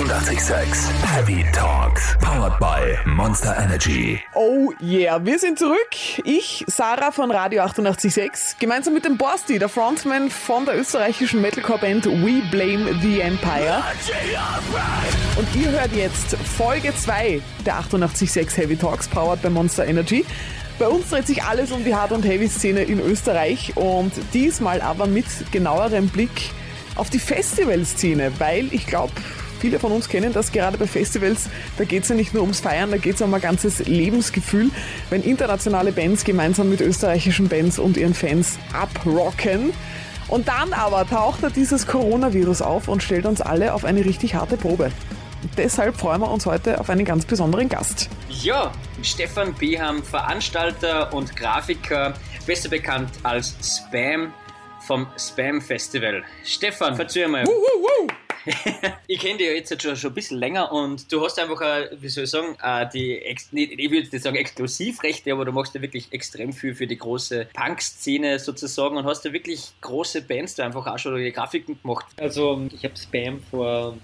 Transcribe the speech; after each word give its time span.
886 0.00 0.88
Heavy 1.04 1.44
Talks. 1.52 2.16
Powered 2.22 2.58
by 2.58 2.96
Monster 3.04 3.54
Energy. 3.58 4.18
Oh 4.34 4.72
yeah, 4.80 5.22
wir 5.22 5.38
sind 5.38 5.58
zurück. 5.58 5.90
Ich, 6.24 6.64
Sarah 6.68 7.10
von 7.10 7.30
Radio 7.30 7.60
886, 7.60 8.58
gemeinsam 8.58 8.94
mit 8.94 9.04
dem 9.04 9.18
Borsti, 9.18 9.58
der 9.58 9.68
Frontman 9.68 10.30
von 10.30 10.64
der 10.64 10.78
österreichischen 10.78 11.42
Metalcore-Band 11.42 12.06
We 12.06 12.40
Blame 12.50 12.98
the 13.02 13.20
Empire. 13.20 13.82
Und 15.36 15.48
ihr 15.54 15.70
hört 15.70 15.92
jetzt 15.92 16.34
Folge 16.56 16.94
2 16.96 17.42
der 17.66 17.76
886 17.76 18.56
Heavy 18.56 18.76
Talks, 18.76 19.06
powered 19.06 19.42
by 19.42 19.50
Monster 19.50 19.86
Energy. 19.86 20.24
Bei 20.78 20.88
uns 20.88 21.10
dreht 21.10 21.26
sich 21.26 21.42
alles 21.42 21.72
um 21.72 21.84
die 21.84 21.94
Hard- 21.94 22.12
und 22.12 22.24
Heavy-Szene 22.24 22.84
in 22.84 23.00
Österreich 23.00 23.76
und 23.76 24.12
diesmal 24.32 24.80
aber 24.80 25.06
mit 25.06 25.26
genauerem 25.52 26.08
Blick 26.08 26.52
auf 26.96 27.10
die 27.10 27.18
Festivalszene, 27.18 28.32
weil 28.38 28.72
ich 28.72 28.86
glaube, 28.86 29.12
viele 29.60 29.78
von 29.78 29.92
uns 29.92 30.08
kennen 30.08 30.32
das 30.32 30.50
gerade 30.52 30.78
bei 30.78 30.86
Festivals, 30.86 31.48
da 31.78 31.84
geht 31.84 32.04
es 32.04 32.08
ja 32.08 32.14
nicht 32.14 32.34
nur 32.34 32.42
ums 32.42 32.60
Feiern, 32.60 32.90
da 32.90 32.96
geht 32.96 33.16
es 33.16 33.22
um 33.22 33.32
ein 33.32 33.40
ganzes 33.40 33.86
Lebensgefühl, 33.86 34.70
wenn 35.10 35.22
internationale 35.22 35.92
Bands 35.92 36.24
gemeinsam 36.24 36.70
mit 36.70 36.80
österreichischen 36.80 37.48
Bands 37.48 37.78
und 37.78 37.96
ihren 37.96 38.14
Fans 38.14 38.58
abrocken. 38.72 39.72
Und 40.28 40.48
dann 40.48 40.72
aber 40.72 41.06
taucht 41.08 41.42
da 41.42 41.50
dieses 41.50 41.86
Coronavirus 41.86 42.62
auf 42.62 42.88
und 42.88 43.02
stellt 43.02 43.26
uns 43.26 43.40
alle 43.40 43.74
auf 43.74 43.84
eine 43.84 44.04
richtig 44.04 44.34
harte 44.34 44.56
Probe. 44.56 44.92
Deshalb 45.56 45.98
freuen 45.98 46.20
wir 46.20 46.30
uns 46.30 46.46
heute 46.46 46.78
auf 46.80 46.90
einen 46.90 47.04
ganz 47.04 47.24
besonderen 47.24 47.68
Gast. 47.68 48.08
Ja, 48.28 48.72
Stefan 49.02 49.54
Beham, 49.54 50.02
Veranstalter 50.02 51.12
und 51.12 51.34
Grafiker, 51.34 52.14
besser 52.46 52.68
bekannt 52.68 53.10
als 53.22 53.56
Spam 53.62 54.32
vom 54.86 55.06
Spam 55.18 55.60
Festival. 55.60 56.22
Stefan, 56.44 56.94
verzeih 56.94 57.26
mal. 57.26 57.46
Wuh, 57.46 57.50
wuh. 57.50 58.06
ich 59.06 59.18
kenne 59.18 59.38
dich 59.38 59.46
ja 59.46 59.52
jetzt 59.52 59.82
schon, 59.82 59.96
schon 59.96 60.10
ein 60.10 60.14
bisschen 60.14 60.38
länger 60.38 60.72
und 60.72 61.10
du 61.12 61.24
hast 61.24 61.38
einfach, 61.38 61.60
wie 61.98 62.08
soll 62.08 62.24
ich 62.24 62.30
sagen, 62.30 62.56
die, 62.92 63.16
ich 63.16 63.90
würde 63.90 64.08
nicht 64.08 64.22
sagen 64.22 64.36
Exklusivrechte, 64.36 65.32
aber 65.32 65.44
du 65.44 65.52
machst 65.52 65.74
ja 65.74 65.82
wirklich 65.82 66.12
extrem 66.12 66.52
viel 66.52 66.74
für 66.74 66.86
die 66.86 66.96
große 66.96 67.48
Punk-Szene 67.52 68.38
sozusagen 68.38 68.96
und 68.96 69.04
hast 69.04 69.24
ja 69.24 69.32
wirklich 69.32 69.72
große 69.80 70.22
Bands 70.22 70.54
da 70.54 70.64
einfach 70.64 70.86
auch 70.86 70.98
schon 70.98 71.16
die 71.16 71.32
Grafiken 71.32 71.80
gemacht. 71.80 72.06
Also 72.18 72.60
ich 72.72 72.84
habe 72.84 72.96
Spam 72.96 73.40
vor 73.50 73.96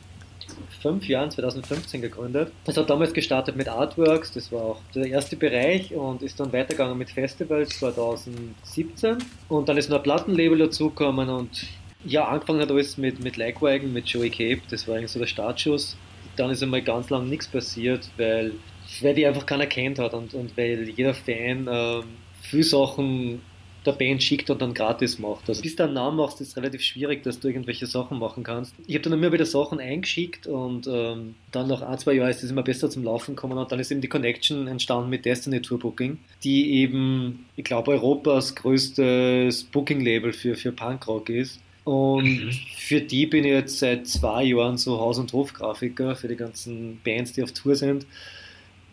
fünf 0.81 1.07
Jahren, 1.09 1.31
2015 1.31 2.03
gegründet. 2.03 2.53
Das 2.65 2.77
hat 2.77 2.89
damals 2.89 3.13
gestartet 3.13 3.57
mit 3.57 3.69
Artworks, 3.69 4.33
das 4.33 4.53
war 4.53 4.63
auch 4.63 4.81
der 4.95 5.07
erste 5.07 5.37
Bereich 5.37 5.93
und 5.93 6.23
ist 6.23 6.39
dann 6.39 6.53
weitergegangen 6.53 6.97
mit 6.97 7.11
Festivals 7.11 7.79
2017 7.79 9.19
und 9.49 9.69
dann 9.69 9.77
ist 9.77 9.91
noch 9.91 9.99
ein 9.99 10.03
Plattenlabel 10.03 10.59
dazugekommen 10.59 11.29
und 11.29 11.67
ja, 12.07 12.27
angefangen 12.27 12.61
hat 12.61 12.71
alles 12.71 12.97
mit, 12.97 13.21
mit 13.23 13.37
Likewagon, 13.37 13.93
mit 13.93 14.07
Joey 14.07 14.31
Cape, 14.31 14.63
das 14.71 14.87
war 14.87 14.97
eigentlich 14.97 15.11
so 15.11 15.19
der 15.19 15.27
Startschuss. 15.27 15.97
Dann 16.37 16.51
ist 16.51 16.63
einmal 16.63 16.83
ganz 16.83 17.11
lang 17.11 17.29
nichts 17.29 17.49
passiert, 17.49 18.09
weil, 18.17 18.53
weil 19.01 19.15
die 19.15 19.27
einfach 19.27 19.47
keiner 19.47 19.67
kennt 19.67 19.99
hat 19.99 20.15
und, 20.15 20.35
und 20.35 20.57
weil 20.57 20.89
jeder 20.89 21.15
Fan 21.15 21.69
ähm, 21.71 22.05
viele 22.43 22.65
Sachen 22.65 23.41
der 23.87 23.93
Band 23.93 24.23
schickt 24.23 24.51
und 24.51 24.61
dann 24.61 24.75
gratis 24.75 25.19
macht. 25.19 25.49
Also 25.49 25.63
bis 25.63 25.77
du 25.77 25.85
einen 25.85 25.95
Namen 25.95 26.17
machst, 26.17 26.41
ist 26.41 26.49
es 26.49 26.57
relativ 26.57 26.83
schwierig, 26.83 27.23
dass 27.23 27.39
du 27.39 27.49
irgendwelche 27.49 27.87
Sachen 27.87 28.19
machen 28.19 28.43
kannst. 28.43 28.75
Ich 28.87 28.95
habe 28.95 29.03
dann 29.03 29.13
immer 29.13 29.33
wieder 29.33 29.47
Sachen 29.47 29.79
eingeschickt 29.79 30.47
und 30.47 30.87
ähm, 30.89 31.37
dann 31.53 31.69
nach 31.69 31.83
ein, 31.83 31.99
zwei 31.99 32.15
Jahren 32.15 32.31
ist 32.31 32.43
es 32.43 32.51
immer 32.51 32.63
besser 32.63 32.91
zum 32.91 33.05
Laufen 33.05 33.37
gekommen 33.37 33.57
und 33.57 33.71
dann 33.71 33.79
ist 33.79 33.91
eben 33.91 34.01
die 34.01 34.09
Connection 34.09 34.67
entstanden 34.67 35.09
mit 35.09 35.25
Destiny 35.25 35.63
Tour 35.63 35.79
Booking, 35.79 36.19
die 36.43 36.75
eben, 36.75 37.47
ich 37.55 37.65
glaube, 37.65 37.93
Europas 37.93 38.55
größtes 38.57 39.65
Booking-Label 39.65 40.33
für, 40.33 40.57
für 40.57 40.73
Punkrock 40.73 41.29
ist. 41.31 41.61
Und 41.87 42.47
mhm. 42.47 42.53
für 42.79 43.01
die 43.01 43.27
bin 43.27 43.45
ich 43.45 43.53
jetzt 43.53 43.79
seit 43.79 44.09
zwei 44.09 44.43
Jahren 44.43 44.77
so 44.77 44.99
Haus- 44.99 45.21
und 45.21 45.33
Hofgrafiker 45.33 46.17
für 46.17 46.27
die 46.27 46.35
ganzen 46.35 47.01
Bands, 47.05 47.33
die 47.33 47.45
auf 47.45 47.53
Tour 47.53 47.77
sind. 47.77 48.07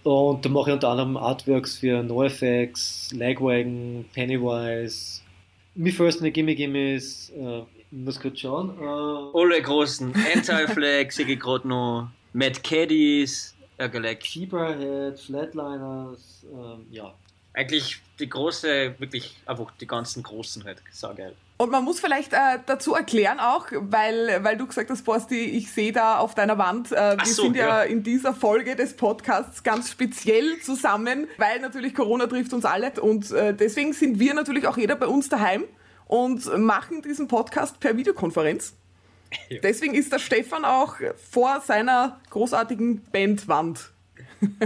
Und 0.03 0.45
da 0.45 0.49
mache 0.49 0.69
ich 0.69 0.73
unter 0.75 0.89
anderem 0.89 1.17
Artworks 1.17 1.79
für 1.79 2.03
NoFX, 2.03 3.11
Lagwagon, 3.13 4.05
Pennywise, 4.13 5.21
Me 5.73 5.91
First 5.91 6.19
and 6.19 6.25
the 6.25 6.31
Gimme 6.31 6.53
Gimmes, 6.53 7.31
äh, 7.31 7.61
ich 7.61 7.65
muss 7.89 8.19
kurz 8.19 8.39
schauen. 8.41 8.77
Äh, 8.79 8.83
Alle 8.83 9.59
großen, 9.59 10.13
Anti-Flag, 10.35 11.11
sehe 11.11 11.25
ich 11.25 11.39
gerade 11.39 11.67
noch, 11.67 12.09
Mad 12.33 12.59
Caddies, 12.61 13.55
Ärgerleck. 13.77 14.21
Zebrahead, 14.21 15.19
Flatliners, 15.19 16.45
äh, 16.45 16.95
ja. 16.95 17.15
Eigentlich 17.53 18.01
die 18.19 18.29
große, 18.29 18.95
wirklich 18.97 19.35
einfach 19.45 19.71
die 19.79 19.87
ganzen 19.87 20.23
großen 20.23 20.63
halt, 20.63 20.81
saugeil. 20.91 21.35
Und 21.57 21.71
man 21.71 21.83
muss 21.83 21.99
vielleicht 21.99 22.33
äh, 22.33 22.59
dazu 22.65 22.95
erklären 22.95 23.39
auch, 23.39 23.67
weil, 23.71 24.43
weil 24.43 24.57
du 24.57 24.65
gesagt 24.65 24.89
hast, 24.89 25.05
Borsti, 25.05 25.39
ich 25.39 25.71
sehe 25.71 25.91
da 25.91 26.17
auf 26.17 26.35
deiner 26.35 26.57
Wand, 26.57 26.91
äh, 26.91 27.17
wir 27.17 27.25
so, 27.25 27.43
sind 27.43 27.55
ja, 27.55 27.67
ja, 27.67 27.83
in 27.83 28.03
dieser 28.03 28.33
Folge 28.33 28.75
des 28.75 28.95
Podcasts 28.95 29.63
ganz 29.63 29.91
speziell 29.91 30.59
zusammen, 30.61 31.27
weil 31.37 31.59
natürlich 31.59 31.93
Corona 31.93 32.27
trifft 32.27 32.53
uns 32.53 32.65
alle 32.65 32.91
und 32.99 33.31
äh, 33.31 33.53
deswegen 33.53 33.93
sind 33.93 34.19
wir 34.19 34.33
natürlich 34.33 34.67
auch 34.67 34.77
jeder 34.77 34.95
bei 34.95 35.07
uns 35.07 35.29
daheim 35.29 35.63
und 36.07 36.57
machen 36.57 37.01
diesen 37.01 37.27
Podcast 37.27 37.79
per 37.79 37.97
Videokonferenz. 37.97 38.73
Ja. 39.49 39.59
Deswegen 39.63 39.95
ist 39.95 40.13
der 40.13 40.19
Stefan 40.19 40.63
auch 40.63 40.97
vor 41.31 41.59
seiner 41.65 42.19
großartigen 42.29 43.03
Bandwand 43.11 43.92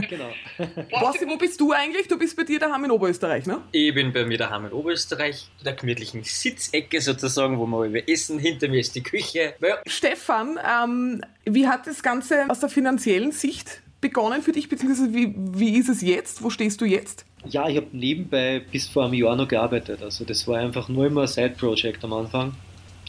Genau. 0.10 0.30
Bossi, 1.00 1.28
wo 1.28 1.38
bist 1.38 1.60
du 1.60 1.72
eigentlich? 1.72 2.08
Du 2.08 2.18
bist 2.18 2.36
bei 2.36 2.44
dir 2.44 2.60
daheim 2.60 2.86
in 2.86 2.92
Oberösterreich, 2.92 3.46
ne? 3.46 3.62
Ich 3.72 3.94
bin 3.94 4.14
bei 4.14 4.26
mir 4.26 4.38
daheim 4.38 4.66
in 4.66 4.72
Oberösterreich, 4.72 5.50
in 5.60 5.66
der 5.66 5.74
gemütlichen 5.74 6.24
Sitzecke 6.24 7.02
sozusagen, 7.02 7.58
wo 7.58 7.66
wir 7.66 7.86
über 7.86 8.10
essen. 8.10 8.40
Hinter 8.40 8.68
mir 8.68 8.80
ist 8.80 8.96
die 8.96 9.04
Küche. 9.04 9.56
Ja. 9.62 9.78
Stefan, 9.86 10.60
ähm, 10.66 11.22
wie 11.46 11.68
hat 11.68 11.88
das 11.88 12.04
Ganze 12.04 12.50
aus 12.50 12.60
der 12.60 12.70
finanziellen 12.70 13.32
Sicht 13.32 13.82
begonnen 14.02 14.42
für 14.42 14.52
dich, 14.52 14.70
beziehungsweise 14.70 15.14
wie, 15.14 15.34
wie 15.38 15.78
ist 15.78 15.90
es 15.90 16.02
jetzt? 16.02 16.44
Wo 16.44 16.50
stehst 16.50 16.82
du 16.82 16.86
jetzt? 16.86 17.26
Ja, 17.46 17.68
ich 17.68 17.78
habe 17.78 17.88
nebenbei 17.92 18.62
bis 18.72 18.88
vor 18.88 19.06
einem 19.06 19.14
Jahr 19.14 19.36
noch 19.36 19.48
gearbeitet. 19.48 20.02
Also 20.02 20.26
das 20.26 20.48
war 20.48 20.60
einfach 20.60 20.90
nur 20.90 21.06
immer 21.08 21.22
ein 21.22 21.28
Side-Project 21.28 22.04
am 22.04 22.14
Anfang. 22.14 22.54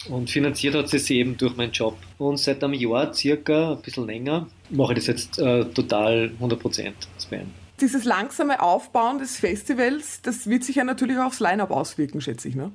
Und 0.07 0.29
finanziert 0.29 0.75
hat 0.75 0.89
sie 0.89 0.99
sich 0.99 1.17
eben 1.17 1.35
durch 1.37 1.55
meinen 1.57 1.71
Job. 1.71 1.97
Und 2.17 2.37
seit 2.37 2.63
einem 2.63 2.73
Jahr, 2.73 3.13
circa, 3.13 3.73
ein 3.73 3.81
bisschen 3.81 4.07
länger, 4.07 4.47
mache 4.69 4.93
ich 4.93 4.99
das 4.99 5.07
jetzt 5.07 5.39
äh, 5.39 5.65
total 5.65 6.31
100% 6.39 6.93
Spam. 7.21 7.51
Dieses 7.81 8.05
langsame 8.05 8.61
Aufbauen 8.61 9.19
des 9.19 9.37
Festivals, 9.37 10.21
das 10.21 10.47
wird 10.47 10.63
sich 10.63 10.77
ja 10.77 10.83
natürlich 10.83 11.17
auch 11.17 11.25
aufs 11.25 11.39
Line-Up 11.39 11.71
auswirken, 11.71 12.21
schätze 12.21 12.49
ich, 12.49 12.55
ne? 12.55 12.71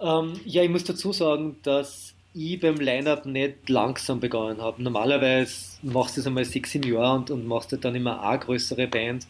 Ähm, 0.00 0.34
ja, 0.44 0.62
ich 0.62 0.70
muss 0.70 0.84
dazu 0.84 1.12
sagen, 1.12 1.56
dass 1.62 2.14
ich 2.34 2.60
beim 2.60 2.76
Line-Up 2.76 3.26
nicht 3.26 3.68
langsam 3.68 4.20
begonnen 4.20 4.60
habe. 4.60 4.82
Normalerweise 4.82 5.78
machst 5.82 6.16
du 6.16 6.20
es 6.20 6.26
einmal 6.26 6.44
sechs 6.44 6.74
im 6.74 6.82
Jahr 6.82 7.14
und, 7.14 7.30
und 7.30 7.46
machst 7.46 7.72
du 7.72 7.76
dann 7.76 7.94
immer 7.94 8.22
eine 8.22 8.38
größere 8.38 8.86
Band. 8.86 9.26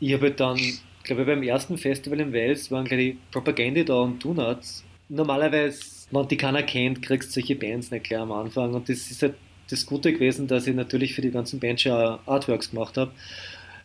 Ich 0.00 0.12
habe 0.12 0.26
halt 0.26 0.40
dann, 0.40 0.58
glaube 1.02 1.22
ich, 1.22 1.26
beim 1.26 1.42
ersten 1.42 1.76
Festival 1.76 2.20
in 2.20 2.32
Wales 2.32 2.70
waren 2.70 2.84
gleich 2.84 3.16
Propaganda 3.30 3.82
da 3.82 4.00
und 4.00 4.24
Donuts. 4.24 4.84
Normalerweise 5.08 5.95
wenn 6.10 6.28
die 6.28 6.36
keiner 6.36 6.62
kennt, 6.62 7.02
kriegst 7.02 7.32
solche 7.32 7.56
Bands 7.56 7.90
nicht 7.90 8.04
gleich 8.04 8.20
am 8.20 8.32
Anfang. 8.32 8.74
Und 8.74 8.88
das 8.88 9.10
ist 9.10 9.22
halt 9.22 9.34
das 9.70 9.86
Gute 9.86 10.12
gewesen, 10.12 10.46
dass 10.46 10.66
ich 10.66 10.74
natürlich 10.74 11.14
für 11.14 11.22
die 11.22 11.30
ganzen 11.30 11.58
Bands 11.58 11.82
schon 11.82 12.18
Artworks 12.26 12.70
gemacht 12.70 12.96
habe, 12.96 13.10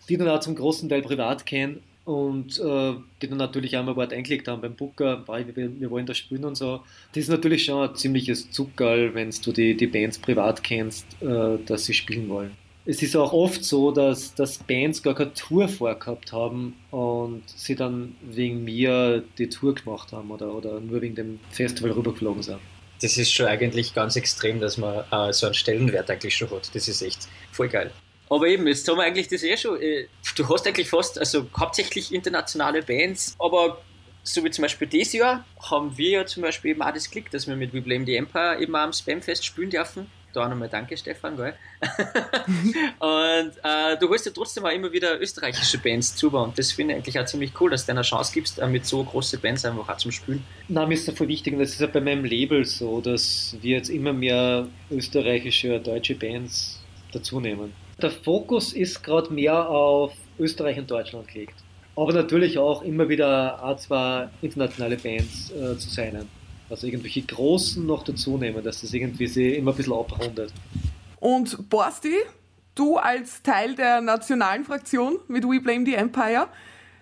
die 0.07 0.17
dann 0.17 0.27
auch 0.27 0.39
zum 0.39 0.55
großen 0.55 0.87
Teil 0.89 1.01
privat 1.01 1.45
kennen 1.45 1.81
und 2.05 2.59
äh, 2.59 2.93
die 3.21 3.27
dann 3.27 3.37
natürlich 3.37 3.77
auch 3.77 3.83
mal 3.83 3.95
Wort 3.95 4.13
eingelegt 4.13 4.47
haben 4.47 4.61
beim 4.61 4.75
Booker, 4.75 5.23
wir, 5.27 5.79
wir 5.79 5.91
wollen 5.91 6.05
da 6.05 6.13
spielen 6.13 6.45
und 6.45 6.55
so. 6.55 6.81
Das 7.13 7.23
ist 7.23 7.29
natürlich 7.29 7.65
schon 7.65 7.89
ein 7.89 7.95
ziemliches 7.95 8.51
Zuckerl, 8.51 9.13
wenn 9.15 9.31
du 9.43 9.51
die, 9.51 9.75
die 9.75 9.87
Bands 9.87 10.19
privat 10.19 10.63
kennst, 10.63 11.05
äh, 11.21 11.57
dass 11.65 11.85
sie 11.85 11.93
spielen 11.93 12.29
wollen 12.29 12.60
es 12.85 13.01
ist 13.01 13.15
auch 13.15 13.31
oft 13.31 13.63
so, 13.63 13.91
dass, 13.91 14.33
dass 14.33 14.57
Bands 14.57 15.03
gar 15.03 15.13
keine 15.13 15.33
Tour 15.33 15.67
vorgehabt 15.67 16.31
haben 16.31 16.75
und 16.89 17.43
sie 17.47 17.75
dann 17.75 18.15
wegen 18.21 18.63
mir 18.63 19.23
die 19.37 19.49
Tour 19.49 19.75
gemacht 19.75 20.11
haben 20.11 20.31
oder, 20.31 20.53
oder 20.53 20.79
nur 20.79 21.01
wegen 21.01 21.15
dem 21.15 21.39
Festival 21.51 21.91
rübergeflogen 21.91 22.41
sind. 22.41 22.59
Das 23.01 23.17
ist 23.17 23.31
schon 23.31 23.47
eigentlich 23.47 23.93
ganz 23.93 24.15
extrem, 24.15 24.59
dass 24.59 24.77
man 24.77 25.03
äh, 25.11 25.33
so 25.33 25.47
einen 25.47 25.55
Stellenwert 25.55 26.09
eigentlich 26.09 26.35
schon 26.35 26.49
hat. 26.51 26.73
Das 26.73 26.87
ist 26.87 27.01
echt 27.01 27.27
voll 27.51 27.67
geil. 27.67 27.91
Aber 28.29 28.47
eben, 28.47 28.65
jetzt 28.67 28.87
haben 28.87 28.97
wir 28.97 29.03
eigentlich 29.03 29.27
das 29.27 29.43
eh 29.43 29.57
schon. 29.57 29.79
Äh, 29.81 30.07
du 30.35 30.49
hast 30.49 30.65
eigentlich 30.65 30.89
fast, 30.89 31.19
also 31.19 31.47
hauptsächlich 31.57 32.13
internationale 32.13 32.81
Bands, 32.81 33.35
aber 33.39 33.81
so 34.23 34.43
wie 34.43 34.51
zum 34.51 34.63
Beispiel 34.63 34.87
dieses 34.87 35.13
Jahr 35.13 35.45
haben 35.69 35.97
wir 35.97 36.09
ja 36.09 36.25
zum 36.25 36.43
Beispiel 36.43 36.71
eben 36.71 36.81
auch 36.81 36.93
das 36.93 37.09
Glück, 37.09 37.29
dass 37.31 37.47
wir 37.47 37.55
mit 37.55 37.73
We 37.73 37.81
Blame 37.81 38.05
the 38.05 38.15
Empire 38.15 38.59
eben 38.59 38.75
am 38.75 38.93
Spamfest 38.93 39.45
spielen 39.45 39.71
dürfen 39.71 40.07
da 40.33 40.47
nochmal 40.47 40.69
danke, 40.69 40.97
Stefan, 40.97 41.35
gell? 41.35 41.53
und 42.99 43.51
äh, 43.63 43.97
du 43.99 44.09
holst 44.09 44.25
ja 44.25 44.31
trotzdem 44.31 44.65
auch 44.65 44.71
immer 44.71 44.91
wieder 44.91 45.19
österreichische 45.19 45.77
Bands 45.77 46.15
zu 46.15 46.29
und 46.29 46.57
das 46.57 46.71
finde 46.71 46.93
ich 46.93 46.97
eigentlich 46.97 47.19
auch 47.19 47.25
ziemlich 47.25 47.59
cool, 47.59 47.71
dass 47.71 47.85
du 47.85 47.91
eine 47.91 48.01
Chance 48.01 48.31
gibst, 48.33 48.59
äh, 48.59 48.67
mit 48.67 48.85
so 48.85 49.03
großen 49.03 49.39
Bands 49.39 49.65
einfach 49.65 49.87
auch 49.89 49.97
zum 49.97 50.11
Spielen. 50.11 50.43
Na, 50.67 50.85
mir 50.85 50.93
ist 50.93 51.07
das 51.07 51.15
voll 51.15 51.27
wichtig 51.27 51.53
und 51.53 51.59
das 51.59 51.71
ist 51.71 51.81
ja 51.81 51.87
bei 51.87 52.01
meinem 52.01 52.25
Label 52.25 52.65
so, 52.65 53.01
dass 53.01 53.55
wir 53.61 53.77
jetzt 53.77 53.89
immer 53.89 54.13
mehr 54.13 54.67
österreichische, 54.89 55.79
deutsche 55.79 56.15
Bands 56.15 56.81
dazu 57.11 57.39
nehmen. 57.39 57.73
Der 58.01 58.11
Fokus 58.11 58.73
ist 58.73 59.03
gerade 59.03 59.33
mehr 59.33 59.69
auf 59.69 60.13
Österreich 60.39 60.77
und 60.79 60.89
Deutschland 60.89 61.27
gelegt. 61.27 61.55
Aber 61.95 62.13
natürlich 62.13 62.57
auch 62.57 62.81
immer 62.81 63.09
wieder 63.09 63.63
ein, 63.63 63.77
zwei 63.77 64.29
internationale 64.41 64.97
Bands 64.97 65.51
äh, 65.51 65.77
zu 65.77 65.89
sein. 65.89 66.27
Also 66.71 66.87
irgendwelche 66.87 67.21
Großen 67.21 67.85
noch 67.85 68.03
dazu 68.03 68.37
nehmen, 68.37 68.63
dass 68.63 68.81
das 68.81 68.93
irgendwie 68.93 69.27
sie 69.27 69.55
immer 69.55 69.71
ein 69.71 69.77
bisschen 69.77 69.93
abrundet. 69.93 70.53
Und 71.19 71.69
Borsti, 71.69 72.15
du 72.75 72.95
als 72.95 73.43
Teil 73.43 73.75
der 73.75 73.99
nationalen 73.99 74.63
Fraktion 74.63 75.19
mit 75.27 75.43
We 75.43 75.59
Blame 75.59 75.85
the 75.85 75.95
Empire, 75.95 76.47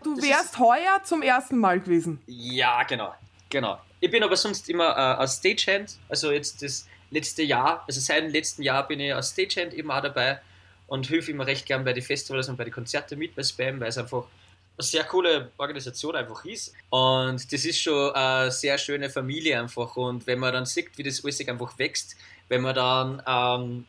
du 0.04 0.18
wärst 0.18 0.57
heuer 0.57 1.01
zum 1.04 1.21
ersten 1.21 1.57
Mal 1.57 1.80
gewesen. 1.80 2.19
Ja, 2.25 2.81
genau, 2.83 3.13
genau. 3.50 3.77
Ich 4.00 4.10
bin 4.10 4.24
aber 4.24 4.36
sonst 4.36 4.68
immer 4.69 4.89
äh, 4.89 5.19
als 5.19 5.38
Stagehand, 5.38 5.98
also 6.10 6.31
jetzt 6.31 6.63
das 6.63 6.88
letzte 7.12 7.44
Jahr, 7.44 7.83
also 7.86 8.00
seit 8.00 8.24
dem 8.24 8.31
letzten 8.31 8.63
Jahr 8.63 8.88
bin 8.88 9.00
ich 9.00 9.13
als 9.13 9.31
Stagehand 9.31 9.74
eben 9.75 9.92
auch 9.92 10.01
dabei 10.01 10.39
und 10.88 11.10
helfe 11.10 11.31
immer 11.31 11.45
recht 11.45 11.68
gern 11.68 11.83
bei 11.83 11.94
den 11.94 12.04
Festivals 12.04 12.50
und 12.50 12.57
bei 12.57 12.63
den 12.63 12.74
Konzerten 12.74 13.19
mit 13.19 13.36
bei 13.36 13.44
Spam, 13.44 13.80
weil 13.80 13.89
es 13.89 13.98
einfach 14.00 14.25
sehr 14.81 15.04
coole 15.04 15.52
Organisation 15.58 16.16
einfach 16.16 16.46
ist. 16.46 16.74
Und 16.90 17.52
das 17.52 17.66
ist 17.66 17.81
schon 17.81 18.12
eine 18.14 18.52
sehr 18.52 18.78
schöne 18.78 19.10
Familie 19.10 19.60
einfach. 19.60 19.96
Und 19.98 20.26
wenn 20.28 20.40
man 20.40 20.54
dann 20.54 20.66
sieht, 20.66 20.98
wie 20.98 21.04
das 21.04 21.24
alles 21.24 21.48
einfach 21.48 21.78
wächst, 21.78 22.16
wenn 22.48 22.62
man 22.62 22.76
dann 22.76 23.22
ähm, 23.28 23.86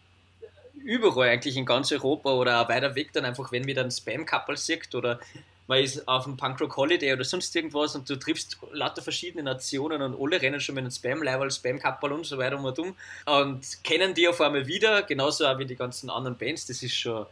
überall 0.84 1.28
eigentlich 1.28 1.56
in 1.56 1.66
ganz 1.66 1.92
Europa 1.92 2.32
oder 2.32 2.60
auch 2.60 2.69
weiter 2.69 2.94
weg 2.94 3.12
dann 3.12 3.25
einfach, 3.25 3.52
wenn 3.52 3.64
man 3.64 3.75
dann 3.75 3.90
Spam-Couple 3.90 4.56
sieht 4.56 4.94
oder 4.94 5.20
man 5.66 5.78
ist 5.84 6.06
auf 6.08 6.26
einem 6.26 6.37
Punkrock 6.37 6.76
Holiday 6.76 7.12
oder 7.12 7.22
sonst 7.22 7.54
irgendwas 7.54 7.94
und 7.94 8.10
du 8.10 8.16
triffst 8.16 8.58
lauter 8.72 9.02
verschiedene 9.02 9.44
Nationen 9.44 10.02
und 10.02 10.20
alle 10.20 10.42
rennen 10.42 10.58
schon 10.58 10.75
mit 10.75 10.82
einem 10.82 10.90
Spam-Level, 10.90 11.50
Spam-Couple 11.50 12.12
und 12.12 12.26
so 12.26 12.38
weiter 12.38 12.58
und 12.58 12.78
um 12.78 12.96
und 13.26 13.84
kennen 13.84 14.12
die 14.12 14.26
auf 14.26 14.40
einmal 14.40 14.66
wieder, 14.66 15.02
genauso 15.02 15.46
auch 15.46 15.58
wie 15.58 15.66
die 15.66 15.76
ganzen 15.76 16.10
anderen 16.10 16.37
Bands, 16.37 16.66
das 16.66 16.82
ist 16.82 16.96
schon 16.96 17.25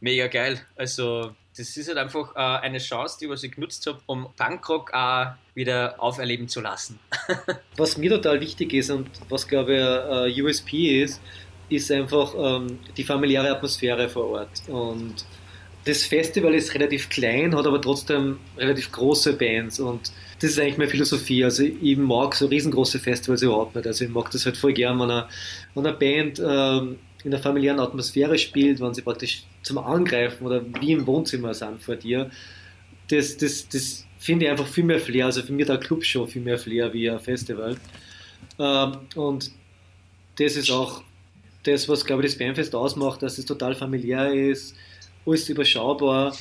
mega 0.00 0.26
geil. 0.26 0.60
Also 0.76 1.34
das 1.56 1.76
ist 1.76 1.88
halt 1.88 1.98
einfach 1.98 2.34
äh, 2.34 2.64
eine 2.64 2.78
Chance, 2.78 3.18
die 3.20 3.46
ich 3.46 3.52
genutzt 3.52 3.86
habe, 3.86 4.00
um 4.06 4.28
Punkrock 4.36 4.92
auch 4.94 5.32
wieder 5.54 5.96
auferleben 5.98 6.48
zu 6.48 6.60
lassen. 6.60 6.98
was 7.76 7.98
mir 7.98 8.10
total 8.10 8.40
wichtig 8.40 8.72
ist 8.72 8.90
und 8.90 9.08
was 9.28 9.46
glaube 9.46 9.74
ich 10.28 10.38
äh, 10.38 10.42
USP 10.42 11.02
ist, 11.02 11.20
ist 11.68 11.90
einfach 11.90 12.34
ähm, 12.36 12.78
die 12.96 13.04
familiäre 13.04 13.50
Atmosphäre 13.50 14.08
vor 14.08 14.30
Ort. 14.30 14.62
Und 14.68 15.24
das 15.84 16.04
Festival 16.04 16.54
ist 16.54 16.74
relativ 16.74 17.08
klein, 17.08 17.56
hat 17.56 17.66
aber 17.66 17.80
trotzdem 17.80 18.38
relativ 18.56 18.92
große 18.92 19.34
Bands 19.34 19.80
und 19.80 20.12
das 20.40 20.50
ist 20.50 20.58
eigentlich 20.58 20.78
meine 20.78 20.90
Philosophie. 20.90 21.44
Also 21.44 21.64
ich 21.64 21.96
mag 21.96 22.34
so 22.34 22.46
riesengroße 22.46 22.98
Festivals 22.98 23.42
überhaupt 23.42 23.74
nicht. 23.74 23.86
Also 23.86 24.04
ich 24.04 24.10
mag 24.10 24.30
das 24.30 24.44
halt 24.44 24.56
voll 24.56 24.72
gern, 24.72 24.98
wenn 25.00 25.10
eine, 25.10 25.28
wenn 25.74 25.86
eine 25.86 25.96
Band 25.96 26.40
ähm, 26.44 26.98
in 27.24 27.30
der 27.30 27.40
familiären 27.40 27.80
Atmosphäre 27.80 28.38
spielt, 28.38 28.80
wenn 28.80 28.94
sie 28.94 29.02
praktisch 29.02 29.44
zum 29.62 29.78
Angreifen 29.78 30.46
oder 30.46 30.64
wie 30.80 30.92
im 30.92 31.06
Wohnzimmer 31.06 31.54
sind 31.54 31.82
vor 31.82 31.96
dir. 31.96 32.30
Das, 33.08 33.36
das, 33.36 33.68
das 33.68 34.06
finde 34.18 34.46
ich 34.46 34.50
einfach 34.50 34.66
viel 34.66 34.84
mehr 34.84 35.00
Flair. 35.00 35.26
Also 35.26 35.42
für 35.42 35.52
mich 35.52 35.66
der 35.66 35.78
Club 35.78 36.04
schon 36.04 36.28
viel 36.28 36.42
mehr 36.42 36.58
Flair 36.58 36.92
wie 36.92 37.10
ein 37.10 37.20
Festival. 37.20 37.76
Ähm, 38.58 38.92
und 39.14 39.50
das 40.36 40.56
ist 40.56 40.70
auch 40.70 41.02
das, 41.62 41.88
was, 41.88 42.04
glaube 42.04 42.24
ich, 42.24 42.32
das 42.32 42.38
Bandfest 42.38 42.74
ausmacht, 42.74 43.22
dass 43.22 43.38
es 43.38 43.44
total 43.44 43.74
familiär 43.74 44.32
ist, 44.32 44.74
alles 45.26 45.48
überschaubar. 45.48 46.36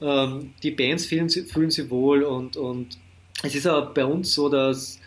Ähm, 0.00 0.52
die 0.62 0.70
Bands 0.70 1.06
fühlen, 1.06 1.28
fühlen 1.30 1.70
sich 1.70 1.88
wohl 1.88 2.22
und, 2.22 2.56
und 2.56 2.98
es 3.42 3.54
ist 3.54 3.66
auch 3.66 3.94
bei 3.94 4.04
uns 4.04 4.34
so, 4.34 4.48
dass 4.48 4.98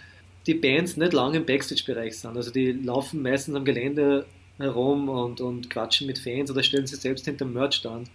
die 0.48 0.56
Bands 0.56 0.98
nicht 0.98 1.14
lange 1.14 1.38
im 1.38 1.46
Backstage-Bereich 1.46 2.18
sind. 2.18 2.36
Also 2.36 2.52
die 2.52 2.72
laufen 2.72 3.22
meistens 3.22 3.56
am 3.56 3.66
Gelände 3.66 4.26
herum 4.60 5.10
und, 5.10 5.42
und 5.42 5.70
quatschen 5.70 6.08
mit 6.08 6.20
Fans 6.20 6.52
oder 6.52 6.64
stellen 6.64 6.88
sich 6.88 7.00
selbst 7.00 7.26
hinter 7.26 7.46
dem 7.46 7.54
Merchstand. 7.54 8.10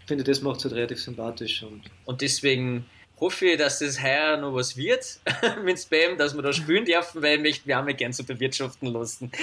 Ich 0.00 0.06
finde, 0.06 0.24
das 0.24 0.42
macht 0.42 0.58
es 0.58 0.64
halt 0.64 0.74
relativ 0.74 1.00
sympathisch. 1.00 1.62
Und, 1.62 1.82
und 2.04 2.20
deswegen 2.20 2.84
hoffe 3.20 3.46
ich, 3.46 3.58
dass 3.58 3.78
das 3.78 4.02
heuer 4.02 4.36
noch 4.36 4.54
was 4.54 4.76
wird 4.76 5.20
mit 5.64 5.78
Spam, 5.78 6.18
dass 6.18 6.34
wir 6.34 6.42
da 6.42 6.52
spielen 6.52 6.84
dürfen, 6.84 7.22
weil 7.22 7.36
ich 7.36 7.42
möchte 7.42 7.68
wir 7.68 7.76
haben 7.76 7.96
gerne 7.96 8.12
so 8.12 8.24
bewirtschaften 8.24 8.88
lassen. 8.88 9.30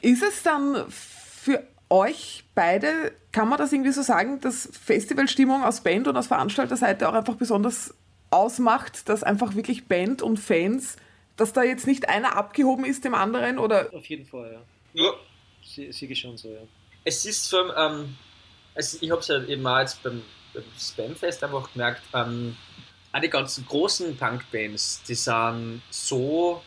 ist 0.00 0.22
es 0.22 0.42
dann 0.42 0.86
für 0.88 1.62
euch 1.90 2.44
beide, 2.54 3.12
kann 3.32 3.48
man 3.48 3.58
das 3.58 3.72
irgendwie 3.72 3.92
so 3.92 4.02
sagen, 4.02 4.40
dass 4.40 4.68
Festivalstimmung 4.72 5.62
aus 5.62 5.82
Band 5.82 6.08
und 6.08 6.16
aus 6.16 6.28
Veranstalterseite 6.28 7.08
auch 7.08 7.14
einfach 7.14 7.34
besonders 7.34 7.94
ausmacht, 8.30 9.08
dass 9.08 9.22
einfach 9.22 9.54
wirklich 9.54 9.86
Band 9.86 10.22
und 10.22 10.38
Fans, 10.38 10.96
dass 11.40 11.52
da 11.52 11.62
jetzt 11.62 11.86
nicht 11.86 12.08
einer 12.08 12.36
abgehoben 12.36 12.84
ist 12.84 13.04
dem 13.04 13.14
anderen 13.14 13.58
oder? 13.58 13.92
Auf 13.92 14.06
jeden 14.06 14.26
Fall, 14.26 14.52
ja. 14.94 15.04
Ja. 15.04 15.12
Sie, 15.62 15.86
ich 15.86 16.18
schon 16.18 16.36
so, 16.36 16.48
ja. 16.48 16.60
Es 17.04 17.24
ist 17.24 17.48
so, 17.48 17.72
ähm, 17.74 18.16
also 18.74 18.98
ich 19.00 19.10
habe 19.10 19.20
es 19.20 19.28
ja 19.28 19.42
eben 19.44 19.66
auch 19.66 19.78
jetzt 19.78 20.02
beim, 20.02 20.22
beim 20.52 20.64
Spamfest 20.78 21.42
einfach 21.44 21.72
gemerkt, 21.72 22.02
ähm, 22.14 22.56
auch 23.12 23.20
die 23.20 23.30
ganzen 23.30 23.66
großen 23.66 24.16
Punkbands, 24.16 25.02
die 25.06 25.14
sind 25.14 25.82
so, 25.90 26.62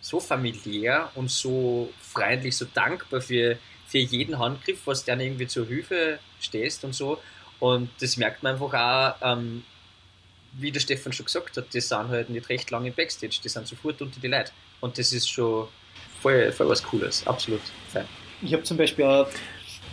so 0.00 0.20
familiär 0.20 1.10
und 1.14 1.30
so 1.30 1.92
freundlich, 2.00 2.56
so 2.56 2.66
dankbar 2.72 3.20
für 3.20 3.58
für 3.86 3.98
jeden 3.98 4.38
Handgriff, 4.38 4.86
was 4.86 5.04
der 5.04 5.18
irgendwie 5.18 5.46
zur 5.46 5.66
Hilfe 5.66 6.18
stehst 6.40 6.84
und 6.84 6.94
so. 6.94 7.18
Und 7.60 7.88
das 8.00 8.16
merkt 8.16 8.42
man 8.42 8.54
einfach 8.54 8.74
auch, 8.74 9.14
ähm, 9.22 9.64
wie 10.58 10.70
der 10.70 10.80
Stefan 10.80 11.12
schon 11.12 11.26
gesagt 11.26 11.56
hat, 11.56 11.72
die 11.72 11.80
sind 11.80 12.08
halt 12.08 12.30
nicht 12.30 12.48
recht 12.48 12.70
lange 12.70 12.88
im 12.88 12.94
Backstage, 12.94 13.38
die 13.42 13.48
sind 13.48 13.66
sofort 13.66 14.00
unter 14.00 14.20
die 14.20 14.28
Leute. 14.28 14.52
Und 14.80 14.98
das 14.98 15.12
ist 15.12 15.28
schon 15.28 15.68
voll, 16.20 16.50
voll 16.52 16.68
was 16.68 16.82
Cooles, 16.82 17.26
absolut 17.26 17.60
fein. 17.92 18.06
Ich 18.42 18.52
habe 18.52 18.62
zum 18.62 18.76
Beispiel 18.76 19.04
auch, 19.04 19.28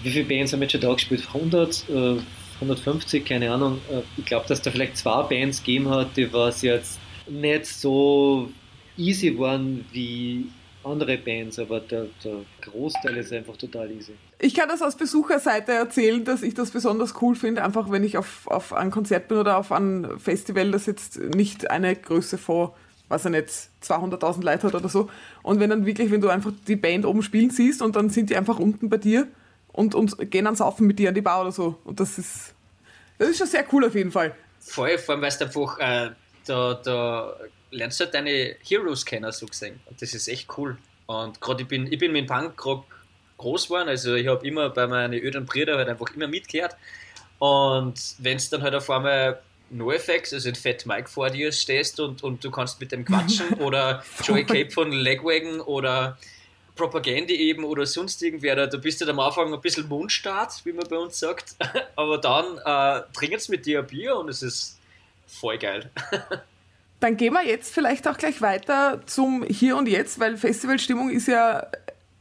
wie 0.01 0.11
viele 0.11 0.25
Bands 0.25 0.53
haben 0.53 0.61
jetzt 0.61 0.71
schon 0.71 0.81
da 0.81 0.93
gespielt? 0.93 1.23
100, 1.27 1.89
äh, 1.89 2.17
150, 2.55 3.25
keine 3.25 3.51
Ahnung. 3.51 3.79
Äh, 3.89 4.01
ich 4.17 4.25
glaube, 4.25 4.47
dass 4.47 4.61
da 4.61 4.71
vielleicht 4.71 4.97
zwei 4.97 5.23
Bands 5.23 5.59
gegeben 5.59 5.89
hat, 5.89 6.15
die 6.17 6.31
was 6.31 6.61
jetzt 6.61 6.99
nicht 7.27 7.65
so 7.65 8.49
easy 8.97 9.37
waren 9.37 9.85
wie 9.91 10.45
andere 10.85 11.17
Bands, 11.17 11.59
aber 11.59 11.79
der, 11.79 12.07
der, 12.23 12.37
Großteil 12.61 13.17
ist 13.17 13.31
einfach 13.31 13.57
total 13.57 13.91
easy. 13.91 14.13
Ich 14.39 14.53
kann 14.53 14.69
das 14.69 14.81
aus 14.81 14.95
Besucherseite 14.95 15.71
erzählen, 15.71 16.23
dass 16.23 16.43
ich 16.43 16.53
das 16.53 16.71
besonders 16.71 17.21
cool 17.21 17.35
finde, 17.35 17.63
einfach 17.63 17.91
wenn 17.91 18.03
ich 18.03 18.17
auf, 18.17 18.47
auf 18.47 18.73
ein 18.73 18.91
Konzert 18.91 19.27
bin 19.27 19.37
oder 19.37 19.57
auf 19.57 19.71
ein 19.71 20.19
Festival, 20.19 20.71
das 20.71 20.85
jetzt 20.85 21.19
nicht 21.19 21.69
eine 21.69 21.95
Größe 21.95 22.37
vor, 22.37 22.75
was 23.09 23.25
er 23.25 23.31
nicht, 23.31 23.49
200.000 23.83 24.43
Leute 24.43 24.67
hat 24.67 24.75
oder 24.75 24.89
so. 24.89 25.09
Und 25.41 25.59
wenn 25.59 25.69
dann 25.69 25.85
wirklich, 25.85 26.11
wenn 26.11 26.21
du 26.21 26.29
einfach 26.29 26.51
die 26.67 26.75
Band 26.75 27.05
oben 27.05 27.23
spielen 27.23 27.49
siehst 27.49 27.81
und 27.81 27.95
dann 27.95 28.09
sind 28.09 28.29
die 28.29 28.35
einfach 28.35 28.59
unten 28.59 28.89
bei 28.89 28.97
dir 28.97 29.27
und, 29.71 29.95
und 29.95 30.31
gehen 30.31 30.45
dann 30.45 30.55
saufen 30.55 30.87
mit 30.87 30.99
dir 30.99 31.09
an 31.09 31.15
die 31.15 31.21
Bar 31.21 31.41
oder 31.41 31.51
so. 31.51 31.79
Und 31.83 31.99
das 31.99 32.17
ist, 32.17 32.53
das 33.17 33.29
ist 33.29 33.37
schon 33.37 33.47
sehr 33.47 33.65
cool 33.71 33.85
auf 33.85 33.95
jeden 33.95 34.11
Fall. 34.11 34.35
Voll, 34.59 34.97
vor 34.97 35.15
allem, 35.15 35.21
weil 35.21 35.29
es 35.29 35.41
einfach, 35.41 35.77
äh, 35.79 36.11
da, 36.45 36.73
da 36.75 37.35
lernst 37.73 37.99
du 37.99 38.05
halt 38.05 38.13
deine 38.13 38.55
Heroes 38.63 39.05
kennen, 39.05 39.31
so 39.31 39.45
gesehen. 39.45 39.79
Und 39.85 40.01
das 40.01 40.13
ist 40.13 40.27
echt 40.27 40.47
cool. 40.57 40.77
Und 41.05 41.41
gerade 41.41 41.63
ich 41.63 41.67
bin, 41.67 41.91
ich 41.91 41.99
bin 41.99 42.11
mit 42.11 42.27
Punkrock 42.27 42.85
groß 43.37 43.65
geworden, 43.65 43.89
also 43.89 44.15
ich 44.15 44.27
habe 44.27 44.45
immer 44.47 44.69
bei 44.69 44.87
meinen 44.87 45.13
öden 45.13 45.45
Brüdern 45.45 45.77
halt 45.77 45.89
einfach 45.89 46.13
immer 46.15 46.27
mitgehört. 46.27 46.75
Und 47.39 48.15
wenn 48.19 48.37
es 48.37 48.49
dann 48.49 48.61
halt 48.61 48.75
auf 48.75 48.89
einmal 48.89 49.41
NoFX, 49.69 50.33
also 50.33 50.49
in 50.49 50.55
Fat 50.55 50.85
Mike 50.85 51.09
vor 51.09 51.29
dir 51.29 51.51
stehst 51.51 51.99
und, 51.99 52.23
und 52.23 52.43
du 52.43 52.51
kannst 52.51 52.79
mit 52.79 52.91
dem 52.91 53.03
quatschen 53.03 53.53
oder 53.59 54.03
Joey 54.23 54.45
Cape 54.45 54.69
von 54.69 54.91
Legwagon 54.91 55.59
oder 55.59 56.17
Propaganda 56.75 57.33
eben 57.33 57.65
oder 57.65 57.85
sonst 57.85 58.21
irgendwer, 58.23 58.55
da, 58.55 58.67
da 58.67 58.77
bist 58.77 59.01
du 59.01 59.09
am 59.09 59.19
Anfang 59.19 59.53
ein 59.53 59.61
bisschen 59.61 59.87
Mundstart, 59.87 60.65
wie 60.65 60.73
man 60.73 60.87
bei 60.87 60.97
uns 60.97 61.19
sagt, 61.19 61.55
aber 61.95 62.17
dann 62.17 62.57
äh, 62.57 63.03
trinken 63.13 63.39
sie 63.39 63.51
mit 63.51 63.65
dir 63.65 63.79
ein 63.79 63.87
Bier 63.87 64.15
und 64.15 64.29
es 64.29 64.41
ist 64.41 64.79
voll 65.27 65.57
geil. 65.57 65.91
Dann 67.03 67.17
gehen 67.17 67.33
wir 67.33 67.45
jetzt 67.45 67.73
vielleicht 67.73 68.07
auch 68.07 68.17
gleich 68.17 68.41
weiter 68.41 69.01
zum 69.05 69.43
Hier 69.43 69.75
und 69.75 69.89
Jetzt, 69.89 70.21
weil 70.21 70.37
Festivalstimmung 70.37 71.09
ist 71.09 71.27
ja, 71.27 71.67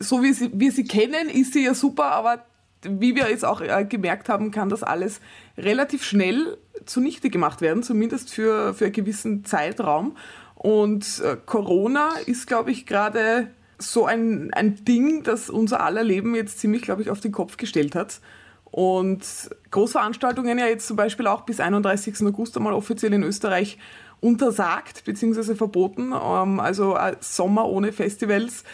so 0.01 0.25
wie 0.25 0.33
sie, 0.33 0.51
wir 0.55 0.73
sie 0.73 0.83
kennen, 0.83 1.29
ist 1.29 1.53
sie 1.53 1.65
ja 1.65 1.73
super, 1.73 2.07
aber 2.07 2.45
wie 2.83 3.15
wir 3.15 3.31
jetzt 3.31 3.45
auch 3.45 3.61
äh, 3.61 3.85
gemerkt 3.89 4.29
haben, 4.29 4.51
kann 4.51 4.71
das 4.71 4.83
alles 4.83 5.21
relativ 5.57 6.03
schnell 6.03 6.59
zunichte 6.85 7.31
gemacht 7.31 7.61
werden, 7.61 7.85
zumindest 7.85 8.35
für, 8.35 8.75
für 8.75 8.87
einen 8.87 8.93
gewissen 8.93 9.45
Zeitraum. 9.45 10.17
Und 10.57 11.23
äh, 11.25 11.37
Corona 11.47 12.17
ist, 12.27 12.49
glaube 12.49 12.73
ich, 12.73 12.85
gerade 12.85 13.53
so 13.79 14.07
ein, 14.07 14.53
ein 14.53 14.85
Ding, 14.85 15.23
das 15.23 15.49
unser 15.49 15.81
aller 15.81 16.03
Leben 16.03 16.35
jetzt 16.35 16.59
ziemlich, 16.59 16.83
glaube 16.83 17.03
ich, 17.03 17.11
auf 17.11 17.21
den 17.21 17.31
Kopf 17.31 17.57
gestellt 17.57 17.95
hat. 17.95 18.19
Und 18.65 19.23
Großveranstaltungen 19.71 20.59
ja 20.59 20.67
jetzt 20.67 20.89
zum 20.89 20.97
Beispiel 20.97 21.29
auch 21.29 21.43
bis 21.43 21.61
31. 21.61 22.27
August 22.27 22.57
einmal 22.57 22.73
offiziell 22.73 23.12
in 23.12 23.23
Österreich 23.23 23.79
untersagt 24.23 25.05
bzw. 25.05 25.55
verboten. 25.55 26.12
Ähm, 26.12 26.61
also 26.61 26.97
äh, 26.97 27.17
Sommer 27.21 27.69
ohne 27.69 27.93
Festivals. 27.93 28.64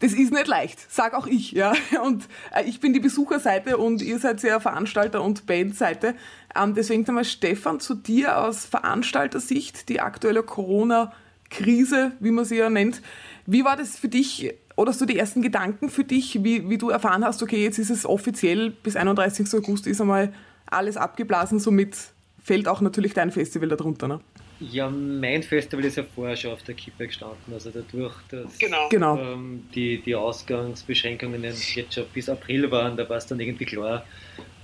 Das 0.00 0.12
ist 0.12 0.32
nicht 0.32 0.46
leicht, 0.46 0.78
sag 0.92 1.14
auch 1.14 1.26
ich, 1.26 1.52
ja. 1.52 1.72
Und 2.04 2.26
äh, 2.54 2.64
ich 2.64 2.80
bin 2.80 2.92
die 2.92 3.00
Besucherseite 3.00 3.78
und 3.78 4.00
ihr 4.00 4.18
seid 4.18 4.42
ja 4.42 4.60
Veranstalter- 4.60 5.22
und 5.22 5.46
Bandseite. 5.46 6.14
Ähm, 6.56 6.74
deswegen 6.74 7.06
einmal 7.06 7.24
Stefan 7.24 7.80
zu 7.80 7.94
dir 7.94 8.38
aus 8.38 8.64
Veranstaltersicht, 8.64 9.88
die 9.88 10.00
aktuelle 10.00 10.44
Corona-Krise, 10.44 12.12
wie 12.20 12.30
man 12.30 12.44
sie 12.44 12.56
ja 12.56 12.70
nennt. 12.70 13.02
Wie 13.46 13.64
war 13.64 13.76
das 13.76 13.98
für 13.98 14.08
dich 14.08 14.54
oder 14.76 14.92
so 14.92 15.04
die 15.04 15.18
ersten 15.18 15.42
Gedanken 15.42 15.90
für 15.90 16.04
dich, 16.04 16.44
wie, 16.44 16.70
wie 16.70 16.78
du 16.78 16.90
erfahren 16.90 17.24
hast, 17.24 17.42
okay, 17.42 17.64
jetzt 17.64 17.80
ist 17.80 17.90
es 17.90 18.06
offiziell 18.06 18.70
bis 18.70 18.94
31. 18.94 19.52
August 19.54 19.88
ist 19.88 20.00
einmal 20.00 20.32
alles 20.66 20.96
abgeblasen, 20.96 21.58
somit 21.58 21.96
fällt 22.40 22.68
auch 22.68 22.80
natürlich 22.80 23.12
dein 23.12 23.32
Festival 23.32 23.68
darunter, 23.68 24.06
ne? 24.06 24.20
Ja, 24.60 24.90
mein 24.90 25.42
Festival 25.42 25.84
ist 25.84 25.96
ja 25.96 26.04
vorher 26.14 26.36
schon 26.36 26.52
auf 26.52 26.62
der 26.64 26.74
Kippe 26.74 27.06
gestanden. 27.06 27.52
Also 27.52 27.70
dadurch, 27.70 28.14
dass 28.28 28.58
genau. 28.58 28.88
Genau. 28.88 29.16
Ähm, 29.16 29.68
die, 29.74 30.02
die 30.02 30.14
Ausgangsbeschränkungen 30.14 31.42
jetzt 31.44 31.94
schon 31.94 32.04
bis 32.12 32.28
April 32.28 32.70
waren, 32.70 32.96
da 32.96 33.08
war 33.08 33.18
es 33.18 33.26
dann 33.26 33.38
irgendwie 33.38 33.66
klar, 33.66 34.04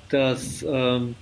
dass 0.09 0.65
ähm, 0.69 1.15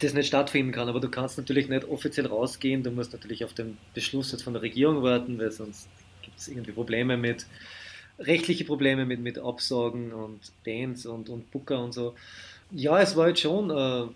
das 0.00 0.14
nicht 0.14 0.26
stattfinden 0.26 0.72
kann. 0.72 0.88
Aber 0.88 0.98
du 0.98 1.08
kannst 1.08 1.38
natürlich 1.38 1.68
nicht 1.68 1.84
offiziell 1.84 2.26
rausgehen. 2.26 2.82
Du 2.82 2.90
musst 2.90 3.12
natürlich 3.12 3.44
auf 3.44 3.54
den 3.54 3.78
Beschluss 3.94 4.32
jetzt 4.32 4.42
von 4.42 4.52
der 4.52 4.62
Regierung 4.62 5.02
warten, 5.02 5.38
weil 5.38 5.52
sonst 5.52 5.88
gibt 6.22 6.38
es 6.38 6.48
irgendwie 6.48 6.72
Probleme 6.72 7.16
mit, 7.16 7.46
rechtliche 8.18 8.64
Probleme 8.64 9.04
mit, 9.04 9.20
mit 9.20 9.38
Absagen 9.38 10.12
und 10.12 10.40
Bands 10.64 11.06
und, 11.06 11.28
und 11.28 11.50
Booker 11.50 11.82
und 11.82 11.92
so. 11.92 12.14
Ja, 12.70 13.00
es 13.00 13.16
war 13.16 13.28
jetzt 13.28 13.40
schon 13.40 13.70
äh, 13.70 14.06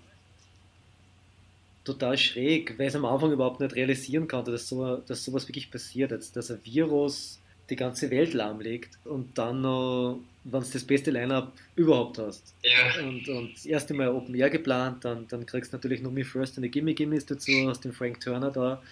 total 1.87 2.19
schräg, 2.19 2.78
weil 2.78 2.88
es 2.88 2.95
am 2.95 3.05
Anfang 3.05 3.33
überhaupt 3.33 3.61
nicht 3.61 3.75
realisieren 3.75 4.28
konnte, 4.28 4.50
dass, 4.50 4.69
so, 4.69 4.97
dass 4.99 5.25
sowas 5.25 5.49
wirklich 5.49 5.71
passiert, 5.71 6.11
dass, 6.11 6.33
dass 6.33 6.50
ein 6.50 6.61
Virus 6.64 7.40
die 7.71 7.76
ganze 7.76 8.11
Welt 8.11 8.33
lahmlegt 8.33 8.99
und 9.05 9.37
dann 9.38 9.62
noch, 9.62 10.21
wenn 10.45 10.61
du 10.61 10.69
das 10.73 10.85
beste 10.85 11.11
Line-Up 11.11 11.52
überhaupt 11.75 12.19
hast. 12.19 12.55
Ja. 12.62 13.02
Und, 13.02 13.28
und 13.28 13.55
das 13.55 13.66
erste 13.66 13.95
Mal 13.95 14.09
Open 14.09 14.35
Air 14.35 14.50
geplant, 14.50 15.05
dann, 15.05 15.26
dann 15.28 15.47
kriegst 15.47 15.73
du 15.73 15.76
natürlich 15.76 16.02
noch 16.02 16.12
Me 16.12 16.25
First 16.25 16.57
und 16.57 16.62
die 16.62 16.71
Gimme 16.71 16.95
Gimmes 16.95 17.26
dazu, 17.26 17.50
aus 17.69 17.81
dem 17.81 17.93
Frank 17.93 18.21
Turner 18.21 18.50
da. 18.50 18.83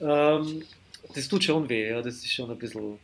Ähm, 0.00 0.62
das 1.14 1.28
tut 1.28 1.44
schon 1.44 1.68
weh, 1.68 1.90
ja, 1.90 2.02
das 2.02 2.16
ist 2.16 2.32
schon 2.32 2.50
ein 2.50 2.58
bisschen 2.58 2.98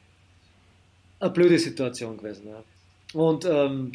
eine 1.21 1.31
blöde 1.31 1.59
Situation 1.59 2.17
gewesen. 2.17 2.49
Ja. 2.49 2.63
Und 3.15 3.45
ähm, 3.45 3.93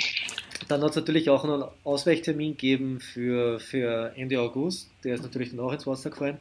dann 0.68 0.82
hat 0.82 0.92
es 0.92 0.96
natürlich 0.96 1.30
auch 1.30 1.44
noch 1.44 1.54
einen 1.54 1.72
Ausweichtermin 1.84 2.52
gegeben 2.52 3.00
für, 3.00 3.60
für 3.60 4.14
Ende 4.16 4.40
August. 4.40 4.90
Der 5.04 5.16
ist 5.16 5.24
natürlich 5.24 5.52
dann 5.52 5.60
auch 5.60 5.72
ins 5.72 5.86
Wasser 5.86 6.10
gefallen. 6.10 6.40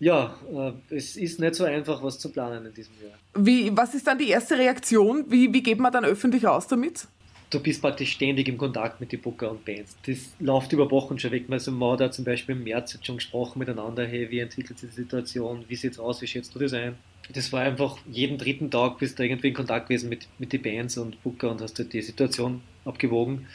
Ja, 0.00 0.36
äh, 0.52 0.94
es 0.94 1.16
ist 1.16 1.38
nicht 1.38 1.54
so 1.54 1.64
einfach, 1.64 2.02
was 2.02 2.18
zu 2.18 2.30
planen 2.30 2.66
in 2.66 2.74
diesem 2.74 2.94
Jahr. 3.02 3.18
Wie, 3.36 3.74
was 3.76 3.94
ist 3.94 4.06
dann 4.06 4.18
die 4.18 4.28
erste 4.28 4.58
Reaktion? 4.58 5.24
Wie, 5.28 5.52
wie 5.52 5.62
geht 5.62 5.78
man 5.78 5.92
dann 5.92 6.04
öffentlich 6.04 6.46
aus 6.46 6.66
damit? 6.66 7.06
Du 7.50 7.60
bist 7.60 7.80
praktisch 7.80 8.12
ständig 8.12 8.48
im 8.48 8.58
Kontakt 8.58 9.00
mit 9.00 9.12
den 9.12 9.20
Booker 9.20 9.50
und 9.50 9.64
Bands. 9.64 9.96
Das 10.06 10.18
läuft 10.40 10.72
über 10.72 10.90
Wochen 10.90 11.18
schon 11.18 11.30
weg. 11.30 11.44
Also 11.48 11.70
man 11.70 12.00
hat 12.00 12.12
zum 12.12 12.24
Beispiel 12.24 12.56
im 12.56 12.64
März 12.64 12.94
jetzt 12.94 13.06
schon 13.06 13.16
gesprochen 13.16 13.60
miteinander, 13.60 14.04
hey, 14.04 14.28
wie 14.30 14.40
entwickelt 14.40 14.78
sich 14.78 14.90
die 14.90 14.96
Situation, 14.96 15.64
wie 15.68 15.76
sieht 15.76 15.92
es 15.92 15.98
aus, 16.00 16.20
wie 16.20 16.26
schätzt 16.26 16.52
du 16.54 16.58
das 16.58 16.72
ein? 16.72 16.96
Das 17.32 17.52
war 17.52 17.62
einfach 17.62 17.98
jeden 18.10 18.38
dritten 18.38 18.70
Tag 18.70 18.98
bist 18.98 19.18
du 19.18 19.22
irgendwie 19.22 19.48
in 19.48 19.54
Kontakt 19.54 19.88
gewesen 19.88 20.08
mit, 20.08 20.28
mit 20.38 20.52
den 20.52 20.62
Bands 20.62 20.98
und 20.98 21.22
Booker 21.22 21.50
und 21.50 21.60
hast 21.60 21.78
die 21.78 22.02
Situation 22.02 22.60
abgewogen. 22.84 23.46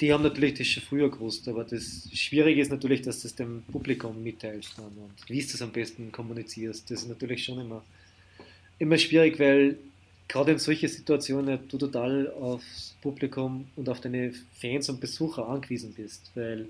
Die 0.00 0.12
haben 0.12 0.22
natürlich 0.22 0.54
das 0.54 0.66
schon 0.66 0.82
früher 0.82 1.10
gewusst, 1.10 1.48
aber 1.48 1.64
das 1.64 2.08
Schwierige 2.12 2.60
ist 2.60 2.70
natürlich, 2.70 3.02
dass 3.02 3.22
du 3.22 3.28
es 3.28 3.34
dem 3.34 3.62
Publikum 3.72 4.22
mitteilst 4.22 4.76
dann 4.76 4.86
und 4.86 5.28
wie 5.28 5.40
du 5.40 5.52
das 5.52 5.62
am 5.62 5.72
besten 5.72 6.12
kommunizierst. 6.12 6.90
Das 6.90 7.02
ist 7.02 7.08
natürlich 7.08 7.44
schon 7.44 7.60
immer, 7.60 7.82
immer 8.78 8.98
schwierig, 8.98 9.38
weil 9.40 9.78
gerade 10.28 10.52
in 10.52 10.58
solchen 10.58 10.88
Situationen 10.88 11.60
du 11.68 11.78
total 11.78 12.30
aufs 12.32 12.96
Publikum 13.00 13.66
und 13.76 13.88
auf 13.88 14.00
deine 14.00 14.32
Fans 14.60 14.88
und 14.88 15.00
Besucher 15.00 15.48
angewiesen 15.48 15.94
bist, 15.94 16.30
weil 16.34 16.66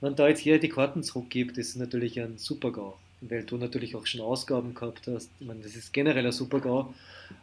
wenn 0.00 0.16
da 0.16 0.28
jetzt 0.28 0.44
jeder 0.44 0.58
die 0.58 0.68
Karten 0.68 1.02
zurückgibt, 1.02 1.58
ist 1.58 1.70
es 1.70 1.76
natürlich 1.76 2.18
ein 2.20 2.38
Super-GAU, 2.38 2.96
weil 3.20 3.44
du 3.44 3.56
natürlich 3.56 3.94
auch 3.96 4.06
schon 4.06 4.20
Ausgaben 4.20 4.74
gehabt 4.74 5.06
hast. 5.06 5.30
Ich 5.40 5.46
meine, 5.46 5.60
das 5.60 5.76
ist 5.76 5.92
generell 5.92 6.26
ein 6.26 6.32
Super-GAU, 6.32 6.92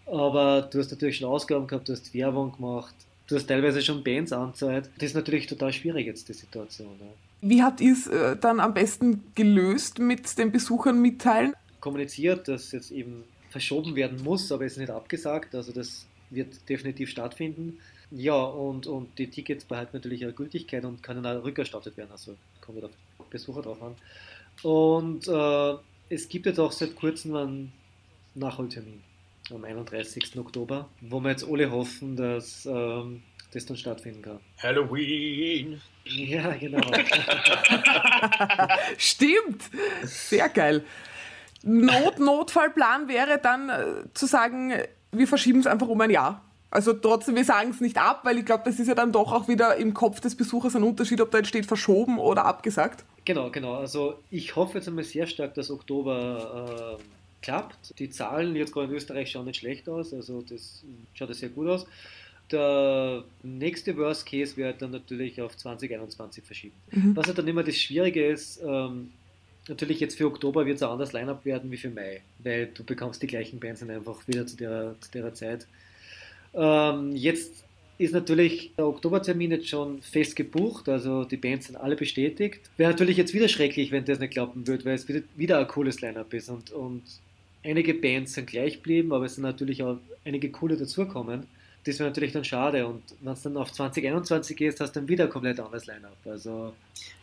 aber 0.05 0.61
du 0.63 0.79
hast 0.79 0.91
natürlich 0.91 1.17
schon 1.17 1.29
Ausgaben 1.29 1.67
gehabt, 1.67 1.87
du 1.87 1.93
hast 1.93 2.13
Werbung 2.13 2.53
gemacht, 2.55 2.95
du 3.27 3.35
hast 3.35 3.47
teilweise 3.47 3.81
schon 3.81 4.03
Bands 4.03 4.33
angezeigt. 4.33 4.89
Das 4.97 5.09
ist 5.09 5.15
natürlich 5.15 5.47
total 5.47 5.71
schwierig 5.73 6.07
jetzt, 6.07 6.27
die 6.29 6.33
Situation. 6.33 6.95
Ja. 6.99 7.07
Wie 7.41 7.61
habt 7.61 7.81
ihr 7.81 7.93
es 7.93 8.07
äh, 8.07 8.35
dann 8.35 8.59
am 8.59 8.73
besten 8.73 9.23
gelöst 9.35 9.99
mit 9.99 10.37
den 10.37 10.51
Besuchern 10.51 11.01
mitteilen? 11.01 11.53
Kommuniziert, 11.79 12.47
dass 12.47 12.71
jetzt 12.71 12.91
eben 12.91 13.23
verschoben 13.49 13.95
werden 13.95 14.23
muss, 14.23 14.51
aber 14.51 14.65
es 14.65 14.73
ist 14.73 14.79
nicht 14.79 14.89
abgesagt. 14.89 15.53
Also 15.53 15.71
das 15.71 16.05
wird 16.29 16.67
definitiv 16.67 17.09
stattfinden. 17.09 17.77
Ja, 18.09 18.41
und, 18.41 18.87
und 18.87 19.17
die 19.19 19.27
Tickets 19.29 19.65
behalten 19.65 19.97
natürlich 19.97 20.21
ihre 20.21 20.33
Gültigkeit 20.33 20.85
und 20.85 21.03
können 21.03 21.25
auch 21.25 21.43
rückerstattet 21.43 21.97
werden. 21.97 22.11
Also 22.11 22.35
kommt 22.61 22.83
auf 22.83 22.91
Besucher 23.29 23.61
drauf 23.61 23.81
an. 23.81 23.95
Und 24.63 25.27
äh, 25.27 25.73
es 26.09 26.29
gibt 26.29 26.45
jetzt 26.45 26.59
auch 26.59 26.71
seit 26.71 26.95
kurzem 26.95 27.35
einen 27.35 27.73
Nachholtermin 28.35 29.03
am 29.53 29.63
31. 29.63 30.37
Oktober, 30.37 30.89
wo 31.01 31.19
wir 31.19 31.31
jetzt 31.31 31.47
alle 31.47 31.71
hoffen, 31.71 32.15
dass 32.15 32.65
ähm, 32.65 33.23
das 33.53 33.65
dann 33.65 33.77
stattfinden 33.77 34.21
kann. 34.21 34.39
Halloween! 34.61 35.81
Ja, 36.05 36.51
genau. 36.51 36.81
Stimmt! 38.97 39.63
Sehr 40.03 40.49
geil. 40.49 40.83
Not 41.63 42.19
Notfallplan 42.19 43.07
wäre 43.07 43.39
dann 43.41 43.69
äh, 43.69 44.13
zu 44.13 44.25
sagen, 44.25 44.73
wir 45.11 45.27
verschieben 45.27 45.59
es 45.59 45.67
einfach 45.67 45.87
um 45.87 45.99
ein 46.01 46.09
Jahr. 46.09 46.43
Also 46.69 46.93
trotzdem, 46.93 47.35
wir 47.35 47.45
sagen 47.45 47.69
es 47.71 47.79
nicht 47.79 47.97
ab, 47.97 48.21
weil 48.23 48.37
ich 48.37 48.45
glaube, 48.45 48.63
das 48.65 48.79
ist 48.79 48.87
ja 48.87 48.95
dann 48.95 49.11
doch 49.11 49.31
auch 49.31 49.47
wieder 49.47 49.77
im 49.77 49.93
Kopf 49.93 50.19
des 50.19 50.35
Besuchers 50.35 50.75
ein 50.75 50.83
Unterschied, 50.83 51.21
ob 51.21 51.31
da 51.31 51.39
jetzt 51.39 51.47
steht 51.47 51.65
verschoben 51.65 52.19
oder 52.19 52.45
abgesagt. 52.45 53.05
Genau, 53.27 53.49
genau. 53.49 53.73
Also 53.73 54.19
ich 54.31 54.55
hoffe 54.55 54.77
jetzt 54.77 54.87
einmal 54.87 55.03
sehr 55.03 55.27
stark, 55.27 55.53
dass 55.53 55.69
Oktober 55.69 56.97
äh, 56.97 57.03
klappt. 57.41 57.99
Die 57.99 58.09
Zahlen 58.09 58.55
jetzt 58.55 58.71
gerade 58.71 58.87
in 58.87 58.93
Österreich 58.93 59.29
schauen 59.29 59.47
nicht 59.47 59.59
schlecht 59.59 59.89
aus, 59.89 60.13
also 60.13 60.41
das 60.41 60.81
schaut 61.13 61.35
sehr 61.35 61.49
gut 61.49 61.67
aus. 61.67 61.85
Der 62.53 63.25
nächste 63.43 63.97
Worst 63.97 64.25
Case 64.25 64.55
wäre 64.55 64.73
dann 64.73 64.91
natürlich 64.91 65.41
auf 65.41 65.57
2021 65.57 66.41
verschieben. 66.41 66.75
Mhm. 66.91 67.17
Was 67.17 67.27
halt 67.27 67.37
dann 67.37 67.49
immer 67.49 67.65
das 67.65 67.75
Schwierige 67.75 68.25
ist, 68.25 68.61
ähm, 68.65 69.11
natürlich 69.67 69.99
jetzt 69.99 70.17
für 70.17 70.27
Oktober 70.27 70.65
wird 70.65 70.77
es 70.77 70.83
ein 70.83 70.89
anderes 70.89 71.11
Line-Up 71.11 71.43
werden 71.43 71.69
wie 71.69 71.75
für 71.75 71.89
Mai, 71.89 72.21
weil 72.39 72.67
du 72.67 72.85
bekommst 72.85 73.21
die 73.21 73.27
gleichen 73.27 73.59
Bands 73.59 73.81
dann 73.81 73.89
einfach 73.89 74.25
wieder 74.29 74.47
zu 74.47 74.55
der, 74.55 74.95
zu 75.01 75.11
der 75.11 75.33
Zeit. 75.33 75.67
Ähm, 76.53 77.13
jetzt 77.13 77.65
ist 77.97 78.13
natürlich 78.13 78.71
der 78.77 78.87
Oktobertermin 78.87 79.51
jetzt 79.51 79.69
schon 79.69 80.01
fest 80.01 80.35
gebucht, 80.35 80.87
also 80.87 81.23
die 81.23 81.37
Bands 81.37 81.67
sind 81.67 81.77
alle 81.77 81.95
bestätigt. 81.95 82.69
Wäre 82.77 82.91
natürlich 82.91 83.17
jetzt 83.17 83.33
wieder 83.33 83.47
schrecklich, 83.47 83.91
wenn 83.91 84.05
das 84.05 84.19
nicht 84.19 84.33
klappen 84.33 84.67
würde, 84.67 84.85
weil 84.85 84.93
es 84.93 85.07
wieder, 85.07 85.59
ein 85.59 85.67
cooles 85.67 86.01
Line-Up 86.01 86.31
ist 86.33 86.49
und, 86.49 86.71
und 86.71 87.01
einige 87.63 87.95
Bands 87.95 88.33
sind 88.33 88.47
gleich 88.47 88.75
geblieben, 88.75 89.13
aber 89.13 89.25
es 89.25 89.35
sind 89.35 89.43
natürlich 89.43 89.81
auch 89.81 89.97
einige 90.25 90.51
coole 90.51 90.77
dazugekommen. 90.77 91.47
Das 91.85 91.99
wäre 91.99 92.09
natürlich 92.09 92.33
dann 92.33 92.43
schade 92.43 92.85
und 92.85 93.01
wenn 93.21 93.33
es 93.33 93.41
dann 93.41 93.57
auf 93.57 93.71
2021 93.71 94.57
geht, 94.57 94.79
hast 94.79 94.95
du 94.95 94.99
dann 94.99 95.07
wieder 95.07 95.23
ein 95.23 95.29
komplett 95.29 95.59
anderes 95.59 95.87
Line-Up. 95.87 96.17
Also 96.25 96.73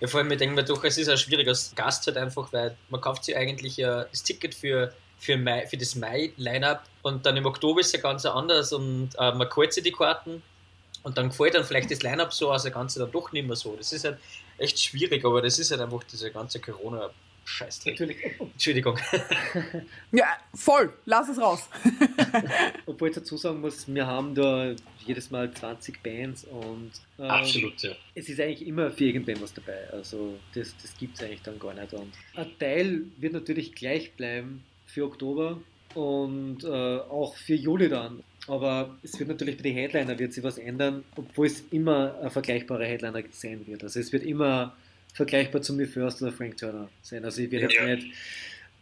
ja, 0.00 0.08
vor 0.08 0.20
allem, 0.20 0.32
ich 0.32 0.38
denke 0.38 0.56
mir 0.56 0.64
doch, 0.64 0.82
es 0.82 0.98
ist 0.98 1.08
ein 1.08 1.18
schwieriger 1.18 1.52
Gast 1.76 2.06
halt 2.06 2.16
einfach, 2.16 2.52
weil 2.52 2.76
man 2.90 3.00
kauft 3.00 3.24
sich 3.24 3.36
eigentlich 3.36 3.76
ja 3.76 4.04
das 4.04 4.24
Ticket 4.24 4.54
für, 4.54 4.92
für, 5.18 5.36
Mai, 5.36 5.66
für 5.66 5.76
das 5.76 5.94
Mai-Line-Up 5.94 6.82
und 7.02 7.26
dann 7.26 7.36
im 7.36 7.46
Oktober 7.46 7.80
ist 7.80 7.88
es 7.88 7.92
ja 7.92 8.00
ganz 8.00 8.26
anders 8.26 8.72
und 8.72 9.10
äh, 9.18 9.32
man 9.32 9.48
kauft 9.48 9.74
sich 9.74 9.84
die 9.84 9.92
Karten 9.92 10.42
und 11.04 11.16
dann 11.16 11.28
gefällt 11.28 11.54
dann 11.54 11.64
vielleicht 11.64 11.90
das 11.90 12.02
Line-Up 12.02 12.32
so, 12.32 12.50
also 12.50 12.66
das 12.68 12.74
Ganze 12.74 12.98
dann 12.98 13.12
doch 13.12 13.30
nicht 13.30 13.46
mehr 13.46 13.56
so. 13.56 13.76
Das 13.76 13.92
ist 13.92 14.04
halt 14.04 14.18
echt 14.58 14.80
schwierig, 14.80 15.24
aber 15.24 15.40
das 15.40 15.58
ist 15.58 15.70
halt 15.70 15.80
einfach 15.80 16.02
diese 16.04 16.32
ganze 16.32 16.58
Corona- 16.58 17.10
Scheiß 17.46 17.84
Natürlich. 17.84 18.16
Entschuldigung. 18.40 18.98
ja, 20.12 20.26
voll. 20.54 20.92
Lass 21.04 21.28
es 21.28 21.38
raus. 21.38 21.68
Obwohl 22.86 23.10
ich 23.10 23.14
dazu 23.14 23.36
sagen 23.36 23.60
muss, 23.60 23.86
wir 23.86 24.06
haben 24.06 24.34
da 24.34 24.74
jedes 25.04 25.30
Mal 25.30 25.52
20 25.52 26.02
Bands 26.02 26.44
und 26.44 26.92
ähm, 27.18 27.24
Absolut, 27.26 27.82
ja. 27.82 27.90
es 28.14 28.28
ist 28.30 28.40
eigentlich 28.40 28.66
immer 28.66 28.90
für 28.90 29.04
irgendwen 29.04 29.40
was 29.42 29.52
dabei. 29.52 29.90
Also 29.92 30.38
das, 30.54 30.74
das 30.80 30.96
gibt 30.96 31.16
es 31.18 31.22
eigentlich 31.22 31.42
dann 31.42 31.58
gar 31.58 31.74
nicht. 31.74 31.92
Und 31.92 32.12
ein 32.34 32.58
Teil 32.58 33.02
wird 33.18 33.34
natürlich 33.34 33.74
gleich 33.74 34.12
bleiben 34.12 34.64
für 34.86 35.04
Oktober 35.04 35.58
und 35.94 36.64
äh, 36.64 36.68
auch 36.68 37.36
für 37.36 37.54
Juli 37.54 37.88
dann. 37.88 38.22
Aber 38.46 38.94
es 39.02 39.18
wird 39.18 39.28
natürlich 39.28 39.56
bei 39.56 39.62
den 39.62 39.74
Headliner 39.74 40.18
wird 40.18 40.32
sich 40.32 40.44
was 40.44 40.58
ändern, 40.58 41.04
obwohl 41.16 41.46
es 41.46 41.62
immer 41.70 42.14
ein 42.22 42.30
vergleichbarer 42.30 42.84
Headliner 42.84 43.22
sein 43.30 43.66
wird. 43.66 43.82
Also 43.82 44.00
es 44.00 44.12
wird 44.12 44.22
immer 44.22 44.76
vergleichbar 45.14 45.62
zu 45.62 45.72
Me 45.72 45.86
First 45.86 46.20
oder 46.22 46.32
Frank 46.32 46.56
Turner 46.56 46.88
sein. 47.02 47.24
Also 47.24 47.40
ich 47.40 47.50
werde 47.50 47.72
ja. 47.74 47.86
jetzt 47.86 48.04
nicht 48.04 48.14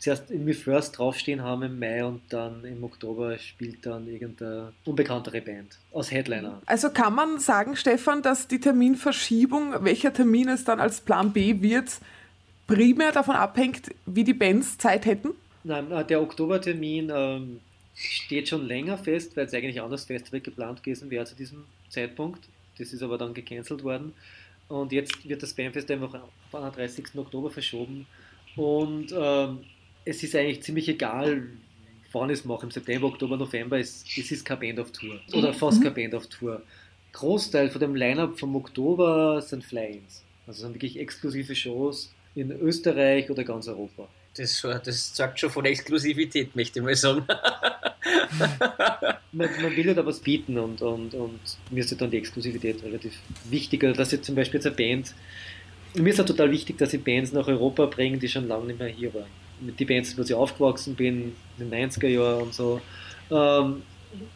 zuerst 0.02 0.30
in 0.32 0.44
Me 0.44 0.52
First 0.52 0.98
draufstehen 0.98 1.42
haben 1.42 1.62
im 1.62 1.78
Mai 1.78 2.04
und 2.04 2.22
dann 2.30 2.64
im 2.64 2.82
Oktober 2.82 3.38
spielt 3.38 3.86
dann 3.86 4.08
irgendeine 4.08 4.72
unbekanntere 4.84 5.40
Band 5.40 5.78
als 5.94 6.10
Headliner. 6.10 6.60
Also 6.66 6.90
kann 6.90 7.14
man 7.14 7.38
sagen, 7.38 7.76
Stefan, 7.76 8.20
dass 8.20 8.48
die 8.48 8.58
Terminverschiebung, 8.58 9.84
welcher 9.84 10.12
Termin 10.12 10.48
es 10.48 10.64
dann 10.64 10.80
als 10.80 11.00
Plan 11.00 11.32
B 11.32 11.62
wird, 11.62 12.00
primär 12.66 13.12
davon 13.12 13.36
abhängt, 13.36 13.90
wie 14.06 14.24
die 14.24 14.34
Bands 14.34 14.76
Zeit 14.76 15.06
hätten? 15.06 15.30
Nein, 15.62 15.86
der 16.08 16.20
Oktobertermin 16.20 17.12
ähm, 17.14 17.60
steht 18.02 18.48
schon 18.48 18.66
länger 18.66 18.98
fest, 18.98 19.36
weil 19.36 19.46
es 19.46 19.54
eigentlich 19.54 19.80
anders 19.80 20.04
Festival 20.04 20.40
geplant 20.40 20.82
gewesen 20.82 21.10
wäre 21.10 21.24
zu 21.24 21.34
diesem 21.34 21.64
Zeitpunkt. 21.88 22.48
Das 22.78 22.92
ist 22.92 23.02
aber 23.02 23.18
dann 23.18 23.34
gecancelt 23.34 23.84
worden. 23.84 24.12
Und 24.68 24.92
jetzt 24.92 25.28
wird 25.28 25.42
das 25.42 25.54
Bandfest 25.54 25.90
einfach 25.90 26.14
auf 26.14 26.54
31. 26.54 27.04
Oktober 27.16 27.50
verschoben. 27.50 28.06
Und 28.56 29.12
ähm, 29.16 29.58
es 30.04 30.22
ist 30.22 30.34
eigentlich 30.34 30.62
ziemlich 30.62 30.88
egal, 30.88 31.46
wann 32.12 32.30
ich 32.30 32.38
es 32.38 32.44
mache, 32.44 32.66
im 32.66 32.70
September, 32.70 33.06
Oktober, 33.06 33.36
November, 33.36 33.78
es, 33.78 34.04
es 34.16 34.30
ist 34.30 34.44
kein 34.44 34.60
Band 34.60 34.80
auf 34.80 34.92
Tour. 34.92 35.20
Oder 35.32 35.52
mhm. 35.52 35.56
fast 35.56 35.80
mhm. 35.80 35.84
kein 35.84 35.94
Band 35.94 36.14
auf 36.14 36.26
Tour. 36.26 36.62
Großteil 37.12 37.70
von 37.70 37.80
dem 37.80 37.94
Line-Up 37.94 38.38
vom 38.38 38.56
Oktober 38.56 39.42
sind 39.42 39.64
Fly-Ins. 39.64 40.24
Also 40.46 40.62
sind 40.62 40.74
wirklich 40.74 40.98
exklusive 40.98 41.54
Shows 41.54 42.12
in 42.34 42.50
Österreich 42.50 43.30
oder 43.30 43.44
ganz 43.44 43.68
Europa. 43.68 44.08
Das, 44.34 44.66
das 44.84 45.14
sagt 45.14 45.40
schon 45.40 45.50
von 45.50 45.66
Exklusivität, 45.66 46.56
möchte 46.56 46.78
ich 46.78 46.84
mal 46.84 46.96
sagen. 46.96 47.26
man, 49.32 49.48
man, 49.60 49.76
will 49.76 49.86
ja 49.86 49.94
da 49.94 50.04
was 50.04 50.20
bieten 50.20 50.58
und, 50.58 50.80
und, 50.80 51.14
und 51.14 51.40
mir 51.70 51.80
ist 51.80 51.90
ja 51.90 51.96
dann 51.98 52.10
die 52.10 52.16
Exklusivität 52.16 52.82
relativ 52.82 53.12
wichtiger, 53.50 53.92
dass 53.92 54.12
jetzt 54.12 54.24
zum 54.24 54.34
Beispiel 54.34 54.58
jetzt 54.58 54.66
eine 54.66 54.76
Band, 54.76 55.14
mir 55.94 56.10
ist 56.10 56.18
ja 56.18 56.24
total 56.24 56.50
wichtig, 56.50 56.78
dass 56.78 56.94
ich 56.94 57.04
Bands 57.04 57.32
nach 57.32 57.46
Europa 57.46 57.86
bringen, 57.86 58.18
die 58.18 58.28
schon 58.28 58.48
lange 58.48 58.66
nicht 58.66 58.78
mehr 58.78 58.88
hier 58.88 59.12
waren. 59.12 59.26
Mit 59.60 59.78
den 59.78 59.86
Bands, 59.86 60.16
wo 60.16 60.22
ich 60.22 60.34
aufgewachsen 60.34 60.94
bin, 60.94 61.34
in 61.58 61.70
den 61.70 61.90
90er 61.90 62.08
Jahren 62.08 62.42
und 62.42 62.54
so. 62.54 62.80
Ähm, 63.30 63.82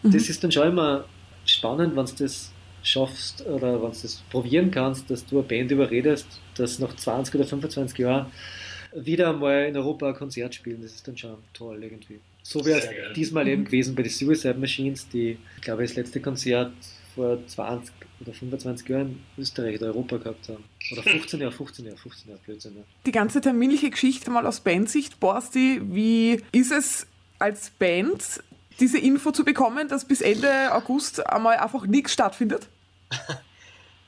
mhm. 0.03 0.13
Das 0.13 0.29
ist 0.29 0.45
dann 0.45 0.53
schon 0.53 0.69
immer 0.69 1.07
spannend, 1.47 1.97
wenn 1.97 2.07
du 2.07 2.13
das 2.19 2.53
schaffst 2.83 3.45
oder 3.47 3.83
wenn 3.83 3.91
du 3.91 3.99
das 4.03 4.23
probieren 4.31 4.71
kannst, 4.71 5.11
dass 5.11 5.27
du 5.27 5.39
eine 5.39 5.49
Band 5.49 5.71
überredest, 5.71 6.27
dass 6.57 6.79
nach 6.79 6.95
20 6.95 7.35
oder 7.35 7.45
25 7.45 7.99
Jahren 7.99 8.27
wieder 8.95 9.31
einmal 9.31 9.67
in 9.67 9.77
Europa 9.77 10.09
ein 10.09 10.15
Konzert 10.15 10.55
spielen. 10.55 10.83
Das 10.83 10.93
ist 10.93 11.07
dann 11.07 11.17
schon 11.17 11.37
toll 11.53 11.83
irgendwie. 11.83 12.21
So 12.43 12.65
wäre 12.65 12.81
es 12.81 13.15
diesmal 13.15 13.49
eben 13.49 13.65
gewesen 13.65 13.95
bei 13.95 14.03
den 14.03 14.13
Suicide 14.13 14.55
Machines, 14.59 15.09
die, 15.09 15.39
ich 15.57 15.63
glaube, 15.63 15.83
das 15.83 15.95
letzte 15.97 16.21
Konzert 16.21 16.73
vor 17.15 17.39
20 17.47 17.93
oder 18.21 18.33
25 18.33 18.89
Jahren 18.89 19.25
in 19.37 19.43
Österreich 19.43 19.77
oder 19.79 19.89
Europa 19.89 20.17
gehabt 20.19 20.49
haben. 20.49 20.65
Oder 20.93 21.03
15 21.03 21.41
Jahre, 21.41 21.53
15 21.53 21.85
Jahre, 21.87 21.97
15 21.97 22.29
Jahre, 22.31 22.41
Blödsinn. 22.45 22.77
Ja. 22.77 22.83
Die 23.05 23.13
ganze 23.13 23.41
terminliche 23.41 23.91
Geschichte 23.91 24.31
mal 24.31 24.47
aus 24.47 24.61
Bandsicht, 24.61 25.19
Borsti, 25.19 25.81
wie 25.83 26.41
ist 26.53 26.73
es 26.73 27.07
als 27.39 27.71
Band, 27.71 28.43
diese 28.79 28.99
Info 28.99 29.33
zu 29.33 29.45
bekommen, 29.45 29.89
dass 29.89 30.07
bis 30.07 30.21
Ende 30.21 30.73
August 30.73 31.27
einmal 31.27 31.57
einfach 31.57 31.87
nichts 31.87 32.13
stattfindet? 32.13 32.69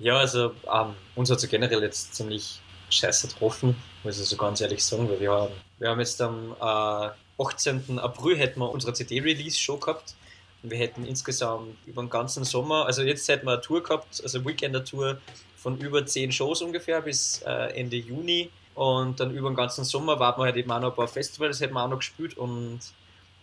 Ja, 0.00 0.16
also 0.16 0.52
ähm, 0.72 0.94
uns 1.16 1.30
hat 1.30 1.38
es 1.38 1.48
generell 1.48 1.82
jetzt 1.82 2.14
ziemlich 2.14 2.60
scheiße 2.90 3.28
getroffen, 3.28 3.76
muss 4.04 4.20
ich 4.20 4.28
so 4.28 4.36
ganz 4.36 4.60
ehrlich 4.60 4.84
sagen, 4.84 5.08
weil 5.08 5.20
wir 5.20 5.32
haben, 5.32 5.52
wir 5.78 5.90
haben 5.90 6.00
jetzt 6.00 6.20
am 6.20 6.54
äh, 6.60 7.42
18. 7.42 7.98
April 7.98 8.36
hätten 8.36 8.60
wir 8.60 8.70
unsere 8.70 8.92
CD-Release-Show 8.92 9.76
gehabt 9.76 10.14
und 10.62 10.70
wir 10.70 10.78
hätten 10.78 11.04
insgesamt 11.04 11.76
über 11.86 12.02
den 12.02 12.10
ganzen 12.10 12.44
Sommer, 12.44 12.86
also 12.86 13.02
jetzt 13.02 13.28
hätten 13.28 13.46
wir 13.46 13.52
eine 13.52 13.60
Tour 13.60 13.82
gehabt, 13.82 14.20
also 14.22 14.44
Weekender-Tour 14.44 15.18
von 15.56 15.78
über 15.78 16.04
10 16.04 16.32
Shows 16.32 16.62
ungefähr 16.62 17.02
bis 17.02 17.42
äh, 17.42 17.78
Ende 17.78 17.96
Juni 17.96 18.50
und 18.74 19.20
dann 19.20 19.32
über 19.32 19.50
den 19.50 19.56
ganzen 19.56 19.84
Sommer 19.84 20.18
warten 20.18 20.40
wir 20.40 20.46
halt 20.46 20.56
eben 20.56 20.70
auch 20.70 20.80
noch 20.80 20.90
ein 20.90 20.96
paar 20.96 21.08
Festivals, 21.08 21.58
das 21.58 21.64
hätten 21.64 21.74
wir 21.74 21.84
auch 21.84 21.88
noch 21.88 21.98
gespielt 21.98 22.36
und 22.36 22.80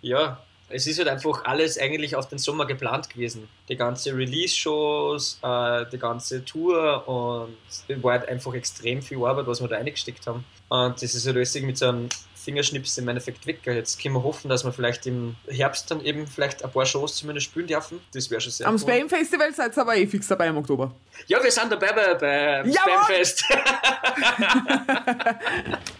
ja, 0.01 0.41
es 0.69 0.87
ist 0.87 0.97
halt 0.97 1.07
einfach 1.07 1.45
alles 1.45 1.77
eigentlich 1.77 2.15
auf 2.15 2.27
den 2.27 2.37
Sommer 2.37 2.65
geplant 2.65 3.09
gewesen. 3.09 3.47
Die 3.69 3.75
ganze 3.75 4.15
Release-Shows, 4.15 5.39
äh, 5.43 5.85
die 5.91 5.97
ganze 5.97 6.43
Tour 6.43 7.07
und 7.07 7.55
es 7.69 7.83
war 8.03 8.13
halt 8.13 8.27
einfach 8.27 8.53
extrem 8.53 9.01
viel 9.01 9.23
Arbeit, 9.23 9.47
was 9.47 9.61
wir 9.61 9.67
da 9.67 9.77
reingesteckt 9.77 10.25
haben. 10.27 10.43
Und 10.69 11.01
das 11.01 11.13
ist 11.13 11.25
halt 11.27 11.37
alles 11.37 11.55
mit 11.61 11.77
so 11.77 11.87
einem 11.87 12.09
Fingerschnips 12.35 12.97
im 12.97 13.07
Endeffekt 13.07 13.45
weg. 13.47 13.59
Jetzt 13.65 14.01
können 14.01 14.15
wir 14.15 14.23
hoffen, 14.23 14.49
dass 14.49 14.63
wir 14.63 14.71
vielleicht 14.71 15.05
im 15.07 15.35
Herbst 15.47 15.89
dann 15.89 16.03
eben 16.03 16.27
vielleicht 16.27 16.63
ein 16.63 16.71
paar 16.71 16.85
Shows 16.85 17.15
zumindest 17.15 17.47
spielen 17.47 17.67
dürfen. 17.67 17.99
Das 18.13 18.29
wäre 18.29 18.41
schon 18.41 18.51
sehr 18.51 18.67
Am 18.67 18.77
Spam 18.77 19.09
Festival 19.09 19.53
seid 19.53 19.75
ihr 19.75 19.81
aber 19.81 19.95
eh 19.95 20.07
fix 20.07 20.27
dabei 20.27 20.47
im 20.47 20.57
Oktober. 20.57 20.91
Ja, 21.27 21.43
wir 21.43 21.51
sind 21.51 21.71
dabei 21.71 21.91
bei, 21.91 22.13
bei 22.13 22.71
Spamfest. 22.71 23.43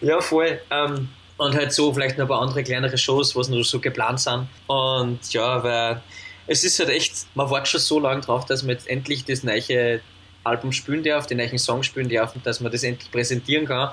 ja, 0.00 0.20
voll. 0.20 0.60
Ähm, 0.70 1.08
und 1.38 1.54
halt 1.54 1.72
so 1.72 1.92
vielleicht 1.92 2.18
noch 2.18 2.24
ein 2.24 2.28
paar 2.28 2.40
andere 2.40 2.62
kleinere 2.62 2.96
Shows, 2.96 3.36
was 3.36 3.48
noch 3.48 3.62
so 3.62 3.80
geplant 3.80 4.20
sind. 4.20 4.48
Und 4.66 5.32
ja, 5.32 5.62
weil 5.62 6.02
es 6.46 6.64
ist 6.64 6.78
halt 6.78 6.90
echt, 6.90 7.26
man 7.34 7.50
wartet 7.50 7.68
schon 7.68 7.80
so 7.80 7.98
lange 8.00 8.20
drauf, 8.20 8.46
dass 8.46 8.62
man 8.62 8.70
jetzt 8.70 8.88
endlich 8.88 9.24
das 9.24 9.42
neue 9.42 10.00
Album 10.44 10.72
spielen 10.72 11.02
darf, 11.02 11.26
den 11.26 11.38
neuen 11.38 11.58
Song 11.58 11.82
spielen 11.82 12.08
darf 12.08 12.34
und 12.34 12.46
dass 12.46 12.60
man 12.60 12.70
das 12.72 12.82
endlich 12.84 13.10
präsentieren 13.10 13.66
kann. 13.66 13.90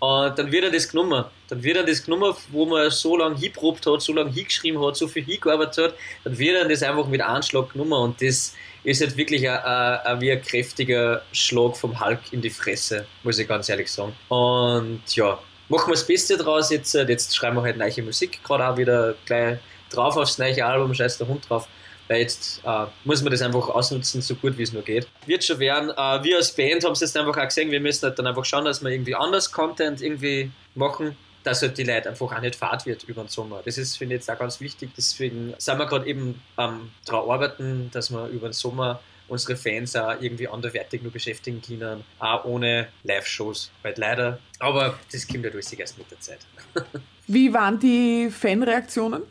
Und 0.00 0.38
dann 0.38 0.50
wird 0.50 0.64
er 0.64 0.70
das 0.70 0.88
genommen. 0.88 1.24
Dann 1.48 1.62
wird 1.62 1.76
er 1.76 1.84
das 1.84 2.02
genommen, 2.02 2.34
wo 2.50 2.64
man 2.64 2.90
so 2.90 3.16
lange 3.16 3.36
hinprobt 3.36 3.86
hat, 3.86 4.00
so 4.00 4.14
lange 4.14 4.32
hingeschrieben 4.32 4.82
hat, 4.84 4.96
so 4.96 5.06
viel 5.06 5.24
hingearbeitet 5.24 5.84
hat, 5.84 5.94
dann 6.24 6.38
wird 6.38 6.56
er 6.56 6.68
das 6.68 6.82
einfach 6.82 7.06
mit 7.06 7.20
Anschlag 7.20 7.72
genommen 7.72 7.92
und 7.92 8.22
das 8.22 8.54
ist 8.82 9.02
halt 9.02 9.16
wirklich 9.16 9.48
ein, 9.48 9.58
ein, 9.58 9.98
ein, 10.06 10.20
wie 10.22 10.32
ein 10.32 10.40
kräftiger 10.40 11.22
Schlag 11.32 11.76
vom 11.76 12.00
Hulk 12.00 12.20
in 12.32 12.40
die 12.40 12.48
Fresse, 12.48 13.06
muss 13.22 13.38
ich 13.38 13.46
ganz 13.46 13.68
ehrlich 13.68 13.92
sagen. 13.92 14.14
Und 14.28 15.02
ja, 15.14 15.38
machen 15.70 15.88
wir 15.88 15.94
das 15.94 16.06
Beste 16.06 16.36
draus 16.36 16.70
jetzt. 16.70 16.92
Jetzt 16.92 17.34
schreiben 17.34 17.56
wir 17.56 17.62
halt 17.62 17.78
neue 17.78 18.02
Musik, 18.02 18.42
gerade 18.44 18.68
auch 18.68 18.76
wieder 18.76 19.14
gleich 19.24 19.58
drauf 19.90 20.16
aufs 20.16 20.38
neue 20.38 20.64
Album, 20.64 20.92
scheiß 20.92 21.16
der 21.18 21.28
Hund 21.28 21.48
drauf. 21.48 21.66
Weil 22.08 22.22
jetzt 22.22 22.60
äh, 22.64 22.86
muss 23.04 23.22
man 23.22 23.30
das 23.30 23.40
einfach 23.40 23.68
ausnutzen, 23.68 24.20
so 24.20 24.34
gut 24.34 24.58
wie 24.58 24.64
es 24.64 24.72
nur 24.72 24.82
geht. 24.82 25.06
Wird 25.26 25.44
schon 25.44 25.60
werden. 25.60 25.90
Äh, 25.90 26.24
wir 26.24 26.36
als 26.36 26.50
Band 26.50 26.84
haben 26.84 26.92
es 26.92 27.00
jetzt 27.00 27.16
einfach 27.16 27.36
auch 27.36 27.44
gesehen, 27.44 27.70
wir 27.70 27.80
müssen 27.80 28.02
halt 28.02 28.18
dann 28.18 28.26
einfach 28.26 28.44
schauen, 28.44 28.64
dass 28.64 28.82
wir 28.82 28.90
irgendwie 28.90 29.14
anders 29.14 29.52
Content 29.52 30.02
irgendwie 30.02 30.50
machen, 30.74 31.16
dass 31.44 31.62
halt 31.62 31.78
die 31.78 31.84
Leute 31.84 32.08
einfach 32.08 32.36
auch 32.36 32.40
nicht 32.40 32.56
fad 32.56 32.84
wird 32.84 33.04
über 33.04 33.22
den 33.22 33.28
Sommer. 33.28 33.62
Das 33.64 33.78
ist, 33.78 33.96
finde 33.96 34.16
ich, 34.16 34.22
jetzt 34.22 34.30
auch 34.30 34.40
ganz 34.40 34.60
wichtig. 34.60 34.90
Deswegen 34.96 35.54
sind 35.56 35.78
wir 35.78 35.86
gerade 35.86 36.06
eben 36.06 36.42
ähm, 36.58 36.90
daran 37.04 37.30
arbeiten, 37.30 37.90
dass 37.92 38.10
wir 38.10 38.26
über 38.26 38.48
den 38.48 38.54
Sommer 38.54 39.00
unsere 39.30 39.56
Fans 39.56 39.96
auch 39.96 40.20
irgendwie 40.20 40.48
anderwertig 40.48 41.02
nur 41.02 41.12
beschäftigen 41.12 41.62
können, 41.62 42.04
auch 42.18 42.44
ohne 42.44 42.88
Live-Shows. 43.04 43.70
Weil 43.82 43.94
leider, 43.96 44.38
aber 44.58 44.98
das 45.12 45.26
kommt 45.26 45.44
ja 45.44 45.50
durch 45.50 45.66
erst 45.78 45.96
mit 45.98 46.10
der 46.10 46.20
Zeit. 46.20 46.40
Wie 47.26 47.52
waren 47.54 47.78
die 47.78 48.28
Fanreaktionen? 48.30 49.22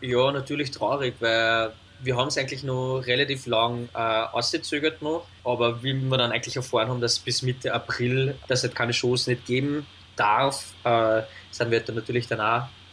Ja, 0.00 0.32
natürlich 0.32 0.70
traurig, 0.70 1.14
weil 1.20 1.72
wir 2.02 2.16
haben 2.16 2.28
es 2.28 2.38
eigentlich 2.38 2.64
noch 2.64 3.00
relativ 3.00 3.46
lang 3.46 3.88
äh, 3.94 3.98
ausgezögert 3.98 5.02
noch, 5.02 5.26
aber 5.44 5.82
wie 5.82 5.94
wir 5.94 6.18
dann 6.18 6.32
eigentlich 6.32 6.56
erfahren 6.56 6.88
haben, 6.88 7.00
dass 7.00 7.18
bis 7.18 7.42
Mitte 7.42 7.72
April 7.72 8.36
das 8.48 8.62
halt 8.62 8.74
keine 8.74 8.92
Shows 8.92 9.26
nicht 9.26 9.46
geben 9.46 9.86
darf, 10.16 10.74
äh, 10.84 11.22
sind 11.50 11.70
wir 11.70 11.80
dann 11.80 11.96
natürlich 11.96 12.26
dann 12.26 12.40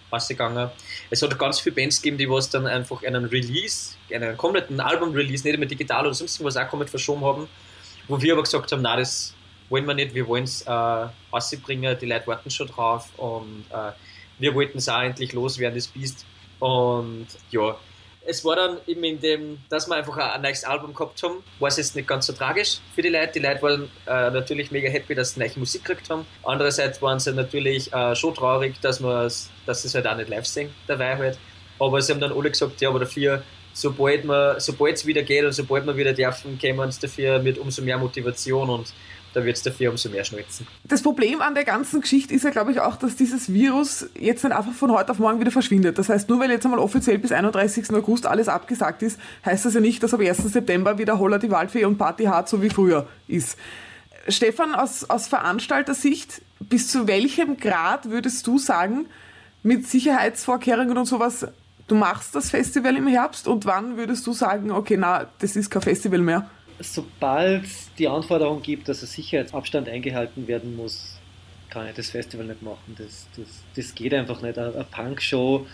auch 0.09 0.17
ausgegangen. 0.17 0.69
Es 1.09 1.21
hat 1.21 1.37
ganz 1.37 1.59
viele 1.59 1.75
Bands 1.75 2.01
gegeben, 2.01 2.17
die 2.17 2.29
was 2.29 2.49
dann 2.49 2.67
einfach 2.67 3.03
einen 3.03 3.25
Release, 3.25 3.95
einen 4.13 4.37
kompletten 4.37 4.79
Album-Release, 4.79 5.47
nicht 5.47 5.59
mehr 5.59 5.67
digital 5.67 6.05
oder 6.05 6.13
sonst 6.13 6.43
was 6.43 6.57
auch 6.57 6.67
komplett 6.67 6.89
verschoben 6.89 7.23
haben, 7.23 7.47
wo 8.07 8.21
wir 8.21 8.33
aber 8.33 8.43
gesagt 8.43 8.71
haben, 8.71 8.81
nein, 8.81 8.99
das 8.99 9.33
wollen 9.69 9.85
wir 9.85 9.93
nicht, 9.93 10.13
wir 10.13 10.27
wollen 10.27 10.43
es 10.43 10.63
äh, 10.63 10.71
rausbringen, 10.71 11.97
die 11.99 12.05
Leute 12.05 12.27
warten 12.27 12.49
schon 12.49 12.67
drauf 12.67 13.09
und 13.17 13.65
äh, 13.71 13.91
wir 14.39 14.55
wollten 14.55 14.79
es 14.79 14.89
auch 14.89 15.01
endlich 15.01 15.33
loswerden, 15.33 15.75
das 15.75 15.87
Biest. 15.87 16.25
Und 16.59 17.27
ja, 17.51 17.77
es 18.25 18.43
war 18.45 18.55
dann 18.55 18.77
eben 18.85 19.03
in 19.03 19.19
dem, 19.19 19.57
dass 19.69 19.87
wir 19.87 19.95
einfach 19.95 20.17
ein, 20.17 20.41
neues 20.41 20.63
Album 20.63 20.93
gehabt 20.93 21.21
haben, 21.23 21.43
war 21.59 21.69
es 21.69 21.77
jetzt 21.77 21.95
nicht 21.95 22.07
ganz 22.07 22.27
so 22.27 22.33
tragisch 22.33 22.79
für 22.93 23.01
die 23.01 23.09
Leute. 23.09 23.33
Die 23.33 23.39
Leute 23.39 23.61
waren 23.61 23.83
äh, 24.05 24.29
natürlich 24.31 24.71
mega 24.71 24.89
happy, 24.89 25.15
dass 25.15 25.33
sie 25.33 25.39
neue 25.39 25.51
Musik 25.55 25.85
gekriegt 25.85 26.09
haben. 26.09 26.25
Andererseits 26.43 27.01
waren 27.01 27.19
sie 27.19 27.33
natürlich 27.33 27.91
äh, 27.93 28.15
schon 28.15 28.35
traurig, 28.35 28.75
dass, 28.81 28.99
dass 28.99 29.81
sie 29.81 29.87
es 29.87 29.95
halt 29.95 30.07
auch 30.07 30.17
nicht 30.17 30.29
live 30.29 30.45
sehen, 30.45 30.69
dabei 30.87 31.17
halt. 31.17 31.39
Aber 31.79 32.01
sie 32.01 32.11
haben 32.11 32.19
dann 32.19 32.33
alle 32.33 32.51
gesagt, 32.51 32.81
ja, 32.81 32.89
aber 32.89 32.99
dafür, 32.99 33.41
sobald 33.73 34.25
es 34.25 35.05
wieder 35.05 35.23
geht 35.23 35.45
und 35.45 35.53
sobald 35.53 35.85
wir 35.85 35.95
wieder 35.95 36.13
dürfen, 36.13 36.57
kämen 36.59 36.81
uns 36.81 36.99
dafür 36.99 37.39
mit 37.39 37.57
umso 37.57 37.81
mehr 37.81 37.97
Motivation 37.97 38.69
und 38.69 38.93
da 39.33 39.45
wird 39.45 39.57
es 39.57 39.63
dafür 39.63 39.91
umso 39.91 40.09
mehr 40.09 40.23
schmelzen. 40.23 40.67
Das 40.83 41.01
Problem 41.01 41.41
an 41.41 41.53
der 41.53 41.63
ganzen 41.63 42.01
Geschichte 42.01 42.33
ist 42.33 42.43
ja, 42.43 42.49
glaube 42.49 42.71
ich, 42.71 42.79
auch, 42.79 42.95
dass 42.95 43.15
dieses 43.15 43.53
Virus 43.53 44.07
jetzt 44.17 44.43
nicht 44.43 44.55
einfach 44.55 44.73
von 44.73 44.91
heute 44.91 45.11
auf 45.11 45.19
morgen 45.19 45.39
wieder 45.39 45.51
verschwindet. 45.51 45.97
Das 45.97 46.09
heißt, 46.09 46.29
nur 46.29 46.39
weil 46.39 46.51
jetzt 46.51 46.65
einmal 46.65 46.79
offiziell 46.79 47.19
bis 47.19 47.31
31. 47.31 47.91
August 47.91 48.25
alles 48.25 48.47
abgesagt 48.47 49.03
ist, 49.03 49.19
heißt 49.45 49.65
das 49.65 49.73
ja 49.73 49.79
nicht, 49.79 50.01
dass 50.03 50.13
ab 50.13 50.21
1. 50.21 50.37
September 50.37 50.97
wieder 50.97 51.19
Holler 51.19 51.39
die 51.39 51.51
Waldfee 51.51 51.85
und 51.85 51.97
Party 51.97 52.25
hart 52.25 52.49
so 52.49 52.61
wie 52.61 52.69
früher 52.69 53.07
ist. 53.27 53.57
Stefan, 54.27 54.75
aus, 54.75 55.09
aus 55.09 55.27
Veranstaltersicht, 55.27 56.41
bis 56.59 56.89
zu 56.89 57.07
welchem 57.07 57.57
Grad 57.57 58.09
würdest 58.09 58.45
du 58.47 58.57
sagen, 58.57 59.05
mit 59.63 59.87
Sicherheitsvorkehrungen 59.87 60.97
und 60.97 61.05
sowas, 61.05 61.47
du 61.87 61.95
machst 61.95 62.35
das 62.35 62.49
Festival 62.49 62.95
im 62.95 63.07
Herbst 63.07 63.47
und 63.47 63.65
wann 63.65 63.97
würdest 63.97 64.25
du 64.27 64.33
sagen, 64.33 64.71
okay, 64.71 64.97
na, 64.97 65.27
das 65.39 65.55
ist 65.55 65.69
kein 65.69 65.81
Festival 65.81 66.19
mehr? 66.19 66.49
Sobald 66.79 67.65
es 67.65 67.89
die 67.97 68.07
Anforderung 68.07 68.61
gibt, 68.61 68.87
dass 68.89 69.01
ein 69.01 69.07
Sicherheitsabstand 69.07 69.89
eingehalten 69.89 70.47
werden 70.47 70.75
muss, 70.75 71.19
kann 71.69 71.87
ich 71.87 71.95
das 71.95 72.09
Festival 72.09 72.45
nicht 72.45 72.61
machen. 72.61 72.95
Das, 72.97 73.27
das, 73.37 73.47
das 73.75 73.95
geht 73.95 74.13
einfach 74.13 74.41
nicht. 74.41 74.57
Eine 74.57 74.85
Punk-Show 74.89 75.67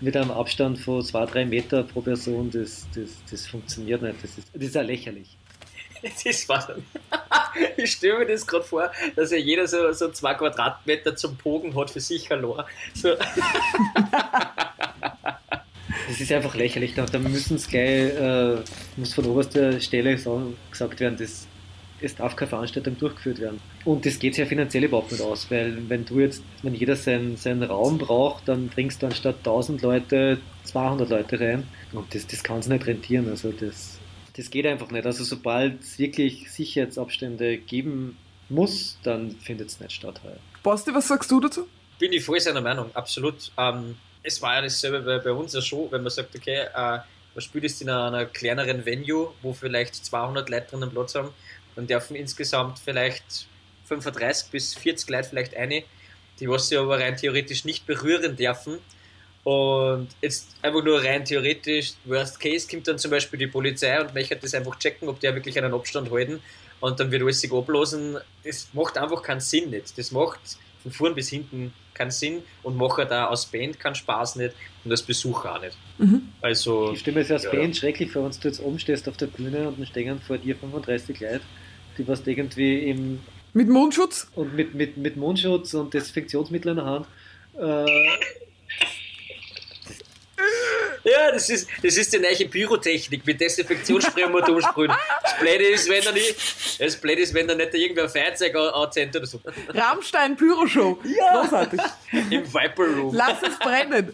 mit 0.00 0.16
einem 0.16 0.30
Abstand 0.30 0.78
von 0.78 1.02
zwei, 1.02 1.26
drei 1.26 1.44
Meter 1.44 1.84
pro 1.84 2.00
Person, 2.00 2.50
das, 2.50 2.86
das, 2.94 3.10
das 3.30 3.46
funktioniert 3.46 4.02
nicht. 4.02 4.22
Das 4.22 4.38
ist, 4.38 4.48
das 4.52 4.62
ist 4.62 4.74
ja 4.74 4.82
lächerlich. 4.82 5.36
Das 6.02 6.26
ist 6.26 6.48
was. 6.48 6.66
Ich 7.76 7.92
stelle 7.92 8.18
mir 8.18 8.26
das 8.26 8.44
gerade 8.44 8.64
vor, 8.64 8.90
dass 9.14 9.30
ja 9.30 9.36
jeder 9.36 9.68
so, 9.68 9.92
so 9.92 10.10
zwei 10.10 10.34
Quadratmeter 10.34 11.14
zum 11.14 11.36
Pogen 11.36 11.76
hat 11.76 11.90
für 11.90 12.00
sich 12.00 12.26
verloren. 12.26 12.64
So. 12.92 13.10
Das 16.12 16.20
ist 16.20 16.30
einfach 16.30 16.54
lächerlich. 16.54 16.92
Da, 16.92 17.06
da 17.06 17.18
müssen 17.18 17.56
es 17.56 17.66
gleich, 17.66 18.14
äh, 18.14 18.56
muss 18.98 19.14
von 19.14 19.24
oberster 19.24 19.80
Stelle 19.80 20.14
gesagt 20.70 21.00
werden, 21.00 21.16
dass 21.16 21.46
es 22.02 22.16
darf 22.16 22.36
keine 22.36 22.50
Veranstaltung 22.50 22.98
durchgeführt 22.98 23.38
werden. 23.38 23.60
Und 23.86 24.04
das 24.04 24.18
geht 24.18 24.34
sich 24.34 24.42
ja 24.42 24.46
finanziell 24.46 24.84
überhaupt 24.84 25.10
nicht 25.10 25.22
aus, 25.22 25.50
weil 25.50 25.88
wenn 25.88 26.04
du 26.04 26.20
jetzt, 26.20 26.42
wenn 26.62 26.74
jeder 26.74 26.96
seinen, 26.96 27.38
seinen 27.38 27.62
Raum 27.62 27.96
braucht, 27.96 28.46
dann 28.46 28.68
bringst 28.68 29.02
du 29.02 29.06
anstatt 29.06 29.38
1000 29.38 29.80
Leute 29.80 30.38
200 30.64 31.08
Leute 31.08 31.40
rein. 31.40 31.66
Und 31.92 32.14
das, 32.14 32.26
das 32.26 32.42
kann 32.42 32.58
es 32.58 32.66
nicht 32.66 32.86
rentieren. 32.86 33.30
Also 33.30 33.50
das, 33.50 33.98
das 34.36 34.50
geht 34.50 34.66
einfach 34.66 34.90
nicht. 34.90 35.06
Also 35.06 35.24
sobald 35.24 35.80
es 35.80 35.98
wirklich 35.98 36.50
Sicherheitsabstände 36.50 37.56
geben 37.56 38.18
muss, 38.50 38.98
dann 39.02 39.30
findet 39.30 39.70
es 39.70 39.80
nicht 39.80 39.92
statt 39.92 40.20
heuer. 40.22 40.36
Basti, 40.62 40.92
was 40.92 41.08
sagst 41.08 41.30
du 41.30 41.40
dazu? 41.40 41.66
bin 42.02 42.12
ich 42.12 42.24
voll 42.24 42.40
seiner 42.40 42.60
Meinung, 42.60 42.90
absolut. 42.94 43.52
Ähm, 43.56 43.94
es 44.22 44.40
war 44.42 44.56
ja 44.56 44.62
dasselbe 44.62 45.00
bei, 45.00 45.18
bei 45.18 45.32
uns 45.32 45.52
ja 45.52 45.60
schon, 45.60 45.90
wenn 45.90 46.02
man 46.02 46.10
sagt, 46.10 46.34
okay, 46.34 46.66
äh, 46.74 46.98
man 47.34 47.40
spielt 47.40 47.64
jetzt 47.64 47.80
in 47.82 47.88
einer, 47.88 48.06
einer, 48.06 48.26
kleineren 48.26 48.84
Venue, 48.84 49.32
wo 49.42 49.52
vielleicht 49.52 49.94
200 49.94 50.48
Leute 50.48 50.66
drinnen 50.70 50.90
Platz 50.90 51.14
haben, 51.14 51.30
dann 51.74 51.86
dürfen 51.86 52.14
insgesamt 52.16 52.78
vielleicht 52.78 53.46
35 53.86 54.50
bis 54.50 54.74
40 54.74 55.08
Leute 55.08 55.28
vielleicht 55.28 55.56
eine, 55.56 55.84
die 56.40 56.48
was 56.48 56.68
sie 56.68 56.76
aber 56.76 56.98
rein 56.98 57.16
theoretisch 57.16 57.64
nicht 57.64 57.86
berühren 57.86 58.36
dürfen. 58.36 58.78
Und 59.44 60.08
jetzt 60.20 60.54
einfach 60.62 60.84
nur 60.84 61.02
rein 61.02 61.24
theoretisch, 61.24 61.94
worst 62.04 62.38
case, 62.38 62.68
kommt 62.68 62.86
dann 62.86 62.98
zum 62.98 63.10
Beispiel 63.10 63.38
die 63.40 63.48
Polizei 63.48 64.00
und 64.00 64.14
möchte 64.14 64.36
das 64.36 64.54
einfach 64.54 64.78
checken, 64.78 65.08
ob 65.08 65.18
die 65.18 65.34
wirklich 65.34 65.58
einen 65.58 65.74
Abstand 65.74 66.12
halten 66.12 66.40
und 66.80 67.00
dann 67.00 67.10
wird 67.10 67.22
alles 67.22 67.40
sich 67.40 67.52
ablosen. 67.52 68.18
Das 68.44 68.68
macht 68.72 68.96
einfach 68.98 69.22
keinen 69.22 69.40
Sinn 69.40 69.70
nicht. 69.70 69.96
Das 69.98 70.12
macht 70.12 70.40
von 70.82 70.92
vorn 70.92 71.14
bis 71.14 71.28
hinten 71.28 71.72
keinen 71.94 72.10
Sinn 72.10 72.42
und 72.62 72.76
macht 72.76 73.10
da 73.10 73.26
aus 73.26 73.46
Band 73.46 73.78
keinen 73.78 73.94
Spaß 73.94 74.36
nicht 74.36 74.54
und 74.84 74.90
als 74.90 75.02
Besucher 75.02 75.56
auch 75.56 75.60
nicht. 75.60 75.76
Mhm. 75.98 76.28
Also, 76.40 76.92
ich 76.92 77.00
stelle 77.00 77.16
mir 77.16 77.22
das 77.22 77.30
als 77.30 77.44
ja. 77.44 77.50
Band 77.50 77.76
schrecklich 77.76 78.10
vor, 78.10 78.24
wenn 78.24 78.32
du 78.32 78.48
jetzt 78.48 78.62
oben 78.62 78.78
stehst 78.78 79.08
auf 79.08 79.16
der 79.16 79.26
Bühne 79.26 79.68
und 79.68 79.78
dann 79.78 79.86
stehen 79.86 80.20
vor 80.20 80.38
dir 80.38 80.56
35 80.56 81.20
Leute, 81.20 81.40
die 81.98 82.08
was 82.08 82.26
irgendwie 82.26 82.90
im 82.90 83.20
mit 83.54 83.68
Mundschutz? 83.68 84.30
Und 84.34 84.54
mit, 84.54 84.74
mit, 84.74 84.96
mit 84.96 85.16
Mundschutz 85.16 85.74
und 85.74 85.92
Desinfektionsmittel 85.92 86.70
in 86.70 86.76
der 86.76 86.86
Hand. 86.86 87.06
Äh, 87.58 87.86
ja, 91.04 91.32
das 91.32 91.50
ist, 91.50 91.68
das 91.82 91.96
ist 91.96 92.12
die 92.12 92.18
neue 92.18 92.48
Pyrotechnik 92.48 93.26
mit 93.26 93.40
Desinfektionsspray 93.40 94.24
und 94.24 94.48
umsprühen. 94.48 94.92
Das 95.22 95.38
Blöde 95.38 95.64
ist, 95.64 95.88
wenn 95.88 96.04
da 96.04 96.12
nicht, 96.12 96.80
das 96.80 96.96
Blöde 96.96 97.22
ist, 97.22 97.34
wenn 97.34 97.48
da 97.48 97.54
nicht 97.54 97.74
irgendwer 97.74 98.04
ein 98.04 98.10
Feuerzeug 98.10 98.54
anzündet 98.56 99.16
oder 99.16 99.26
so. 99.26 99.40
Rammstein 99.68 100.36
Pyroshow. 100.36 100.98
Ja. 101.04 101.40
Großartig. 101.40 101.80
Im 102.30 102.44
Viper 102.46 102.86
Room. 102.86 103.14
Lass 103.14 103.42
es 103.42 103.58
brennen. 103.58 104.12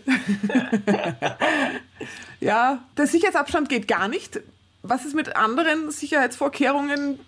ja, 2.40 2.82
der 2.96 3.06
Sicherheitsabstand 3.06 3.68
geht 3.68 3.88
gar 3.88 4.08
nicht. 4.08 4.40
Was 4.82 5.04
ist 5.04 5.14
mit 5.14 5.36
anderen 5.36 5.90
Sicherheitsvorkehrungen, 5.90 7.18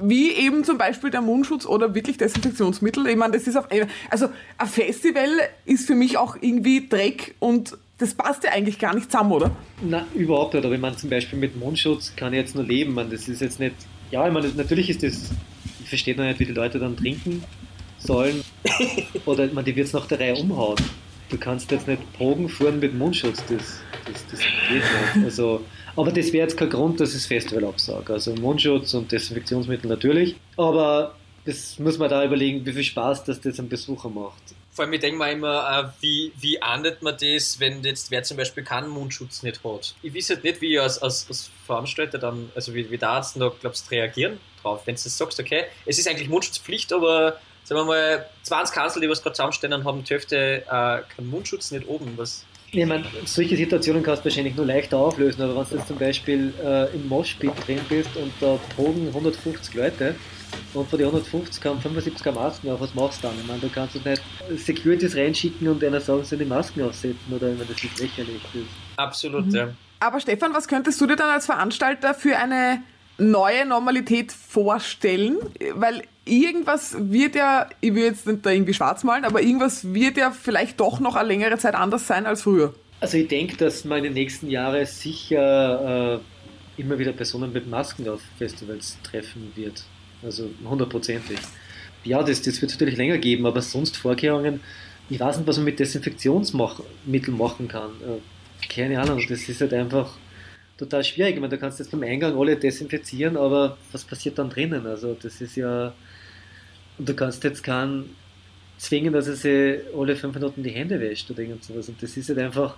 wie 0.00 0.32
eben 0.32 0.64
zum 0.64 0.78
Beispiel 0.78 1.10
der 1.10 1.20
Mundschutz 1.20 1.66
oder 1.66 1.94
wirklich 1.94 2.16
Desinfektionsmittel? 2.16 3.06
Ich 3.06 3.16
meine, 3.16 3.34
das 3.34 3.46
ist 3.46 3.56
auf, 3.56 3.68
also 4.10 4.28
ein 4.58 4.66
Festival 4.66 5.28
ist 5.64 5.86
für 5.86 5.94
mich 5.94 6.16
auch 6.16 6.36
irgendwie 6.40 6.88
Dreck 6.88 7.34
und 7.38 7.76
das 7.98 8.14
passt 8.14 8.44
ja 8.44 8.50
eigentlich 8.50 8.78
gar 8.78 8.94
nicht 8.94 9.10
zusammen, 9.10 9.32
oder? 9.32 9.50
Na, 9.82 10.06
überhaupt 10.14 10.54
nicht. 10.54 10.64
Aber 10.64 10.74
ich 10.74 10.80
meine, 10.80 10.96
zum 10.96 11.10
Beispiel 11.10 11.38
mit 11.38 11.56
Mundschutz 11.56 12.14
kann 12.16 12.32
ich 12.32 12.38
jetzt 12.38 12.54
nur 12.54 12.64
leben. 12.64 12.94
Man, 12.94 13.10
das 13.10 13.28
ist 13.28 13.40
jetzt 13.40 13.60
nicht. 13.60 13.74
Ja, 14.10 14.26
ich 14.26 14.32
meine, 14.32 14.48
natürlich 14.48 14.90
ist 14.90 15.02
das. 15.02 15.30
Ich 15.80 15.88
verstehe 15.88 16.16
noch 16.16 16.24
nicht, 16.24 16.40
wie 16.40 16.46
die 16.46 16.52
Leute 16.52 16.78
dann 16.78 16.96
trinken 16.96 17.44
sollen. 17.98 18.42
oder 19.26 19.46
man, 19.52 19.64
die 19.64 19.76
wird 19.76 19.86
es 19.86 19.92
nach 19.92 20.06
der 20.06 20.20
Reihe 20.20 20.34
umhauen. 20.34 20.76
Du 21.30 21.38
kannst 21.38 21.70
jetzt 21.70 21.86
nicht 21.88 22.00
Proben 22.14 22.48
fahren 22.48 22.80
mit 22.80 22.94
Mundschutz. 22.94 23.42
Das, 23.48 23.80
das, 24.06 24.26
das 24.30 24.40
geht 24.40 24.82
nicht. 25.14 25.24
Also, 25.24 25.62
aber 25.96 26.10
das 26.10 26.32
wäre 26.32 26.46
jetzt 26.46 26.56
kein 26.56 26.70
Grund, 26.70 27.00
dass 27.00 27.10
ich 27.10 27.16
das 27.16 27.26
Festival 27.26 27.64
absage. 27.64 28.12
Also 28.12 28.34
Mundschutz 28.34 28.92
und 28.94 29.10
Desinfektionsmittel 29.12 29.88
natürlich. 29.88 30.36
Aber 30.56 31.14
das 31.44 31.78
muss 31.78 31.98
man 31.98 32.10
da 32.10 32.24
überlegen, 32.24 32.66
wie 32.66 32.72
viel 32.72 32.84
Spaß 32.84 33.24
das 33.24 33.40
das 33.40 33.58
einem 33.58 33.68
Besucher 33.68 34.08
macht. 34.08 34.42
Vor 34.74 34.84
allem, 34.84 34.92
ich 34.92 35.00
denke 35.00 35.18
mir 35.18 35.30
immer, 35.30 35.92
äh, 35.94 36.02
wie, 36.02 36.32
wie 36.36 36.60
ahndet 36.60 37.00
man 37.00 37.16
das, 37.16 37.60
wenn 37.60 37.82
jetzt 37.84 38.10
wer 38.10 38.24
zum 38.24 38.36
Beispiel 38.36 38.64
keinen 38.64 38.88
Mundschutz 38.88 39.44
nicht 39.44 39.62
hat? 39.62 39.94
Ich 40.02 40.12
weiß 40.12 40.30
halt 40.30 40.42
nicht, 40.42 40.60
wie 40.60 40.74
ich 40.74 40.80
als, 40.80 41.00
als, 41.00 41.26
als 41.28 41.50
Veranstalter 41.64 42.18
dann, 42.18 42.50
also 42.56 42.74
wie, 42.74 42.90
wie 42.90 42.98
der 42.98 43.10
Arzt 43.10 43.36
noch, 43.36 43.58
glaubst 43.60 43.88
reagieren 43.92 44.40
drauf, 44.62 44.82
wenn 44.86 44.96
du 44.96 45.00
sagst, 45.00 45.38
okay, 45.38 45.64
es 45.86 45.98
ist 45.98 46.08
eigentlich 46.08 46.28
Mundschutzpflicht, 46.28 46.92
aber 46.92 47.38
sagen 47.62 47.82
wir 47.82 47.84
mal, 47.84 48.26
20 48.42 48.74
Kanzel, 48.74 49.00
die 49.00 49.08
was 49.08 49.22
gerade 49.22 49.34
zusammenstehen, 49.34 49.84
haben 49.84 50.02
die 50.02 50.10
Hälfte 50.10 50.64
äh, 50.66 50.66
keinen 50.66 51.30
Mundschutz 51.30 51.70
nicht 51.70 51.86
oben. 51.86 52.14
Was, 52.16 52.44
ich 52.72 52.84
meine, 52.84 53.04
solche 53.24 53.56
Situationen 53.56 54.02
kannst 54.02 54.22
du 54.22 54.24
wahrscheinlich 54.24 54.56
nur 54.56 54.66
leichter 54.66 54.98
auflösen, 54.98 55.42
aber 55.42 55.54
wenn 55.54 55.68
du 55.68 55.76
jetzt 55.76 55.86
zum 55.86 55.98
Beispiel 55.98 56.52
äh, 56.64 56.92
im 56.94 57.06
Moshpit 57.08 57.52
drin 57.64 57.78
bist 57.88 58.16
und 58.16 58.32
da 58.40 58.58
proben 58.74 59.06
150 59.08 59.74
Leute, 59.74 60.16
und 60.74 60.88
von 60.88 60.98
den 60.98 61.06
150 61.06 61.64
haben 61.64 61.80
75 61.80 62.34
Masken 62.34 62.70
auf. 62.70 62.80
Was 62.80 62.94
machst 62.94 63.22
du 63.22 63.28
dann? 63.28 63.36
Ich 63.40 63.46
meine, 63.46 63.60
du 63.60 63.68
kannst 63.68 63.94
nicht 63.94 64.22
Securities 64.56 65.16
reinschicken 65.16 65.68
und 65.68 65.82
einer 65.84 66.00
sagen, 66.00 66.24
sie 66.24 66.36
die 66.36 66.44
Masken 66.44 66.82
aufsetzen 66.82 67.32
oder 67.32 67.48
meine, 67.48 67.64
das 67.66 67.82
ist 67.82 67.98
lächerlich. 68.00 68.42
Das 68.52 68.62
Absolut, 68.96 69.46
mhm. 69.46 69.54
ja. 69.54 69.68
Aber 70.00 70.20
Stefan, 70.20 70.52
was 70.52 70.68
könntest 70.68 71.00
du 71.00 71.06
dir 71.06 71.16
dann 71.16 71.30
als 71.30 71.46
Veranstalter 71.46 72.14
für 72.14 72.36
eine 72.36 72.82
neue 73.18 73.64
Normalität 73.64 74.32
vorstellen? 74.32 75.38
Weil 75.74 76.02
irgendwas 76.24 76.96
wird 76.98 77.36
ja, 77.36 77.68
ich 77.80 77.94
will 77.94 78.04
jetzt 78.04 78.26
nicht 78.26 78.44
da 78.44 78.50
irgendwie 78.50 78.74
schwarz 78.74 79.04
malen, 79.04 79.24
aber 79.24 79.42
irgendwas 79.42 79.94
wird 79.94 80.16
ja 80.16 80.30
vielleicht 80.30 80.80
doch 80.80 81.00
noch 81.00 81.16
eine 81.16 81.28
längere 81.28 81.56
Zeit 81.58 81.74
anders 81.74 82.06
sein 82.06 82.26
als 82.26 82.42
früher. 82.42 82.74
Also 83.00 83.16
ich 83.18 83.28
denke, 83.28 83.56
dass 83.56 83.84
man 83.84 83.98
in 83.98 84.04
den 84.04 84.14
nächsten 84.14 84.48
Jahren 84.48 84.84
sicher 84.86 86.16
äh, 86.16 86.80
immer 86.80 86.98
wieder 86.98 87.12
Personen 87.12 87.52
mit 87.52 87.68
Masken 87.68 88.08
auf 88.08 88.20
Festivals 88.38 88.98
treffen 89.02 89.52
wird. 89.54 89.84
Also 90.24 90.50
hundertprozentig. 90.64 91.38
Ja, 92.04 92.22
das, 92.22 92.42
das 92.42 92.60
wird 92.60 92.70
es 92.70 92.78
natürlich 92.78 92.96
länger 92.96 93.18
geben, 93.18 93.46
aber 93.46 93.62
sonst 93.62 93.96
Vorkehrungen, 93.96 94.60
ich 95.10 95.20
weiß 95.20 95.38
nicht, 95.38 95.46
was 95.46 95.56
man 95.56 95.66
mit 95.66 95.78
Desinfektionsmitteln 95.78 97.36
machen 97.36 97.68
kann. 97.68 97.90
Äh, 98.02 98.66
keine 98.68 99.00
Ahnung, 99.00 99.22
das 99.28 99.48
ist 99.48 99.60
halt 99.60 99.74
einfach 99.74 100.16
total 100.78 101.04
schwierig. 101.04 101.34
Ich 101.34 101.40
meine, 101.40 101.54
du 101.54 101.58
kannst 101.58 101.78
jetzt 101.78 101.90
beim 101.90 102.02
Eingang 102.02 102.36
alle 102.38 102.56
desinfizieren, 102.56 103.36
aber 103.36 103.76
was 103.92 104.04
passiert 104.04 104.38
dann 104.38 104.50
drinnen? 104.50 104.86
Also 104.86 105.16
das 105.20 105.40
ist 105.40 105.56
ja, 105.56 105.92
und 106.98 107.08
du 107.08 107.14
kannst 107.14 107.44
jetzt 107.44 107.62
keinen 107.62 108.16
zwingen, 108.78 109.12
dass 109.12 109.28
er 109.28 109.36
sich 109.36 109.80
alle 109.96 110.16
fünf 110.16 110.34
Minuten 110.34 110.62
die 110.62 110.70
Hände 110.70 111.00
wäscht 111.00 111.30
oder 111.30 111.40
irgend 111.40 111.64
sowas. 111.64 111.88
Und 111.88 112.02
das 112.02 112.16
ist 112.16 112.28
halt 112.28 112.38
einfach, 112.38 112.76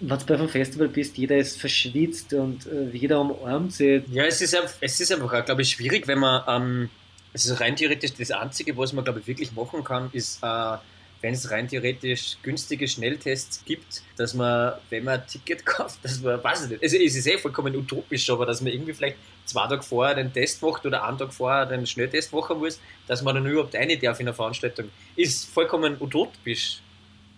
wenn 0.00 0.18
du 0.18 0.26
bei 0.26 0.34
einem 0.34 0.48
Festival 0.48 0.88
bist, 0.88 1.16
jeder 1.16 1.36
ist 1.36 1.60
verschwitzt 1.60 2.32
und 2.34 2.66
äh, 2.66 2.90
jeder 2.92 3.20
umarmt 3.20 3.72
sie. 3.72 4.02
Ja, 4.10 4.24
es 4.24 4.40
ist, 4.40 4.56
es 4.80 5.00
ist 5.00 5.12
einfach, 5.12 5.32
auch, 5.32 5.44
glaube 5.44 5.62
ich, 5.62 5.70
schwierig, 5.70 6.06
wenn 6.08 6.18
man, 6.18 6.42
ähm, 6.48 6.90
es 7.32 7.46
ist 7.46 7.60
rein 7.60 7.76
theoretisch 7.76 8.12
das 8.14 8.30
Einzige, 8.30 8.76
was 8.76 8.92
man, 8.92 9.04
glaube 9.04 9.20
ich, 9.20 9.26
wirklich 9.26 9.52
machen 9.52 9.84
kann, 9.84 10.10
ist, 10.12 10.42
äh, 10.42 10.76
wenn 11.20 11.32
es 11.32 11.50
rein 11.50 11.68
theoretisch 11.68 12.36
günstige 12.42 12.86
Schnelltests 12.86 13.64
gibt, 13.64 14.02
dass 14.16 14.34
man, 14.34 14.74
wenn 14.90 15.04
man 15.04 15.20
ein 15.20 15.26
Ticket 15.26 15.64
kauft, 15.66 16.04
dass 16.04 16.20
man, 16.20 16.42
weiß 16.42 16.64
ich 16.64 16.70
nicht, 16.72 16.82
also 16.82 16.96
es 16.96 17.16
ist 17.16 17.26
eh 17.26 17.38
vollkommen 17.38 17.74
utopisch, 17.74 18.28
aber 18.30 18.44
dass 18.46 18.60
man 18.60 18.72
irgendwie 18.72 18.92
vielleicht 18.92 19.16
zwei 19.46 19.66
Tage 19.66 19.82
vorher 19.82 20.16
den 20.16 20.32
Test 20.32 20.62
macht 20.62 20.84
oder 20.84 21.02
einen 21.04 21.18
Tag 21.18 21.32
vorher 21.32 21.66
den 21.66 21.86
Schnelltest 21.86 22.32
machen 22.32 22.58
muss, 22.58 22.80
dass 23.06 23.22
man 23.22 23.36
dann 23.36 23.46
überhaupt 23.46 23.74
eine 23.74 23.96
darf 23.96 24.20
in 24.20 24.26
der 24.26 24.34
Veranstaltung, 24.34 24.90
ist 25.16 25.48
vollkommen 25.48 25.96
utopisch. 26.00 26.80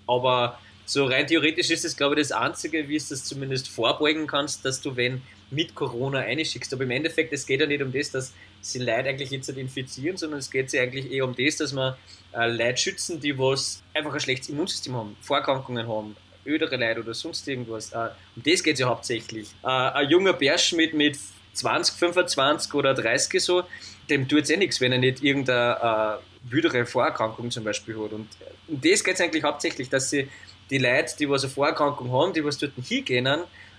Aber 0.09 0.59
so 0.87 1.05
rein 1.05 1.27
theoretisch 1.27 1.71
ist 1.71 1.85
es, 1.85 1.97
glaube 1.97 2.15
ich, 2.15 2.29
das 2.29 2.33
Einzige, 2.33 2.89
wie 2.89 2.97
es 2.97 3.09
das 3.09 3.25
zumindest 3.25 3.69
vorbeugen 3.69 4.27
kannst, 4.27 4.65
dass 4.65 4.81
du, 4.81 4.97
wenn 4.97 5.21
mit 5.51 5.75
Corona 5.75 6.21
einschickst. 6.21 6.73
Aber 6.73 6.85
im 6.85 6.91
Endeffekt, 6.93 7.33
es 7.33 7.45
geht 7.45 7.61
ja 7.61 7.67
nicht 7.67 7.83
um 7.83 7.93
das, 7.93 8.11
dass 8.13 8.33
sie 8.61 8.79
Leute 8.79 9.09
eigentlich 9.09 9.31
jetzt 9.31 9.49
nicht 9.49 9.59
infizieren, 9.59 10.17
sondern 10.17 10.39
es 10.39 10.51
geht 10.51 10.73
ja 10.73 10.83
eigentlich 10.83 11.11
eher 11.11 11.25
um 11.25 11.35
das, 11.37 11.57
dass 11.57 11.73
man 11.73 11.95
äh, 12.33 12.49
Leute 12.49 12.77
schützen, 12.77 13.21
die 13.21 13.37
was 13.37 13.83
einfach 13.95 14.15
ein 14.15 14.21
schlechtes 14.21 14.49
Immunsystem 14.49 14.95
haben, 14.95 15.17
Vorerkrankungen 15.21 15.89
haben, 15.89 16.17
ödere 16.47 16.77
Leute 16.77 17.01
oder 17.01 17.15
sonst 17.15 17.47
irgendwas. 17.49 17.93
Äh, 17.93 18.11
um 18.37 18.43
das 18.45 18.63
geht 18.63 18.75
es 18.75 18.81
ja 18.81 18.87
hauptsächlich. 18.87 19.49
Äh, 19.65 19.69
ein 19.69 20.09
junger 20.09 20.33
Bärsch 20.33 20.73
mit, 20.73 20.95
mit 20.95 21.19
20, 21.55 21.97
25 21.97 22.75
oder 22.75 22.95
30 22.95 23.43
so, 23.43 23.65
dem 24.09 24.29
tut 24.29 24.43
es 24.43 24.51
eh 24.51 24.57
nichts, 24.57 24.81
wenn 24.81 24.93
er 24.93 24.99
nicht 24.99 25.23
irgendeine 25.23 26.21
äh, 26.21 26.53
wüdere 26.53 26.87
Vorerkrankung 26.87 27.51
zum 27.51 27.65
Beispiel 27.65 27.97
hat. 27.97 28.13
Und 28.13 28.29
um 28.69 28.81
das 28.81 29.03
geht 29.03 29.15
es 29.15 29.21
eigentlich 29.21 29.43
hauptsächlich, 29.43 29.89
dass 29.89 30.11
sie 30.11 30.29
die 30.71 30.79
Leute, 30.79 31.17
die 31.19 31.29
was 31.29 31.45
eine 31.45 31.53
Vorerkrankung 31.53 32.11
haben, 32.13 32.33
die 32.33 32.45
was 32.45 32.59
dort 32.59 32.73
hingehen, 32.83 33.27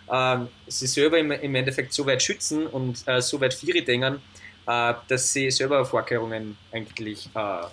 äh, 0.10 0.38
sie 0.67 0.88
selber 0.88 1.17
im, 1.17 1.32
im, 1.32 1.56
Endeffekt 1.56 1.93
so 1.93 2.06
weit 2.06 2.23
schützen 2.23 2.67
und 2.67 3.04
äh, 3.08 3.21
so 3.21 3.39
weit 3.41 3.54
Vieri 3.54 3.84
denken, 3.84 4.21
äh, 4.67 4.93
dass 5.08 5.34
sie 5.34 5.52
selber 5.52 5.86
Vorkehrungen 5.86 6.58
eigentlich 6.71 7.30
äh, 7.36 7.65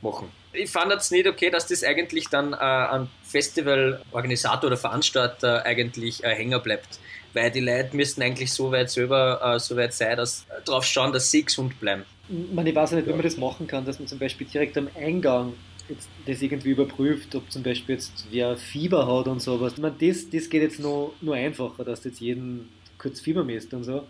machen. 0.00 0.30
Ich 0.52 0.70
fand 0.70 0.92
es 0.92 1.10
nicht 1.10 1.26
okay, 1.26 1.50
dass 1.50 1.66
das 1.66 1.82
eigentlich 1.82 2.28
dann 2.28 2.52
äh, 2.52 2.56
ein 2.56 3.08
Festivalorganisator 3.24 4.68
oder 4.68 4.76
Veranstalter 4.76 5.64
eigentlich 5.64 6.22
äh, 6.22 6.34
hängen 6.34 6.60
bleibt. 6.62 7.00
Weil 7.34 7.50
die 7.50 7.60
Leute 7.60 7.96
müssten 7.96 8.20
eigentlich 8.22 8.52
so 8.52 8.70
weit 8.72 8.90
selber 8.90 9.58
so 9.58 9.74
weit 9.74 9.94
sein, 9.94 10.18
dass 10.18 10.44
darauf 10.66 10.84
schauen, 10.84 11.14
dass 11.14 11.30
sie 11.30 11.42
gesund 11.42 11.80
bleiben. 11.80 12.04
Meine, 12.28 12.68
ich 12.68 12.76
weiß 12.76 12.92
nicht, 12.92 13.06
wie 13.06 13.12
man 13.12 13.22
das 13.22 13.38
machen 13.38 13.66
kann, 13.66 13.86
dass 13.86 13.98
man 13.98 14.06
zum 14.06 14.18
Beispiel 14.18 14.46
direkt 14.46 14.76
am 14.76 14.88
Eingang 14.94 15.54
jetzt 15.92 16.08
das 16.26 16.42
irgendwie 16.42 16.70
überprüft, 16.70 17.34
ob 17.34 17.50
zum 17.50 17.62
Beispiel 17.62 17.96
jetzt 17.96 18.26
wer 18.30 18.56
Fieber 18.56 19.06
hat 19.06 19.28
und 19.28 19.40
sowas. 19.40 19.74
Ich 19.74 19.78
meine, 19.80 19.94
das, 20.00 20.28
das 20.30 20.48
geht 20.48 20.62
jetzt 20.62 20.80
nur, 20.80 21.12
nur 21.20 21.34
einfacher, 21.34 21.84
dass 21.84 22.02
du 22.02 22.08
jetzt 22.08 22.20
jeden 22.20 22.68
kurz 22.98 23.20
Fieber 23.20 23.44
misst 23.44 23.72
und 23.74 23.84
so. 23.84 24.04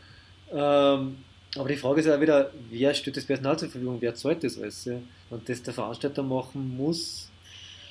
Ähm, 0.53 1.17
aber 1.57 1.69
die 1.69 1.77
Frage 1.77 2.01
ist 2.01 2.07
ja 2.07 2.21
wieder, 2.21 2.51
wer 2.71 2.95
stellt 2.95 3.17
das 3.17 3.27
Personal 3.27 3.59
zur 3.59 3.69
Verfügung, 3.69 3.99
wer 4.01 4.15
zahlt 4.15 4.43
das 4.43 4.59
alles? 4.59 4.85
Ja? 4.87 4.99
Und 5.31 5.49
das 5.49 5.63
der 5.63 5.75
Veranstalter 5.75 6.23
machen 6.23 6.77
muss, 6.77 7.31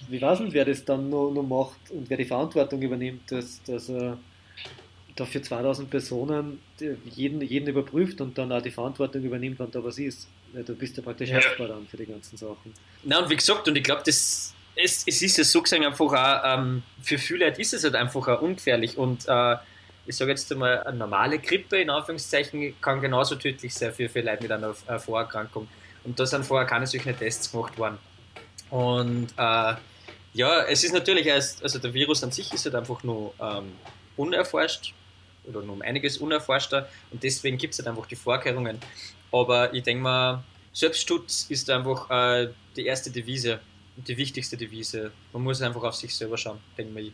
wie 0.09 0.21
weiß 0.21 0.39
nicht, 0.39 0.53
wer 0.53 0.65
das 0.65 0.83
dann 0.83 1.09
noch, 1.09 1.31
noch 1.31 1.43
macht 1.43 1.91
und 1.91 2.09
wer 2.09 2.17
die 2.17 2.25
Verantwortung 2.25 2.81
übernimmt, 2.81 3.31
dass, 3.31 3.61
dass 3.63 3.89
er 3.89 4.17
da 5.15 5.25
für 5.25 5.41
2000 5.41 5.89
Personen 5.89 6.59
jeden, 7.05 7.41
jeden 7.41 7.67
überprüft 7.67 8.21
und 8.21 8.37
dann 8.37 8.51
auch 8.51 8.61
die 8.61 8.71
Verantwortung 8.71 9.23
übernimmt, 9.23 9.59
wann 9.59 9.71
da 9.71 9.83
was 9.83 9.99
ist. 9.99 10.27
Du 10.53 10.75
bist 10.75 10.97
ja 10.97 11.03
praktisch 11.03 11.29
ja. 11.29 11.39
dann 11.57 11.87
für 11.87 11.97
die 11.97 12.05
ganzen 12.05 12.37
Sachen. 12.37 12.73
Na 13.03 13.19
und 13.19 13.29
wie 13.29 13.35
gesagt, 13.35 13.67
und 13.67 13.75
ich 13.77 13.83
glaube, 13.83 14.01
das 14.05 14.53
es, 14.75 15.03
es 15.05 15.21
ist 15.21 15.37
ja 15.37 15.43
so 15.43 15.61
gesehen 15.61 15.83
einfach 15.83 16.05
auch, 16.05 16.59
ähm, 16.59 16.83
für 17.01 17.17
viele 17.17 17.45
Leute 17.45 17.61
ist 17.61 17.73
es 17.73 17.83
halt 17.83 17.95
einfach 17.95 18.27
auch 18.27 18.41
ungefährlich 18.41 18.97
und 18.97 19.27
äh, 19.27 19.57
ich 20.05 20.15
sage 20.15 20.31
jetzt 20.31 20.51
einmal, 20.51 20.83
eine 20.83 20.97
normale 20.97 21.39
Grippe 21.39 21.79
in 21.79 21.89
Anführungszeichen 21.89 22.79
kann 22.81 23.01
genauso 23.01 23.35
tödlich 23.35 23.73
sein 23.73 23.93
für, 23.93 24.09
für 24.09 24.21
Leute 24.21 24.43
mit 24.43 24.51
einer 24.51 24.73
Vorerkrankung. 24.73 25.67
Und 26.03 26.19
da 26.19 26.25
sind 26.25 26.43
vorher 26.43 26.67
keine 26.67 26.87
solchen 26.87 27.15
Tests 27.17 27.51
gemacht 27.51 27.77
worden. 27.77 27.99
Und 28.71 29.27
äh, 29.37 29.75
ja, 30.33 30.63
es 30.67 30.83
ist 30.83 30.93
natürlich, 30.93 31.27
erst, 31.27 31.61
also 31.61 31.77
der 31.77 31.93
Virus 31.93 32.23
an 32.23 32.31
sich 32.31 32.51
ist 32.51 32.65
halt 32.65 32.73
einfach 32.73 33.03
nur 33.03 33.33
ähm, 33.39 33.73
unerforscht 34.17 34.93
oder 35.45 35.61
nur 35.61 35.75
um 35.75 35.81
einiges 35.83 36.17
unerforschter 36.17 36.89
und 37.11 37.21
deswegen 37.21 37.57
gibt 37.57 37.73
es 37.73 37.79
halt 37.79 37.87
einfach 37.87 38.07
die 38.07 38.15
Vorkehrungen. 38.15 38.79
Aber 39.31 39.73
ich 39.73 39.83
denke 39.83 40.03
mal, 40.03 40.43
Selbstschutz 40.73 41.45
ist 41.49 41.69
einfach 41.69 42.09
äh, 42.09 42.49
die 42.75 42.85
erste 42.85 43.11
Devise, 43.11 43.59
die 43.95 44.17
wichtigste 44.17 44.57
Devise. 44.57 45.11
Man 45.33 45.43
muss 45.43 45.61
einfach 45.61 45.83
auf 45.83 45.95
sich 45.95 46.15
selber 46.15 46.37
schauen, 46.37 46.59
denke 46.77 46.99
ich. 46.99 47.13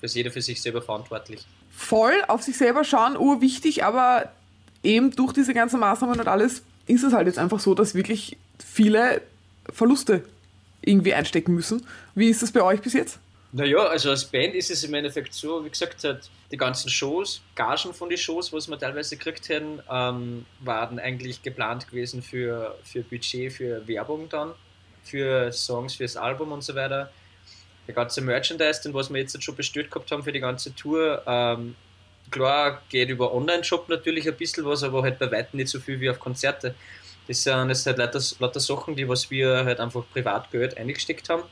Da 0.00 0.06
ist 0.06 0.14
jeder 0.14 0.30
für 0.30 0.42
sich 0.42 0.60
selber 0.60 0.82
verantwortlich. 0.82 1.46
Voll 1.70 2.22
auf 2.28 2.42
sich 2.42 2.56
selber 2.56 2.84
schauen, 2.84 3.16
urwichtig, 3.16 3.84
aber 3.84 4.32
eben 4.82 5.10
durch 5.10 5.32
diese 5.32 5.54
ganzen 5.54 5.80
Maßnahmen 5.80 6.20
und 6.20 6.28
alles 6.28 6.62
ist 6.86 7.02
es 7.02 7.12
halt 7.12 7.26
jetzt 7.26 7.38
einfach 7.38 7.60
so, 7.60 7.74
dass 7.74 7.94
wirklich 7.94 8.36
viele 8.58 9.22
Verluste 9.72 10.24
irgendwie 10.82 11.14
einstecken 11.14 11.54
müssen. 11.54 11.86
Wie 12.14 12.28
ist 12.28 12.42
das 12.42 12.52
bei 12.52 12.62
euch 12.62 12.80
bis 12.80 12.92
jetzt? 12.92 13.18
Naja, 13.56 13.86
also 13.86 14.10
als 14.10 14.26
Band 14.26 14.54
ist 14.54 14.70
es 14.70 14.84
im 14.84 14.92
Endeffekt 14.92 15.32
so, 15.32 15.64
wie 15.64 15.70
gesagt, 15.70 16.04
halt 16.04 16.28
die 16.52 16.58
ganzen 16.58 16.90
Shows, 16.90 17.40
Gagen 17.54 17.94
von 17.94 18.10
den 18.10 18.18
Shows, 18.18 18.52
was 18.52 18.68
wir 18.68 18.78
teilweise 18.78 19.16
gekriegt 19.16 19.48
hätten, 19.48 19.80
ähm, 19.90 20.44
waren 20.60 20.98
eigentlich 20.98 21.42
geplant 21.42 21.88
gewesen 21.88 22.20
für, 22.20 22.76
für 22.84 23.00
Budget, 23.00 23.50
für 23.50 23.88
Werbung 23.88 24.28
dann, 24.28 24.52
für 25.02 25.50
Songs, 25.52 25.94
fürs 25.94 26.18
Album 26.18 26.52
und 26.52 26.64
so 26.64 26.74
weiter. 26.74 27.10
Der 27.86 27.94
ganze 27.94 28.20
Merchandise, 28.20 28.82
den 28.82 28.92
was 28.92 29.08
wir 29.08 29.22
jetzt 29.22 29.42
schon 29.42 29.56
bestellt 29.56 29.90
gehabt 29.90 30.12
haben 30.12 30.22
für 30.22 30.32
die 30.32 30.40
ganze 30.40 30.74
Tour, 30.74 31.22
ähm, 31.26 31.76
klar 32.30 32.82
geht 32.90 33.08
über 33.08 33.32
Online-Shop 33.32 33.88
natürlich 33.88 34.28
ein 34.28 34.36
bisschen 34.36 34.66
was, 34.66 34.82
aber 34.82 35.02
halt 35.02 35.18
bei 35.18 35.32
weitem 35.32 35.56
nicht 35.56 35.70
so 35.70 35.80
viel 35.80 35.98
wie 35.98 36.10
auf 36.10 36.20
Konzerte. 36.20 36.74
Das 37.26 37.42
sind 37.42 37.70
jetzt 37.70 37.86
halt 37.86 37.96
lauter, 37.96 38.20
lauter 38.38 38.60
Sachen, 38.60 38.96
die 38.96 39.08
was 39.08 39.30
wir 39.30 39.64
halt 39.64 39.80
einfach 39.80 40.04
Privatgeld 40.12 40.76
eingesteckt 40.76 41.30
haben 41.30 41.44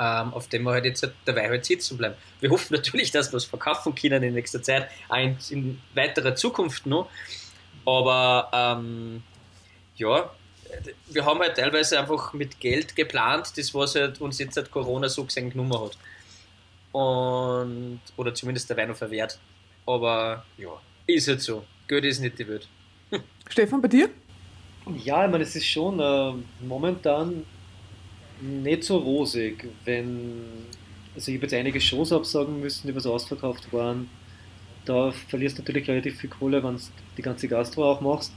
ähm, 0.00 0.32
auf 0.32 0.48
dem 0.48 0.62
wir 0.62 0.72
halt 0.72 0.86
jetzt 0.86 1.02
halt 1.02 1.12
dabei 1.26 1.48
halt 1.48 1.64
sitzen 1.66 1.98
bleiben. 1.98 2.14
Wir 2.40 2.50
hoffen 2.50 2.74
natürlich, 2.74 3.10
dass 3.10 3.32
wir 3.32 3.36
es 3.36 3.44
verkaufen 3.44 3.94
können 3.94 4.22
in 4.22 4.32
nächster 4.32 4.62
Zeit, 4.62 4.88
auch 5.10 5.18
in, 5.18 5.36
in 5.50 5.80
weiterer 5.94 6.34
Zukunft 6.34 6.86
noch. 6.86 7.10
Aber 7.84 8.48
ähm, 8.52 9.22
ja, 9.96 10.30
wir 11.08 11.24
haben 11.24 11.40
halt 11.40 11.56
teilweise 11.56 12.00
einfach 12.00 12.32
mit 12.32 12.58
Geld 12.60 12.96
geplant, 12.96 13.52
das 13.56 13.74
was 13.74 13.94
halt 13.94 14.20
uns 14.20 14.38
jetzt 14.38 14.56
halt 14.56 14.70
Corona 14.70 15.08
so 15.08 15.24
gesehen 15.24 15.50
genommen 15.50 15.78
hat. 15.78 15.98
Und, 16.92 18.00
oder 18.16 18.34
zumindest 18.34 18.70
der 18.70 18.76
Wein 18.78 18.88
noch 18.88 18.96
verwehrt. 18.96 19.38
Aber 19.86 20.44
ja, 20.56 20.80
ist 21.06 21.28
halt 21.28 21.42
so. 21.42 21.64
Geld 21.86 22.04
ist 22.04 22.20
nicht 22.20 22.38
die 22.38 22.48
Welt. 22.48 22.68
Stefan, 23.48 23.82
bei 23.82 23.88
dir? 23.88 24.08
Ja, 25.04 25.24
ich 25.24 25.30
meine, 25.30 25.44
es 25.44 25.54
ist 25.54 25.66
schon 25.66 26.00
äh, 26.00 26.32
momentan 26.64 27.44
nicht 28.42 28.84
so 28.84 28.98
rosig, 28.98 29.68
wenn. 29.84 30.42
Also, 31.14 31.30
ich 31.30 31.38
habe 31.38 31.46
jetzt 31.46 31.54
einige 31.54 31.80
Shows 31.80 32.12
absagen 32.12 32.60
müssen, 32.60 32.86
die 32.86 32.94
was 32.94 33.06
ausverkauft 33.06 33.72
waren. 33.72 34.08
Da 34.84 35.12
verlierst 35.12 35.58
du 35.58 35.62
natürlich 35.62 35.88
relativ 35.88 36.18
viel 36.18 36.30
Kohle, 36.30 36.62
wenn 36.62 36.76
du 36.76 36.82
die 37.16 37.22
ganze 37.22 37.48
Gastro 37.48 37.90
auch 37.90 38.00
machst. 38.00 38.32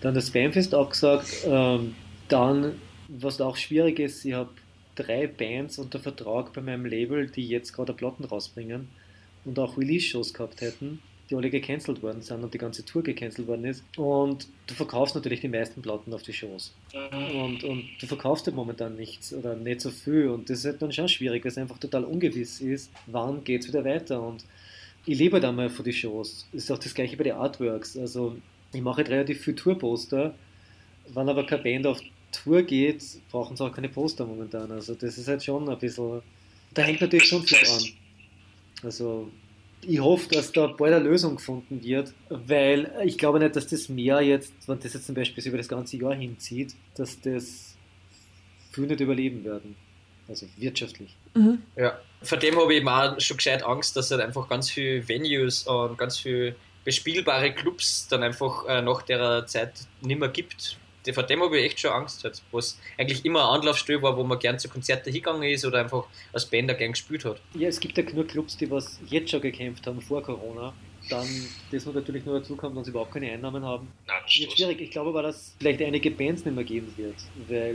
Dann 0.00 0.14
das 0.14 0.30
Fanfest 0.30 0.74
abgesagt. 0.74 1.44
Ähm, 1.46 1.94
dann, 2.28 2.74
was 3.08 3.40
auch 3.40 3.56
schwierig 3.56 3.98
ist, 3.98 4.24
ich 4.24 4.34
habe 4.34 4.50
drei 4.94 5.26
Bands 5.26 5.78
unter 5.78 5.98
Vertrag 5.98 6.52
bei 6.52 6.60
meinem 6.60 6.84
Label, 6.84 7.28
die 7.28 7.46
jetzt 7.46 7.72
gerade 7.72 7.92
Platten 7.92 8.24
rausbringen 8.24 8.88
und 9.44 9.58
auch 9.58 9.78
Release-Shows 9.78 10.34
gehabt 10.34 10.60
hätten 10.60 11.00
die 11.30 11.36
alle 11.36 11.50
gecancelt 11.50 12.02
worden 12.02 12.22
sind 12.22 12.42
und 12.42 12.52
die 12.52 12.58
ganze 12.58 12.84
Tour 12.84 13.02
gecancelt 13.02 13.46
worden 13.46 13.64
ist. 13.64 13.84
Und 13.96 14.48
du 14.66 14.74
verkaufst 14.74 15.14
natürlich 15.14 15.40
die 15.40 15.48
meisten 15.48 15.80
Platten 15.80 16.12
auf 16.12 16.22
die 16.22 16.32
Shows. 16.32 16.74
Und, 17.12 17.62
und 17.62 17.84
du 18.00 18.06
verkaufst 18.06 18.46
halt 18.46 18.56
momentan 18.56 18.96
nichts 18.96 19.32
oder 19.32 19.54
nicht 19.54 19.80
so 19.80 19.90
viel. 19.90 20.28
Und 20.28 20.50
das 20.50 20.58
ist 20.58 20.64
halt 20.64 20.82
dann 20.82 20.92
schon 20.92 21.08
schwierig, 21.08 21.44
weil 21.44 21.52
es 21.52 21.58
einfach 21.58 21.78
total 21.78 22.04
ungewiss 22.04 22.60
ist, 22.60 22.90
wann 23.06 23.44
geht 23.44 23.62
es 23.62 23.68
wieder 23.68 23.84
weiter. 23.84 24.20
Und 24.20 24.44
ich 25.06 25.18
lebe 25.18 25.40
da 25.40 25.52
mal 25.52 25.70
für 25.70 25.84
die 25.84 25.92
Shows. 25.92 26.46
Das 26.52 26.64
ist 26.64 26.70
auch 26.70 26.78
das 26.78 26.94
gleiche 26.94 27.16
bei 27.16 27.24
den 27.24 27.34
Artworks. 27.34 27.96
Also 27.96 28.36
ich 28.72 28.80
mache 28.80 28.98
halt 28.98 29.10
relativ 29.10 29.42
viel 29.42 29.54
Tourposter. 29.54 30.34
Wenn 31.14 31.28
aber 31.28 31.46
keine 31.46 31.62
Band 31.62 31.86
auf 31.86 32.00
Tour 32.32 32.62
geht, 32.62 33.02
brauchen 33.30 33.56
sie 33.56 33.64
auch 33.64 33.72
keine 33.72 33.88
Poster 33.88 34.26
momentan. 34.26 34.70
Also 34.72 34.94
das 34.94 35.16
ist 35.16 35.28
halt 35.28 35.44
schon 35.44 35.68
ein 35.68 35.78
bisschen. 35.78 36.22
Da 36.74 36.82
hängt 36.82 37.00
natürlich 37.00 37.26
schon 37.26 37.42
viel 37.42 37.58
dran. 37.58 37.84
Also 38.82 39.30
ich 39.82 40.00
hoffe, 40.00 40.28
dass 40.30 40.52
da 40.52 40.66
bald 40.66 40.94
eine 40.94 41.04
Lösung 41.04 41.36
gefunden 41.36 41.82
wird, 41.82 42.12
weil 42.28 42.92
ich 43.04 43.18
glaube 43.18 43.38
nicht, 43.38 43.56
dass 43.56 43.66
das 43.66 43.88
mehr 43.88 44.20
jetzt, 44.20 44.52
wenn 44.66 44.78
das 44.78 44.94
jetzt 44.94 45.06
zum 45.06 45.14
Beispiel 45.14 45.46
über 45.46 45.58
das 45.58 45.68
ganze 45.68 45.96
Jahr 45.96 46.14
hinzieht, 46.14 46.74
dass 46.94 47.20
das 47.20 47.76
viele 48.72 48.88
nicht 48.88 49.00
überleben 49.00 49.44
werden. 49.44 49.76
Also 50.28 50.46
wirtschaftlich. 50.58 51.16
Mhm. 51.34 51.62
Ja, 51.76 51.98
vor 52.22 52.38
dem 52.38 52.56
habe 52.56 52.74
ich 52.74 52.82
mal 52.82 53.20
schon 53.20 53.38
gescheit 53.38 53.64
Angst, 53.64 53.96
dass 53.96 54.06
es 54.06 54.10
halt 54.12 54.22
einfach 54.22 54.48
ganz 54.48 54.70
viele 54.70 55.06
Venues 55.08 55.66
und 55.66 55.98
ganz 55.98 56.18
viele 56.18 56.54
bespielbare 56.84 57.52
Clubs 57.52 58.06
dann 58.08 58.22
einfach 58.22 58.66
äh, 58.68 58.80
nach 58.82 59.02
der 59.02 59.46
Zeit 59.46 59.72
nicht 60.02 60.20
mehr 60.20 60.28
gibt, 60.28 60.78
vor 61.12 61.22
dem 61.22 61.42
habe 61.42 61.58
ich 61.58 61.66
echt 61.66 61.80
schon 61.80 61.92
Angst, 61.92 62.24
halt, 62.24 62.42
was 62.52 62.78
eigentlich 62.98 63.24
immer 63.24 63.40
eine 63.40 63.60
Anlaufstelle 63.60 64.02
war, 64.02 64.16
wo 64.16 64.24
man 64.24 64.38
gern 64.38 64.58
zu 64.58 64.68
Konzerten 64.68 65.12
hingegangen 65.12 65.42
ist 65.44 65.64
oder 65.64 65.80
einfach 65.80 66.04
als 66.32 66.46
Band 66.46 66.76
gern 66.76 66.92
gespielt 66.92 67.24
hat. 67.24 67.40
Ja, 67.54 67.68
es 67.68 67.80
gibt 67.80 67.96
ja 67.96 68.04
genug 68.04 68.28
Clubs, 68.28 68.56
die 68.56 68.70
was 68.70 69.00
jetzt 69.06 69.30
schon 69.30 69.40
gekämpft 69.40 69.86
haben 69.86 70.00
vor 70.00 70.22
Corona. 70.22 70.72
Dann, 71.08 71.26
das 71.72 71.86
muss 71.86 71.94
natürlich 71.94 72.24
nur 72.24 72.38
dazu 72.38 72.56
kommen, 72.56 72.76
dass 72.76 72.84
sie 72.84 72.90
überhaupt 72.90 73.12
keine 73.12 73.32
Einnahmen 73.32 73.64
haben. 73.64 73.88
Nein, 74.06 74.22
Wird 74.38 74.52
schwierig. 74.52 74.80
Ich 74.80 74.90
glaube 74.90 75.10
aber, 75.10 75.22
dass 75.22 75.56
vielleicht 75.58 75.82
einige 75.82 76.10
Bands 76.10 76.44
nicht 76.44 76.54
mehr 76.54 76.64
geben 76.64 76.92
wird, 76.96 77.16
weil 77.48 77.74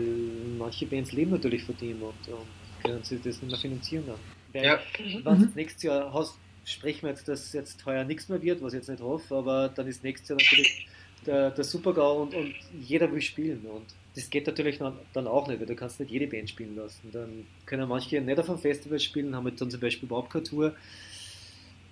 manche 0.57 0.85
Bands 0.85 1.11
leben 1.11 1.31
natürlich 1.31 1.63
von 1.63 1.75
dem 1.77 2.01
und, 2.03 2.27
und 2.27 2.47
können 2.83 3.03
sie 3.03 3.17
das 3.17 3.41
nicht 3.41 3.49
mehr 3.49 3.57
finanzieren 3.57 4.05
dann. 4.07 4.19
Weil, 4.53 4.63
ja. 4.63 4.79
wenn 5.23 5.39
mhm. 5.39 5.51
nächstes 5.55 5.83
Jahr 5.83 6.13
hast, 6.13 6.37
sprechen 6.65 7.03
wir 7.03 7.09
jetzt, 7.09 7.27
dass 7.27 7.51
jetzt 7.53 7.85
heuer 7.85 8.03
nichts 8.03 8.29
mehr 8.29 8.41
wird, 8.41 8.61
was 8.61 8.73
ich 8.73 8.77
jetzt 8.77 8.89
nicht 8.89 9.01
hoffe, 9.01 9.35
aber 9.35 9.69
dann 9.69 9.87
ist 9.87 10.03
nächstes 10.03 10.29
Jahr 10.29 10.37
natürlich 10.37 10.87
der, 11.25 11.51
der 11.51 11.63
Super-GAU 11.63 12.23
und, 12.23 12.35
und 12.35 12.53
jeder 12.79 13.11
will 13.11 13.21
spielen. 13.21 13.65
Und 13.65 13.85
das 14.15 14.29
geht 14.29 14.47
natürlich 14.47 14.79
dann 15.13 15.27
auch 15.27 15.47
nicht, 15.47 15.59
weil 15.59 15.67
du 15.67 15.75
kannst 15.75 15.99
nicht 15.99 16.11
jede 16.11 16.27
Band 16.27 16.49
spielen 16.49 16.75
lassen. 16.75 17.09
Dann 17.11 17.45
können 17.65 17.87
manche 17.87 18.21
nicht 18.21 18.39
auf 18.39 18.49
einem 18.49 18.59
Festival 18.59 18.99
spielen, 18.99 19.35
haben 19.35 19.51
dann 19.55 19.69
zum 19.69 19.79
Beispiel 19.79 20.07
überhaupt 20.07 20.31
keine 20.31 20.43
Tour. 20.43 20.73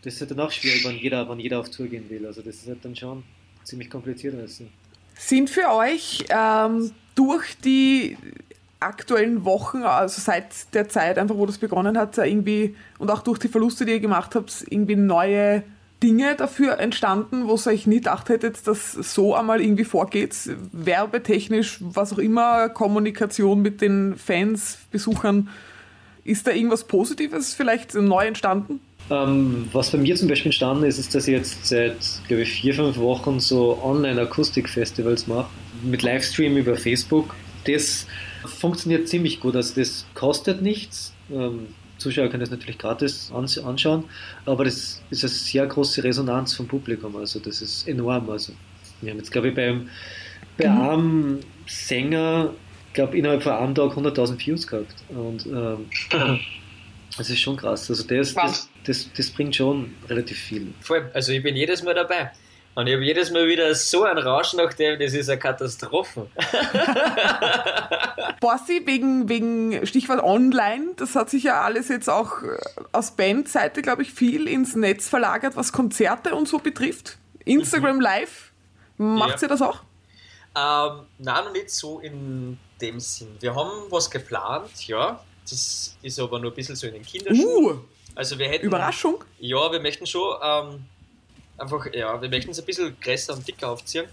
Das 0.04 0.16
ist 0.16 0.22
halt 0.22 0.32
dann 0.32 0.40
auch 0.40 0.52
schwierig, 0.52 0.86
wenn 0.86 0.98
jeder, 0.98 1.30
wenn 1.30 1.40
jeder 1.40 1.60
auf 1.60 1.70
Tour 1.70 1.88
gehen 1.88 2.10
will. 2.10 2.26
Also 2.26 2.42
das 2.42 2.56
ist 2.56 2.68
halt 2.68 2.84
dann 2.84 2.96
schon 2.96 3.24
ziemlich 3.64 3.90
kompliziert. 3.90 4.36
Also. 4.36 4.66
Sind 5.16 5.50
für 5.50 5.70
euch 5.74 6.26
ähm, 6.30 6.92
durch 7.16 7.58
die 7.58 8.18
aktuellen 8.80 9.46
Wochen, 9.46 9.84
also 9.84 10.22
seit 10.22 10.74
der 10.74 10.90
Zeit, 10.90 11.18
einfach 11.18 11.36
wo 11.36 11.46
das 11.46 11.58
begonnen 11.58 11.98
hat, 11.98 12.18
irgendwie 12.18 12.76
und 13.00 13.10
auch 13.10 13.22
durch 13.22 13.40
die 13.40 13.48
Verluste, 13.48 13.86
die 13.86 13.94
ihr 13.94 14.00
gemacht 14.00 14.36
habt, 14.36 14.66
irgendwie 14.70 14.96
neue 14.96 15.64
Dinge 16.04 16.36
dafür 16.36 16.80
entstanden, 16.80 17.48
wo 17.48 17.54
euch 17.66 17.88
nie 17.88 17.96
gedacht 17.96 18.28
hättet, 18.28 18.68
dass 18.68 18.92
so 18.92 19.34
einmal 19.34 19.62
irgendwie 19.62 19.86
vorgeht, 19.86 20.36
werbetechnisch, 20.74 21.78
was 21.80 22.12
auch 22.14 22.18
immer, 22.18 22.68
Kommunikation 22.70 23.62
mit 23.62 23.82
den 23.82 24.16
Fans, 24.18 24.80
Besuchern. 24.92 25.50
Ist 26.26 26.46
da 26.46 26.52
irgendwas 26.52 26.84
Positives 26.84 27.54
vielleicht 27.54 27.96
neu 27.96 28.26
entstanden? 28.26 28.82
Ähm, 29.10 29.68
was 29.72 29.92
bei 29.92 29.98
mir 29.98 30.16
zum 30.16 30.28
Beispiel 30.28 30.48
entstanden 30.48 30.84
ist, 30.84 30.98
ist, 30.98 31.16
dass 31.16 31.28
ich 31.28 31.34
jetzt 31.34 31.66
seit, 31.66 31.98
glaube 32.28 32.44
ich, 32.44 32.52
vier, 32.52 32.74
fünf 32.74 32.98
Wochen 32.98 33.40
so 33.40 33.80
Online-Akustik-Festivals 33.84 35.28
mache, 35.28 35.50
mit 35.84 36.02
Livestream 36.02 36.58
über 36.58 36.76
Facebook. 36.76 37.34
Das 37.66 38.08
funktioniert 38.46 39.08
ziemlich 39.08 39.40
gut, 39.40 39.56
also 39.56 39.74
das 39.76 40.06
kostet 40.16 40.62
nichts. 40.62 41.14
Ähm, 41.32 41.68
Zuschauer 42.04 42.30
können 42.30 42.42
das 42.42 42.52
natürlich 42.52 42.78
gratis 42.78 43.32
anschauen, 43.34 44.06
aber 44.46 44.66
das 44.66 45.02
ist 45.10 45.24
eine 45.24 45.30
sehr 45.30 45.66
große 45.66 46.04
Resonanz 46.04 46.54
vom 46.54 46.68
Publikum, 46.68 47.16
also 47.16 47.40
das 47.40 47.62
ist 47.62 47.88
enorm. 47.88 48.30
Also 48.30 48.54
wir 49.02 49.12
haben 49.12 49.18
jetzt, 49.18 49.32
glaube 49.32 49.50
ich, 49.50 49.56
beim, 49.56 49.90
bei 50.58 50.70
mhm. 50.70 50.82
einem 50.82 51.40
Sänger, 51.66 52.54
glaube 52.94 53.18
innerhalb 53.18 53.44
von 53.44 53.54
einem 53.54 53.76
Tag 53.76 53.92
100.000 53.94 54.46
Views 54.46 54.68
gehabt 54.68 54.96
und 55.10 55.46
ähm, 55.46 55.86
das 57.18 57.30
ist 57.30 57.40
schon 57.40 57.58
krass. 57.58 57.90
Also 57.90 58.04
das, 58.04 58.34
das, 58.34 58.70
das, 58.84 59.10
das 59.14 59.30
bringt 59.32 59.56
schon 59.56 59.94
relativ 60.10 60.38
viel. 60.38 60.74
Voll, 60.82 61.10
also 61.14 61.32
ich 61.32 61.42
bin 61.42 61.56
jedes 61.56 61.84
Mal 61.84 61.96
dabei. 61.96 62.32
Und 62.76 62.88
ich 62.88 62.94
habe 62.94 63.04
jedes 63.04 63.32
Mal 63.32 63.48
wieder 63.48 63.74
so 63.76 64.04
ein 64.04 64.18
Rausch 64.18 64.54
nach 64.54 64.74
dem, 64.74 65.00
das 65.00 65.14
ist 65.14 65.30
eine 65.30 65.38
Katastrophe. 65.38 66.28
Bossi, 68.42 68.82
wegen, 68.86 69.30
wegen 69.30 69.86
Stichwort 69.86 70.24
Online, 70.24 70.94
das 70.96 71.16
hat 71.16 71.30
sich 71.30 71.44
ja 71.44 71.62
alles 71.62 71.90
jetzt 71.90 72.10
auch 72.10 72.42
äh, 72.42 72.58
aus 72.92 73.12
Bandseite, 73.12 73.84
glaube 73.84 74.02
ich, 74.02 74.12
viel 74.12 74.48
ins 74.48 74.76
Netz 74.76 75.08
verlagert, 75.08 75.56
was 75.56 75.72
Konzerte 75.72 76.34
und 76.34 76.48
so 76.48 76.58
betrifft. 76.58 77.18
Instagram 77.46 77.98
mhm. 77.98 78.02
Live, 78.02 78.52
macht 78.98 79.36
ja. 79.36 79.44
ihr 79.44 79.48
das 79.50 79.62
auch? 79.62 79.82
Ähm, 80.56 81.06
nein, 81.20 81.46
noch 81.46 81.54
nicht 81.54 81.70
so 81.70 82.00
in 82.00 82.58
dem 82.82 83.00
Sinn. 83.00 83.36
Wir 83.40 83.56
haben 83.56 83.70
was 83.90 84.10
geplant, 84.10 84.88
ja. 84.88 85.24
Das 85.44 85.96
ist 86.02 86.20
aber 86.20 86.40
nur 86.40 86.52
ein 86.52 86.56
bisschen 86.56 86.76
so 86.76 86.88
in 86.88 86.94
den 86.94 87.04
Kinderschuhen. 87.04 87.78
Uh, 87.78 87.82
Also 88.16 88.38
wir 88.38 88.48
hätten. 88.48 88.66
Überraschung. 88.66 89.24
Ja, 89.40 89.72
wir 89.72 89.80
möchten 89.80 90.06
schon 90.06 90.38
ähm, 90.42 90.86
einfach, 91.58 91.86
ja, 91.94 92.22
wir 92.22 92.30
möchten 92.30 92.52
es 92.52 92.60
ein 92.60 92.66
bisschen 92.66 93.00
größer 93.00 93.34
und 93.34 93.48
dicker 93.48 93.70
aufziehen. 93.70 94.06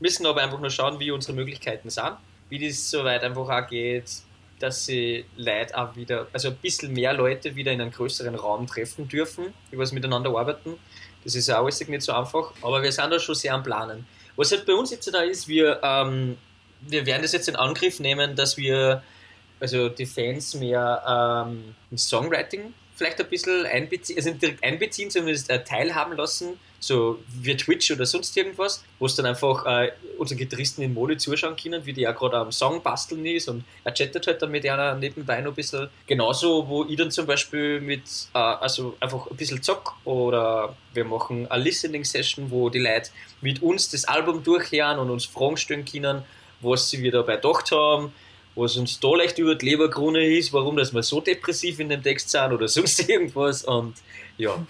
Müssen 0.00 0.26
aber 0.26 0.42
einfach 0.42 0.60
nur 0.60 0.70
schauen, 0.70 0.98
wie 1.00 1.10
unsere 1.10 1.32
Möglichkeiten 1.34 1.90
sind. 1.90 2.16
Wie 2.48 2.66
das 2.66 2.90
soweit 2.90 3.22
einfach 3.22 3.48
auch 3.48 3.68
geht, 3.68 4.10
dass 4.58 4.86
sie 4.86 5.24
Leute 5.36 5.76
auch 5.76 5.96
wieder, 5.96 6.26
also 6.32 6.48
ein 6.48 6.56
bisschen 6.56 6.92
mehr 6.92 7.12
Leute 7.12 7.56
wieder 7.56 7.72
in 7.72 7.80
einen 7.80 7.90
größeren 7.90 8.34
Raum 8.34 8.66
treffen 8.66 9.08
dürfen, 9.08 9.52
die 9.72 9.78
was 9.78 9.92
miteinander 9.92 10.30
arbeiten. 10.36 10.74
Das 11.24 11.34
ist 11.34 11.48
ja 11.48 11.58
auch 11.58 11.70
nicht 11.88 12.02
so 12.02 12.12
einfach, 12.12 12.52
aber 12.62 12.82
wir 12.82 12.92
sind 12.92 13.10
da 13.10 13.18
schon 13.18 13.34
sehr 13.34 13.54
am 13.54 13.62
Planen. 13.62 14.06
Was 14.36 14.52
halt 14.52 14.66
bei 14.66 14.74
uns 14.74 14.90
jetzt 14.90 15.12
da 15.12 15.22
ist, 15.22 15.48
wir, 15.48 15.80
ähm, 15.82 16.36
wir 16.80 17.06
werden 17.06 17.22
das 17.22 17.32
jetzt 17.32 17.48
in 17.48 17.56
Angriff 17.56 18.00
nehmen, 18.00 18.36
dass 18.36 18.56
wir 18.56 19.02
also 19.60 19.88
die 19.88 20.06
Fans 20.06 20.54
mehr 20.54 21.46
ähm, 21.46 21.74
Songwriting 21.96 22.74
vielleicht 22.96 23.20
ein 23.20 23.28
bisschen 23.28 23.66
einbeziehen, 23.66 24.16
also 24.18 24.30
direkt 24.30 24.62
einbeziehen, 24.62 25.10
zumindest 25.10 25.50
äh, 25.50 25.62
teilhaben 25.64 26.16
lassen, 26.16 26.58
so 26.78 27.18
wie 27.40 27.56
Twitch 27.56 27.90
oder 27.90 28.06
sonst 28.06 28.36
irgendwas, 28.36 28.84
wo 28.98 29.06
es 29.06 29.14
dann 29.14 29.26
einfach 29.26 29.64
äh, 29.66 29.92
unsere 30.18 30.38
Gitarristen 30.38 30.82
in 30.82 30.94
Mode 30.94 31.16
zuschauen 31.16 31.56
können, 31.56 31.84
wie 31.86 31.92
die 31.92 32.02
ja 32.02 32.12
gerade 32.12 32.36
am 32.36 32.52
Song 32.52 32.82
basteln 32.82 33.24
ist 33.26 33.48
und 33.48 33.64
er 33.84 33.94
chattet 33.94 34.26
halt 34.26 34.42
dann 34.42 34.50
mit 34.50 34.68
einer 34.68 34.94
nebenbei 34.94 35.40
noch 35.40 35.52
ein 35.52 35.54
bisschen. 35.54 35.88
Genauso, 36.06 36.68
wo 36.68 36.84
ich 36.84 36.96
dann 36.96 37.10
zum 37.10 37.26
Beispiel 37.26 37.80
mit, 37.80 38.02
äh, 38.34 38.38
also 38.38 38.96
einfach 39.00 39.30
ein 39.30 39.36
bisschen 39.36 39.62
zock 39.62 39.94
oder 40.04 40.76
wir 40.92 41.04
machen 41.04 41.50
eine 41.50 41.64
Listening-Session, 41.64 42.50
wo 42.50 42.70
die 42.70 42.80
Leute 42.80 43.10
mit 43.40 43.62
uns 43.62 43.90
das 43.90 44.04
Album 44.04 44.44
durchhören 44.44 44.98
und 44.98 45.10
uns 45.10 45.24
Fragen 45.24 45.56
stellen 45.56 45.84
können, 45.84 46.22
was 46.60 46.90
sie 46.90 47.02
wieder 47.02 47.20
dabei 47.20 47.36
gedacht 47.36 47.70
haben, 47.72 48.12
was 48.56 48.76
uns 48.76 49.00
da 49.00 49.14
leicht 49.16 49.38
über 49.38 49.54
die 49.54 49.66
Leberkrone 49.66 50.24
ist, 50.36 50.52
warum 50.52 50.76
dass 50.76 50.92
wir 50.92 51.02
so 51.02 51.20
depressiv 51.20 51.80
in 51.80 51.88
dem 51.88 52.02
Text 52.02 52.30
sind 52.30 52.52
oder 52.52 52.68
sonst 52.68 53.08
irgendwas 53.08 53.64
und 53.64 53.94
ja. 54.36 54.64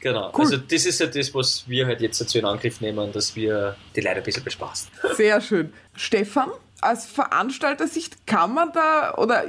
Genau. 0.00 0.30
Cool. 0.36 0.44
Also 0.44 0.56
das 0.58 0.86
ist 0.86 1.00
ja 1.00 1.06
das, 1.06 1.34
was 1.34 1.64
wir 1.66 1.86
halt 1.86 2.00
jetzt 2.00 2.20
dazu 2.20 2.38
in 2.38 2.44
Angriff 2.44 2.80
nehmen, 2.80 3.10
dass 3.12 3.34
wir 3.34 3.76
die 3.94 4.00
Leute 4.00 4.18
ein 4.18 4.22
bisschen 4.22 4.44
bespaßen. 4.44 4.88
Sehr 5.14 5.40
schön. 5.40 5.72
Stefan, 5.94 6.50
als 6.80 7.06
Veranstaltersicht 7.06 8.26
kann 8.26 8.54
man 8.54 8.70
da, 8.72 9.14
oder, 9.14 9.44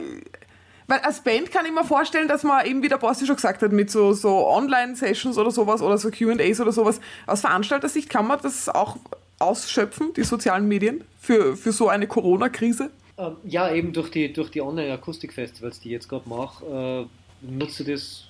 weil 0.88 1.00
als 1.00 1.22
Band 1.22 1.52
kann 1.52 1.66
ich 1.66 1.72
mir 1.72 1.84
vorstellen, 1.84 2.28
dass 2.28 2.44
man 2.44 2.66
eben, 2.66 2.82
wie 2.82 2.88
der 2.88 2.98
Bossi 2.98 3.28
schon 3.28 3.36
gesagt 3.36 3.62
hat, 3.62 3.72
mit 3.72 3.92
so, 3.92 4.14
so 4.14 4.48
Online-Sessions 4.48 5.38
oder 5.38 5.52
sowas 5.52 5.82
oder 5.82 5.98
so 5.98 6.10
QAs 6.10 6.60
oder 6.60 6.72
sowas, 6.72 7.00
aus 7.28 7.42
Veranstaltersicht 7.42 8.10
kann 8.10 8.26
man 8.26 8.40
das 8.42 8.70
auch 8.70 8.98
ausschöpfen, 9.40 10.14
die 10.16 10.24
sozialen 10.24 10.68
Medien, 10.68 11.04
für, 11.22 11.56
für 11.56 11.72
so 11.72 11.90
eine 11.90 12.08
Corona-Krise? 12.08 12.90
Ähm, 13.18 13.38
ja, 13.44 13.74
eben 13.74 13.94
durch 13.94 14.10
die, 14.12 14.32
durch 14.32 14.52
die 14.52 14.62
Online-Akustik-Festivals, 14.62 15.80
die 15.80 15.90
ich 15.90 15.94
jetzt 15.94 16.10
gerade 16.10 16.28
mache, 16.30 17.08
äh, 17.44 17.46
nutze 17.46 17.84
das 17.84 18.26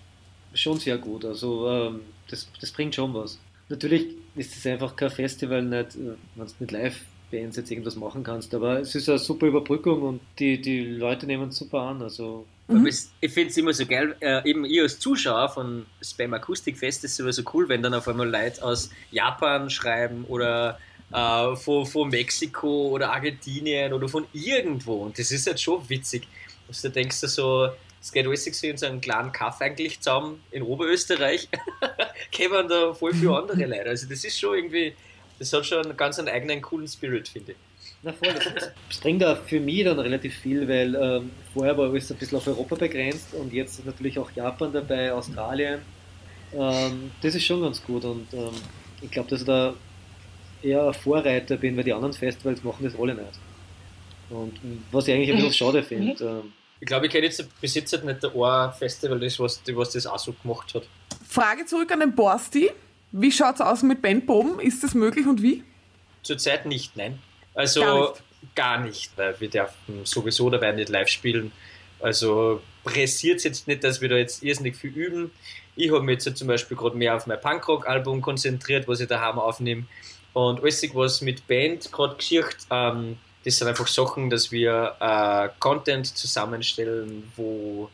schon 0.53 0.79
sehr 0.79 0.97
gut. 0.97 1.25
Also 1.25 1.69
ähm, 1.69 2.01
das, 2.29 2.49
das 2.59 2.71
bringt 2.71 2.95
schon 2.95 3.13
was. 3.13 3.37
Natürlich 3.69 4.15
ist 4.35 4.55
es 4.55 4.65
einfach 4.65 4.95
kein 4.95 5.09
Festival, 5.09 5.61
nicht, 5.63 5.95
äh, 5.95 6.15
wenn 6.35 6.47
du 6.47 6.53
mit 6.59 6.71
Live-Bands 6.71 7.57
jetzt 7.57 7.69
irgendwas 7.71 7.95
machen 7.97 8.23
kannst, 8.23 8.53
aber 8.55 8.79
es 8.79 8.95
ist 8.95 9.09
eine 9.09 9.19
super 9.19 9.47
Überbrückung 9.47 10.01
und 10.03 10.21
die, 10.39 10.61
die 10.61 10.85
Leute 10.85 11.25
nehmen 11.25 11.49
es 11.49 11.57
super 11.57 11.81
an. 11.81 12.01
Also 12.01 12.45
es- 12.87 13.11
Ich 13.19 13.31
finde 13.33 13.49
es 13.49 13.57
immer 13.57 13.73
so 13.73 13.85
geil, 13.85 14.15
äh, 14.21 14.49
eben 14.49 14.63
ich 14.65 14.79
als 14.81 14.99
Zuschauer 14.99 15.49
von 15.49 15.85
Spam 16.01 16.33
Akustikfest 16.33 17.03
ist 17.03 17.15
sowieso 17.17 17.43
cool, 17.53 17.67
wenn 17.69 17.81
dann 17.81 17.93
auf 17.93 18.07
einmal 18.07 18.29
Leute 18.29 18.63
aus 18.63 18.89
Japan 19.11 19.69
schreiben 19.69 20.23
oder 20.29 20.79
äh, 21.11 21.55
von, 21.55 21.85
von 21.85 22.09
Mexiko 22.09 22.89
oder 22.89 23.11
Argentinien 23.11 23.93
oder 23.93 24.07
von 24.07 24.25
irgendwo. 24.33 25.03
Und 25.03 25.17
das 25.17 25.31
ist 25.31 25.47
halt 25.47 25.59
schon 25.59 25.87
witzig. 25.89 26.27
dass 26.67 26.81
du 26.81 26.89
denkst, 26.89 27.21
du 27.21 27.27
so, 27.27 27.69
es 28.01 28.11
geht 28.11 28.27
alles 28.27 28.43
so 28.43 28.67
in 28.67 28.77
so 28.77 28.85
einem 28.85 29.01
kleinen 29.01 29.31
Kaff 29.31 29.61
eigentlich 29.61 29.99
zusammen 29.99 30.41
in 30.51 30.63
Oberösterreich, 30.63 31.47
kämen 32.31 32.67
da 32.67 32.93
voll 32.93 33.13
viele 33.13 33.37
andere 33.37 33.65
Leute. 33.65 33.89
Also 33.89 34.07
das 34.07 34.23
ist 34.23 34.39
schon 34.39 34.55
irgendwie, 34.55 34.93
das 35.39 35.51
hat 35.53 35.65
schon 35.65 35.85
einen 35.85 35.97
ganz 35.97 36.19
einen 36.19 36.29
eigenen 36.29 36.61
coolen 36.61 36.87
Spirit, 36.87 37.27
finde 37.27 37.53
ich. 37.53 37.57
Na 38.03 38.13
voll, 38.13 38.33
das, 38.33 38.71
das, 38.89 38.99
bringt 38.99 39.23
auch 39.23 39.37
für 39.37 39.59
mich 39.59 39.83
dann 39.83 39.97
relativ 39.97 40.35
viel, 40.35 40.67
weil 40.67 40.93
ähm, 40.95 41.31
vorher 41.53 41.75
war 41.77 41.89
alles 41.89 42.11
ein 42.11 42.17
bisschen 42.17 42.37
auf 42.37 42.45
Europa 42.45 42.75
begrenzt 42.75 43.33
und 43.33 43.51
jetzt 43.51 43.79
ist 43.79 43.85
natürlich 43.85 44.19
auch 44.19 44.29
Japan 44.31 44.71
dabei, 44.71 45.11
Australien. 45.11 45.81
Ähm, 46.53 47.11
das 47.21 47.33
ist 47.33 47.45
schon 47.45 47.61
ganz 47.61 47.83
gut 47.83 48.05
und 48.05 48.31
ähm, 48.33 48.51
ich 49.01 49.09
glaube, 49.09 49.29
dass 49.29 49.43
da 49.43 49.73
eher 50.61 50.87
ein 50.87 50.93
Vorreiter 50.93 51.57
bin, 51.57 51.77
weil 51.77 51.83
die 51.83 51.93
anderen 51.93 52.13
Festivals 52.13 52.63
machen 52.63 52.83
das 52.83 52.97
alle 52.99 53.15
nicht. 53.15 53.39
Und 54.29 54.59
was 54.91 55.07
ich 55.07 55.13
eigentlich 55.13 55.29
ein 55.29 55.35
bisschen 55.37 55.53
schade 55.53 55.83
finde. 55.83 56.23
Ähm, 56.23 56.53
Ich 56.79 56.85
glaube, 56.87 57.05
ich 57.07 57.11
kenne 57.11 57.25
jetzt 57.25 57.43
bis 57.61 57.75
jetzt 57.75 57.91
halt 57.93 58.03
nicht 58.05 58.21
der 58.21 58.35
ein 58.35 58.73
Festival, 58.73 59.19
das, 59.19 59.39
was, 59.39 59.61
was 59.73 59.91
das 59.91 60.05
auch 60.05 60.19
so 60.19 60.33
gemacht 60.33 60.73
hat. 60.75 60.83
Frage 61.27 61.65
zurück 61.65 61.91
an 61.91 62.01
den 62.01 62.13
Borsti. 62.15 62.69
Wie 63.11 63.31
schaut's 63.31 63.61
aus 63.61 63.83
mit 63.83 64.01
Bandproben? 64.01 64.59
Ist 64.59 64.83
das 64.83 64.93
möglich 64.93 65.25
und 65.27 65.41
wie? 65.41 65.63
Zurzeit 66.23 66.65
nicht, 66.65 66.95
nein. 66.97 67.19
Also 67.53 67.81
Gar 67.81 68.13
gar 68.55 68.79
nicht. 68.81 68.87
nicht, 68.87 69.17
weil 69.17 69.39
wir 69.39 69.49
dürfen 69.49 70.01
sowieso 70.03 70.49
dabei 70.49 70.73
nicht 70.73 70.89
live 70.89 71.07
spielen. 71.07 71.51
Also 71.99 72.61
pressiert 72.83 73.43
jetzt 73.43 73.67
nicht, 73.67 73.83
dass 73.83 74.01
wir 74.01 74.09
da 74.09 74.15
jetzt 74.17 74.43
irrsinnig 74.43 74.75
viel 74.75 74.91
üben. 74.91 75.31
Ich 75.75 75.91
habe 75.91 76.01
mich 76.03 76.23
jetzt 76.23 76.37
zum 76.37 76.47
Beispiel 76.47 76.77
gerade 76.77 76.97
mehr 76.97 77.15
auf 77.15 77.27
mein 77.27 77.39
Punkrock-Album 77.39 78.21
konzentriert, 78.21 78.87
was 78.87 78.99
ich 78.99 79.07
daheim 79.07 79.39
aufnehme. 79.39 79.85
Und 80.33 80.61
alles, 80.61 80.83
was 80.93 81.21
mit 81.21 81.47
Band 81.47 81.91
gerade 81.91 82.15
geschieht, 82.15 82.57
ähm, 82.69 83.17
das 83.43 83.57
sind 83.57 83.67
einfach 83.67 83.87
Sachen, 83.87 84.29
dass 84.29 84.51
wir 84.51 84.95
äh, 84.99 85.49
Content 85.59 86.05
zusammenstellen, 86.05 87.31
wo 87.35 87.89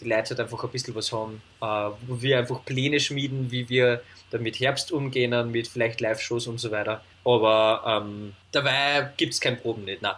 die 0.00 0.08
Leute 0.08 0.30
halt 0.30 0.40
einfach 0.40 0.62
ein 0.64 0.70
bisschen 0.70 0.94
was 0.94 1.12
haben, 1.12 1.40
äh, 1.60 1.64
wo 2.06 2.20
wir 2.20 2.38
einfach 2.38 2.64
Pläne 2.64 3.00
schmieden, 3.00 3.50
wie 3.50 3.68
wir 3.68 4.02
dann 4.30 4.42
mit 4.42 4.60
Herbst 4.60 4.92
umgehen, 4.92 5.50
mit 5.50 5.68
vielleicht 5.68 6.00
Live-Shows 6.00 6.46
und 6.46 6.58
so 6.58 6.70
weiter. 6.70 7.02
Aber 7.24 8.02
ähm, 8.04 8.34
dabei 8.50 9.10
gibt 9.16 9.34
es 9.34 9.40
keine 9.40 9.56
Proben 9.56 9.84
nicht, 9.84 10.02
nein. 10.02 10.14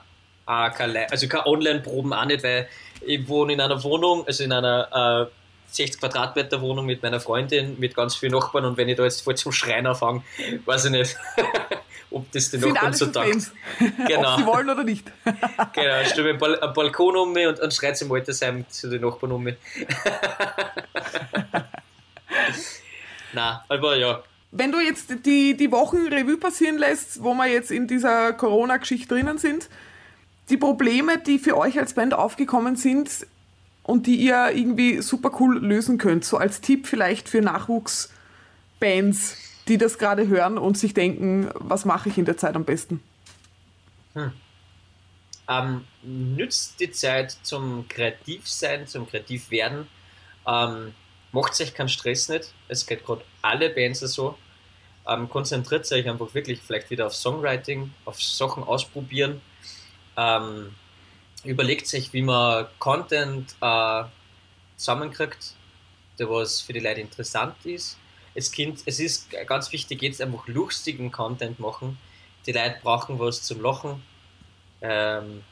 Ah, 0.46 0.70
kein 0.70 0.94
also 0.96 1.26
keine 1.26 1.46
Online-Proben 1.46 2.12
auch 2.12 2.24
nicht, 2.26 2.42
weil 2.42 2.68
ich 3.06 3.26
wohne 3.28 3.54
in 3.54 3.60
einer 3.60 3.82
Wohnung, 3.82 4.26
also 4.26 4.44
in 4.44 4.52
einer 4.52 5.28
äh, 5.30 5.43
60 5.70 6.00
Quadratmeter 6.00 6.60
Wohnung 6.60 6.86
mit 6.86 7.02
meiner 7.02 7.20
Freundin, 7.20 7.78
mit 7.78 7.94
ganz 7.94 8.14
vielen 8.14 8.32
Nachbarn 8.32 8.64
und 8.64 8.76
wenn 8.76 8.88
ich 8.88 8.96
da 8.96 9.04
jetzt 9.04 9.22
voll 9.22 9.36
zum 9.36 9.52
Schreien 9.52 9.86
anfange, 9.86 10.22
weiß 10.64 10.86
ich 10.86 10.90
nicht, 10.92 11.16
ob 12.10 12.30
das 12.32 12.50
den 12.50 12.60
Nachbarn 12.60 12.92
so 12.92 13.06
taugt. 13.06 13.50
Genau. 14.06 14.34
ob 14.34 14.38
sie 14.40 14.46
wollen 14.46 14.70
oder 14.70 14.84
nicht. 14.84 15.10
Genau, 15.72 16.00
ich 16.02 16.08
stelle 16.08 16.32
mir 16.32 16.38
Bal 16.38 16.60
einen 16.60 16.72
Balkon 16.72 17.16
um 17.16 17.32
mich 17.32 17.46
und, 17.46 17.58
und 17.58 17.74
schreit 17.74 18.00
im 18.00 18.12
Altersheim 18.12 18.64
zu 18.68 18.88
den 18.88 19.02
Nachbarn 19.02 19.32
um 19.32 19.42
mich. 19.42 19.56
Na, 23.32 23.64
aber 23.68 23.96
ja. 23.96 24.22
Wenn 24.52 24.70
du 24.70 24.78
jetzt 24.78 25.12
die, 25.26 25.56
die 25.56 25.72
Wochen 25.72 26.06
Revue 26.06 26.36
passieren 26.36 26.78
lässt, 26.78 27.24
wo 27.24 27.34
wir 27.34 27.46
jetzt 27.46 27.72
in 27.72 27.88
dieser 27.88 28.32
Corona-Geschichte 28.32 29.14
drinnen 29.14 29.38
sind, 29.38 29.68
die 30.48 30.56
Probleme, 30.56 31.18
die 31.18 31.40
für 31.40 31.56
euch 31.56 31.78
als 31.78 31.94
Band 31.94 32.14
aufgekommen 32.14 32.76
sind 32.76 33.26
und 33.84 34.08
die 34.08 34.16
ihr 34.16 34.50
irgendwie 34.52 35.00
super 35.02 35.30
cool 35.38 35.64
lösen 35.64 35.98
könnt, 35.98 36.24
so 36.24 36.36
als 36.36 36.60
Tipp 36.60 36.86
vielleicht 36.88 37.28
für 37.28 37.40
Nachwuchsbands, 37.40 39.36
die 39.68 39.78
das 39.78 39.98
gerade 39.98 40.26
hören 40.26 40.58
und 40.58 40.76
sich 40.76 40.94
denken, 40.94 41.48
was 41.54 41.84
mache 41.84 42.08
ich 42.08 42.18
in 42.18 42.24
der 42.24 42.36
Zeit 42.36 42.56
am 42.56 42.64
besten? 42.64 43.00
Ähm, 45.48 45.84
nützt 46.02 46.80
die 46.80 46.90
Zeit 46.90 47.36
zum 47.42 47.86
Kreativsein, 47.88 48.86
zum 48.86 49.06
Kreativwerden. 49.06 49.86
Ähm, 50.46 50.94
macht 51.32 51.60
euch 51.60 51.74
keinen 51.74 51.88
Stress 51.88 52.28
nicht. 52.28 52.54
Es 52.68 52.86
geht 52.86 53.04
gerade 53.04 53.22
alle 53.42 53.70
Bands 53.70 54.00
so. 54.00 54.38
Ähm, 55.06 55.28
konzentriert 55.28 55.90
euch 55.92 56.08
einfach 56.08 56.32
wirklich 56.32 56.60
vielleicht 56.62 56.90
wieder 56.90 57.06
auf 57.06 57.14
Songwriting, 57.14 57.92
auf 58.06 58.22
Sachen 58.22 58.64
ausprobieren. 58.64 59.42
Ähm, 60.16 60.74
überlegt 61.44 61.86
sich, 61.86 62.12
wie 62.12 62.22
man 62.22 62.66
Content 62.78 63.54
äh, 63.60 64.04
zusammenkriegt, 64.76 65.54
der 66.18 66.30
was 66.30 66.60
für 66.60 66.72
die 66.72 66.80
Leute 66.80 67.00
interessant 67.00 67.54
ist. 67.64 67.98
Es, 68.34 68.50
kind, 68.50 68.82
es 68.86 68.98
ist 68.98 69.30
ganz 69.46 69.70
wichtig, 69.72 70.02
jetzt 70.02 70.20
einfach 70.20 70.46
lustigen 70.48 71.12
Content 71.12 71.58
machen. 71.60 71.98
Die 72.46 72.52
Leute 72.52 72.76
brauchen 72.82 73.18
was 73.18 73.42
zum 73.42 73.60
Lachen. 73.62 74.02
Ähm, 74.80 75.44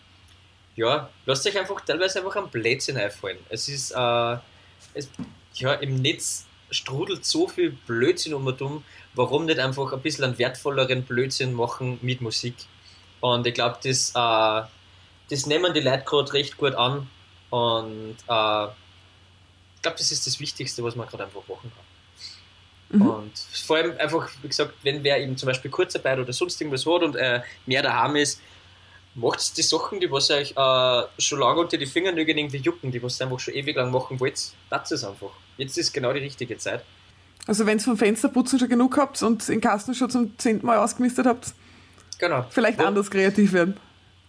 ja, 0.74 1.11
lasst 1.26 1.47
euch 1.47 1.59
einfach 1.59 1.80
teilweise 1.82 2.18
einfach 2.18 2.36
am 2.36 2.51
Blödsinn 2.51 2.97
einfallen. 2.97 3.38
Es 3.49 3.68
ist, 3.68 3.93
äh, 3.93 4.36
es, 4.95 5.09
ja, 5.55 5.74
im 5.74 5.97
Netz 5.97 6.47
strudelt 6.70 7.24
so 7.24 7.47
viel 7.47 7.70
Blödsinn 7.86 8.34
um 8.34 8.47
und 8.47 8.61
um. 8.62 8.84
Warum 9.14 9.45
nicht 9.45 9.59
einfach 9.59 9.93
ein 9.93 10.01
bisschen 10.01 10.24
einen 10.24 10.38
wertvolleren 10.38 11.05
Blödsinn 11.05 11.53
machen 11.53 11.99
mit 12.03 12.20
Musik? 12.20 12.55
Und 13.20 13.47
ich 13.47 13.55
glaube, 13.55 13.78
das, 13.82 14.12
äh, 14.14 14.66
das 15.33 15.47
nehmen 15.47 15.72
die 15.74 15.80
Leute 15.80 16.05
gerade 16.05 16.33
recht 16.35 16.57
gut 16.57 16.74
an. 16.74 17.09
Und 17.51 18.16
äh, 18.28 18.64
ich 18.64 19.83
glaube, 19.83 19.99
das 19.99 20.12
ist 20.12 20.26
das 20.26 20.39
Wichtigste, 20.39 20.85
was 20.85 20.95
man 20.95 21.09
gerade 21.09 21.24
einfach 21.24 21.43
machen 21.49 21.72
kann. 22.93 23.01
Und 23.01 23.33
vor 23.66 23.76
allem 23.76 23.97
einfach, 23.99 24.28
wie 24.43 24.49
gesagt, 24.49 24.74
wenn 24.83 25.03
wer 25.03 25.18
eben 25.18 25.37
zum 25.37 25.47
Beispiel 25.47 25.70
Kurzarbeit 25.70 26.18
oder 26.18 26.33
sonst 26.33 26.61
irgendwas 26.61 26.85
hat 26.85 27.03
und 27.03 27.16
äh, 27.16 27.41
mehr 27.64 27.83
daheim 27.83 28.16
ist, 28.16 28.41
macht 29.14 29.57
die 29.57 29.62
Sachen, 29.62 29.99
die 29.99 30.11
was 30.11 30.30
euch 30.30 30.51
äh, 30.55 31.03
schon 31.18 31.41
lange 31.41 31.61
unter 31.61 31.78
die 31.78 31.87
Fingernägel 31.87 32.37
irgendwie 32.37 32.59
jucken, 32.59 32.91
die 32.93 33.03
was 33.03 33.18
ihr 33.20 33.24
einfach 33.24 33.41
schon 33.41 33.55
ewig 33.55 33.76
lang 33.76 33.91
machen 33.91 34.20
wollt, 34.20 34.39
das 34.68 34.91
ist 34.93 35.05
einfach. 35.05 35.30
Jetzt 35.57 35.78
ist 35.78 35.93
genau 35.95 36.12
die 36.12 36.20
richtige 36.20 36.59
Zeit. 36.59 36.85
Also 37.47 37.64
wenn 37.66 37.78
ihr 37.78 37.85
vom 37.85 37.97
Fensterputzen 37.97 38.59
schon 38.59 38.68
genug 38.68 38.97
habt 38.99 39.22
und 39.22 39.49
den 39.49 39.61
Kasten 39.62 39.95
schon 39.95 40.11
zum 40.11 40.39
zehnten 40.39 40.66
Mal 40.66 40.76
ausgemistet 40.78 41.26
habt, 41.26 41.55
Genau. 42.18 42.45
vielleicht 42.51 42.78
Wo- 42.78 42.85
anders 42.85 43.11
kreativ 43.11 43.53
werden. 43.55 43.78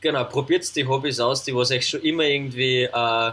Genau, 0.03 0.25
probiert 0.25 0.75
die 0.75 0.85
Hobbys 0.85 1.21
aus, 1.21 1.45
die 1.45 1.55
was 1.55 1.71
euch 1.71 1.87
schon 1.87 2.01
immer 2.01 2.25
irgendwie, 2.25 2.83
äh, 2.83 3.31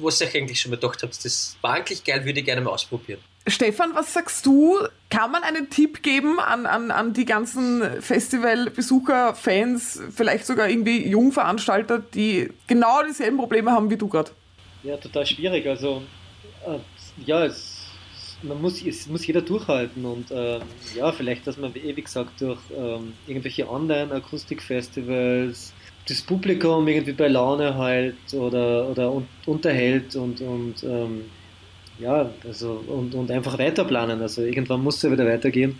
was 0.00 0.20
ihr 0.20 0.26
euch 0.26 0.36
eigentlich 0.36 0.60
schon 0.60 0.72
mal 0.72 0.78
gedacht 0.78 1.00
habt, 1.04 1.24
das 1.24 1.56
war 1.60 1.74
eigentlich 1.74 2.02
geil, 2.02 2.24
würde 2.24 2.40
ich 2.40 2.44
gerne 2.44 2.60
mal 2.60 2.72
ausprobieren. 2.72 3.20
Stefan, 3.46 3.94
was 3.94 4.12
sagst 4.12 4.44
du? 4.44 4.80
Kann 5.10 5.30
man 5.30 5.44
einen 5.44 5.70
Tipp 5.70 6.02
geben 6.02 6.40
an, 6.40 6.66
an, 6.66 6.90
an 6.90 7.12
die 7.12 7.24
ganzen 7.24 8.02
Festivalbesucher, 8.02 9.36
Fans, 9.36 10.00
vielleicht 10.10 10.44
sogar 10.44 10.68
irgendwie 10.68 11.08
Jungveranstalter, 11.08 12.00
die 12.00 12.50
genau 12.66 13.04
dieselben 13.04 13.36
Probleme 13.36 13.70
haben 13.70 13.88
wie 13.88 13.96
du 13.96 14.08
gerade? 14.08 14.32
Ja, 14.82 14.96
total 14.96 15.24
schwierig. 15.24 15.68
Also, 15.68 16.02
äh, 16.66 16.78
ja, 17.24 17.44
es, 17.44 17.75
man 18.42 18.60
muss, 18.60 18.84
es 18.84 19.06
muss 19.06 19.26
jeder 19.26 19.42
durchhalten 19.42 20.04
und 20.04 20.26
ähm, 20.30 20.62
ja, 20.94 21.12
vielleicht, 21.12 21.46
dass 21.46 21.56
man, 21.56 21.74
wie 21.74 21.94
gesagt, 21.94 22.40
durch 22.40 22.60
ähm, 22.76 23.14
irgendwelche 23.26 23.68
Online-Akustikfestivals 23.68 25.72
das 26.08 26.22
Publikum 26.22 26.86
irgendwie 26.86 27.12
bei 27.12 27.28
Laune 27.28 27.76
hält 27.78 28.32
oder, 28.32 28.88
oder 28.88 29.12
un 29.12 29.26
unterhält 29.46 30.14
und, 30.16 30.40
und 30.40 30.82
ähm, 30.84 31.24
ja, 31.98 32.30
also 32.44 32.84
und, 32.86 33.14
und 33.14 33.30
einfach 33.30 33.58
weiterplanen. 33.58 34.20
Also 34.20 34.42
irgendwann 34.42 34.82
muss 34.82 34.96
es 34.96 35.02
ja 35.02 35.12
wieder 35.12 35.26
weitergehen. 35.26 35.78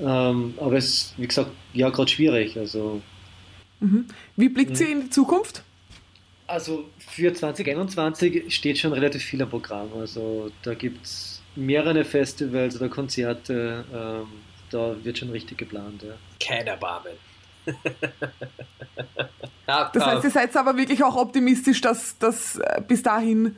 Ähm, 0.00 0.54
aber 0.58 0.76
es 0.76 0.86
ist, 0.86 1.14
wie 1.18 1.26
gesagt, 1.26 1.50
ja, 1.72 1.90
gerade 1.90 2.10
schwierig. 2.10 2.58
Also 2.58 3.02
Wie 4.36 4.48
blickt 4.48 4.76
sie 4.76 4.90
in 4.90 5.02
die 5.02 5.10
Zukunft? 5.10 5.62
Also 6.46 6.86
für 6.98 7.32
2021 7.32 8.52
steht 8.52 8.78
schon 8.78 8.92
relativ 8.92 9.22
viel 9.22 9.40
am 9.42 9.50
Programm. 9.50 9.88
Also 9.98 10.50
da 10.62 10.74
gibt 10.74 11.06
es 11.06 11.42
mehrere 11.56 12.04
Festivals 12.04 12.76
oder 12.76 12.88
Konzerte. 12.88 13.84
Ähm, 13.92 14.26
da 14.70 14.94
wird 15.02 15.18
schon 15.18 15.30
richtig 15.30 15.58
geplant. 15.58 16.02
Ja. 16.02 16.14
Kein 16.38 16.66
Erbarmen. 16.66 17.12
ja, 19.66 19.90
Das 19.92 20.06
heißt, 20.06 20.24
ihr 20.24 20.30
seid 20.30 20.56
aber 20.56 20.76
wirklich 20.76 21.02
auch 21.02 21.16
optimistisch, 21.16 21.80
dass, 21.80 22.18
dass 22.18 22.56
äh, 22.56 22.80
bis 22.86 23.02
dahin 23.02 23.56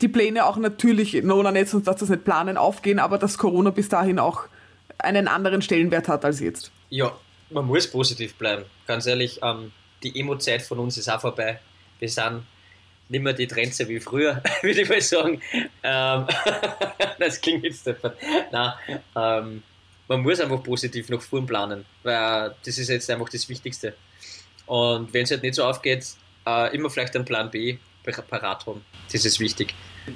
die 0.00 0.08
Pläne 0.08 0.46
auch 0.46 0.56
natürlich, 0.56 1.14
Nona 1.22 1.52
nicht, 1.52 1.68
sonst 1.68 1.86
dass 1.86 1.96
das 1.96 2.08
nicht 2.08 2.24
planen, 2.24 2.56
aufgehen, 2.56 2.98
aber 2.98 3.18
dass 3.18 3.38
Corona 3.38 3.70
bis 3.70 3.88
dahin 3.88 4.18
auch 4.18 4.46
einen 4.98 5.28
anderen 5.28 5.62
Stellenwert 5.62 6.08
hat 6.08 6.24
als 6.24 6.40
jetzt. 6.40 6.72
Ja, 6.90 7.12
man 7.50 7.66
muss 7.66 7.90
positiv 7.90 8.34
bleiben. 8.34 8.64
Ganz 8.86 9.06
ehrlich, 9.06 9.40
ähm, 9.42 9.72
die 10.02 10.18
Emo-Zeit 10.18 10.62
von 10.62 10.78
uns 10.78 10.96
ist 10.98 11.08
auch 11.08 11.20
vorbei. 11.20 11.60
Wir 11.98 12.08
sind 12.08 12.42
nicht 13.08 13.22
mehr 13.22 13.32
die 13.32 13.46
Trenze 13.46 13.88
wie 13.88 14.00
früher, 14.00 14.42
würde 14.62 14.82
ich 14.82 14.88
mal 14.88 15.00
sagen. 15.00 15.40
Ähm, 15.82 16.26
das 17.18 17.40
klingt 17.40 17.64
jetzt 17.64 17.86
einfach. 17.88 18.12
Nein, 18.50 18.72
ähm, 19.16 19.62
man 20.08 20.20
muss 20.20 20.40
einfach 20.40 20.62
positiv 20.62 21.08
nach 21.08 21.20
vorn 21.20 21.46
planen, 21.46 21.84
weil 22.02 22.54
das 22.64 22.78
ist 22.78 22.88
jetzt 22.88 23.10
einfach 23.10 23.28
das 23.28 23.48
Wichtigste. 23.48 23.94
Und 24.66 25.12
wenn 25.12 25.24
es 25.24 25.30
halt 25.30 25.42
nicht 25.42 25.54
so 25.54 25.64
aufgeht, 25.64 26.06
äh, 26.46 26.74
immer 26.74 26.90
vielleicht 26.90 27.14
einen 27.16 27.24
Plan 27.24 27.50
B 27.50 27.78
parat 28.12 28.66
haben. 28.66 28.82
Das 29.10 29.24
ist 29.24 29.40
wichtig. 29.40 29.74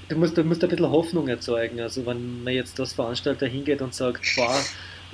Du 0.09 0.17
musst, 0.17 0.37
du 0.37 0.45
musst 0.45 0.63
ein 0.63 0.69
bisschen 0.69 0.91
Hoffnung 0.91 1.29
erzeugen. 1.29 1.81
Also 1.81 2.05
wenn 2.05 2.45
man 2.45 2.53
jetzt 2.53 2.79
als 2.79 2.93
Veranstalter 2.93 3.47
hingeht 3.47 3.81
und 3.81 3.95
sagt, 3.95 4.23
boah, 4.37 4.63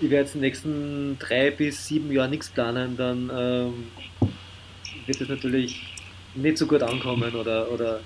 ich 0.00 0.10
werde 0.10 0.24
jetzt 0.24 0.34
in 0.34 0.40
den 0.40 0.48
nächsten 0.48 1.18
drei 1.20 1.50
bis 1.50 1.86
sieben 1.86 2.10
Jahren 2.10 2.30
nichts 2.30 2.48
planen, 2.48 2.96
dann 2.96 3.30
ähm, 3.32 3.86
wird 5.06 5.20
das 5.20 5.28
natürlich 5.28 5.93
nicht 6.34 6.58
so 6.58 6.66
gut 6.66 6.82
ankommen 6.82 7.34
oder, 7.34 7.70
oder 7.70 8.00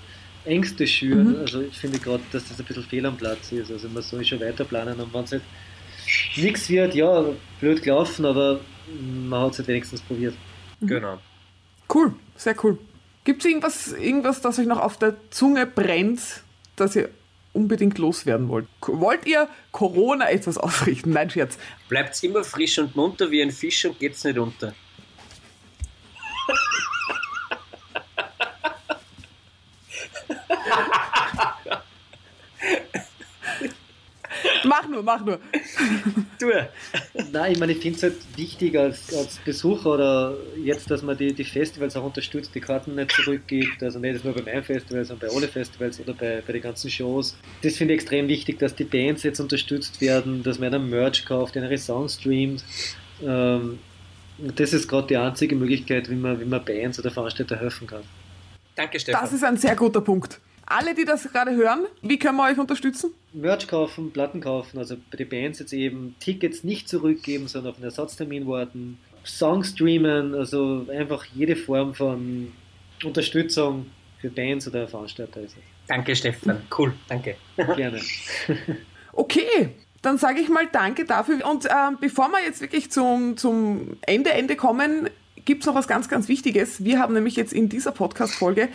Ängste 0.45 0.87
schüren. 0.87 1.35
Mhm. 1.35 1.41
Also 1.41 1.61
ich 1.63 1.77
finde 1.77 1.99
gerade, 1.99 2.23
dass 2.33 2.49
das 2.49 2.59
ein 2.59 2.65
bisschen 2.65 2.85
fehl 2.85 3.07
am 3.07 3.17
Platz 3.17 3.53
ist. 3.53 3.71
Also 3.71 3.89
man 3.89 4.03
soll 4.03 4.25
schon 4.25 4.41
weiter 4.41 4.65
planen 4.65 4.99
und 5.01 5.13
wenn 5.13 5.25
es 5.25 5.33
halt 5.33 5.43
nichts 6.37 6.69
wird, 6.69 6.95
ja, 6.95 7.25
blöd 7.61 7.83
gelaufen, 7.83 8.25
aber 8.25 8.61
man 9.29 9.43
hat 9.43 9.53
es 9.53 9.59
halt 9.59 9.69
wenigstens 9.69 10.01
probiert. 10.01 10.35
Genau. 10.81 11.19
Cool, 11.93 12.15
sehr 12.37 12.55
cool. 12.65 12.79
Gibt 13.25 13.45
es 13.45 13.51
irgendwas, 13.51 13.93
irgendwas, 13.93 14.41
das 14.41 14.59
euch 14.59 14.67
noch 14.67 14.81
auf 14.81 14.99
der 14.99 15.17
Zunge 15.31 15.67
brennt, 15.67 16.21
das 16.77 16.97
ihr 16.97 17.11
unbedingt 17.53 17.99
loswerden 17.99 18.49
wollt? 18.49 18.67
Wollt 18.87 19.27
ihr 19.27 19.49
Corona 19.73 20.31
etwas 20.31 20.57
ausrichten? 20.59 21.11
Nein, 21.11 21.31
Scherz. 21.31 21.59
Bleibt 21.89 22.23
immer 22.23 22.45
frisch 22.45 22.79
und 22.79 22.97
munter 22.97 23.31
wie 23.31 23.43
ein 23.43 23.51
Fisch 23.51 23.85
und 23.85 23.99
geht's 23.99 24.25
nicht 24.25 24.39
unter. 24.39 24.73
Mach 34.65 34.88
nur, 34.99 35.05
mach 35.05 35.25
nur. 35.25 35.39
Du! 36.39 36.47
Nein, 37.33 37.53
ich 37.53 37.59
meine, 37.59 37.73
ich 37.73 37.79
finde 37.79 37.97
es 37.97 38.03
halt 38.05 38.15
wichtig 38.37 38.79
als, 38.79 39.13
als 39.15 39.39
Besucher 39.39 39.95
oder 39.95 40.37
jetzt, 40.63 40.89
dass 40.91 41.03
man 41.03 41.17
die, 41.17 41.33
die 41.33 41.45
Festivals 41.45 41.97
auch 41.97 42.05
unterstützt, 42.05 42.55
die 42.55 42.61
Karten 42.61 42.95
nicht 42.95 43.11
zurückgibt, 43.11 43.83
also 43.83 43.99
nicht 43.99 44.25
nur 44.25 44.35
bei 44.35 44.43
meinem 44.43 44.63
Festival, 44.63 45.05
sondern 45.05 45.29
bei 45.29 45.35
alle 45.35 45.49
Festivals 45.49 45.99
oder 45.99 46.15
bei, 46.15 46.43
bei 46.47 46.53
den 46.53 46.63
ganzen 46.63 46.91
Shows. 46.91 47.37
Das 47.63 47.77
finde 47.77 47.95
ich 47.95 48.01
extrem 48.01 48.29
wichtig, 48.29 48.59
dass 48.59 48.75
die 48.75 48.85
Bands 48.85 49.25
jetzt 49.25 49.41
unterstützt 49.41 50.01
werden, 50.01 50.43
dass 50.43 50.59
man 50.59 50.73
einen 50.73 50.89
Merch 50.89 51.25
kauft, 51.25 51.57
ihre 51.57 51.77
Songs 51.77 52.15
streamt. 52.15 52.65
Ähm, 53.21 53.81
das 54.39 54.73
ist 54.73 54.87
gerade 54.87 55.09
die 55.09 55.17
einzige 55.17 55.57
Möglichkeit, 55.57 56.09
wie 56.09 56.15
man, 56.15 56.41
wie 56.41 56.45
man 56.45 56.65
Bands 56.65 57.01
oder 57.01 57.11
Veranstalter 57.11 57.57
helfen 57.57 57.89
kann. 57.89 58.03
Danke, 58.77 59.01
Stefan. 59.01 59.23
Das 59.23 59.33
ist 59.33 59.43
ein 59.43 59.57
sehr 59.57 59.75
guter 59.75 60.01
Punkt. 60.01 60.41
Alle, 60.71 60.95
die 60.95 61.07
das 61.07 61.23
gerade 61.33 61.53
hören, 61.55 61.87
wie 62.03 62.19
können 62.19 62.37
wir 62.37 62.45
euch 62.45 62.59
unterstützen? 62.59 63.15
Merch 63.33 63.67
kaufen, 63.67 64.13
Platten 64.13 64.43
kaufen, 64.43 64.77
also 64.79 64.97
bei 65.11 65.17
den 65.17 65.29
Bands 65.29 65.61
jetzt 65.61 65.73
eben 65.73 66.15
Tickets 66.21 66.63
nicht 66.63 66.91
zurückgeben, 66.91 67.49
sondern 67.49 67.73
auf 67.73 67.79
einen 67.79 67.85
Ersatztermin 67.85 68.47
warten, 68.47 68.99
Songs 69.25 69.71
streamen, 69.71 70.35
also 70.35 70.87
einfach 70.95 71.25
jede 71.35 71.57
Form 71.57 71.95
von 71.95 72.53
Unterstützung 73.03 73.87
für 74.21 74.29
Bands 74.29 74.69
oder 74.69 74.87
Veranstalter 74.87 75.41
ist 75.41 75.57
Danke, 75.87 76.15
Stefan. 76.15 76.61
Cool, 76.77 76.93
danke. 77.09 77.37
Gerne. 77.57 78.01
Okay, 79.13 79.71
dann 80.03 80.19
sage 80.19 80.41
ich 80.41 80.51
mal 80.51 80.67
Danke 80.71 81.07
dafür. 81.07 81.47
Und 81.47 81.65
ähm, 81.65 81.97
bevor 81.99 82.29
wir 82.29 82.45
jetzt 82.45 82.61
wirklich 82.61 82.91
zum, 82.91 83.39
zum 83.39 83.97
Ende, 84.03 84.33
Ende 84.33 84.55
kommen, 84.55 85.09
gibt 85.47 85.63
es 85.63 85.67
noch 85.67 85.75
was 85.75 85.89
ganz, 85.89 86.11
ganz 86.11 86.29
Wichtiges. 86.29 86.85
Wir 86.85 86.99
haben 86.99 87.15
nämlich 87.15 87.37
jetzt 87.37 87.55
in 87.55 87.71
dieser 87.71 87.93
Podcast-Folge 87.93 88.69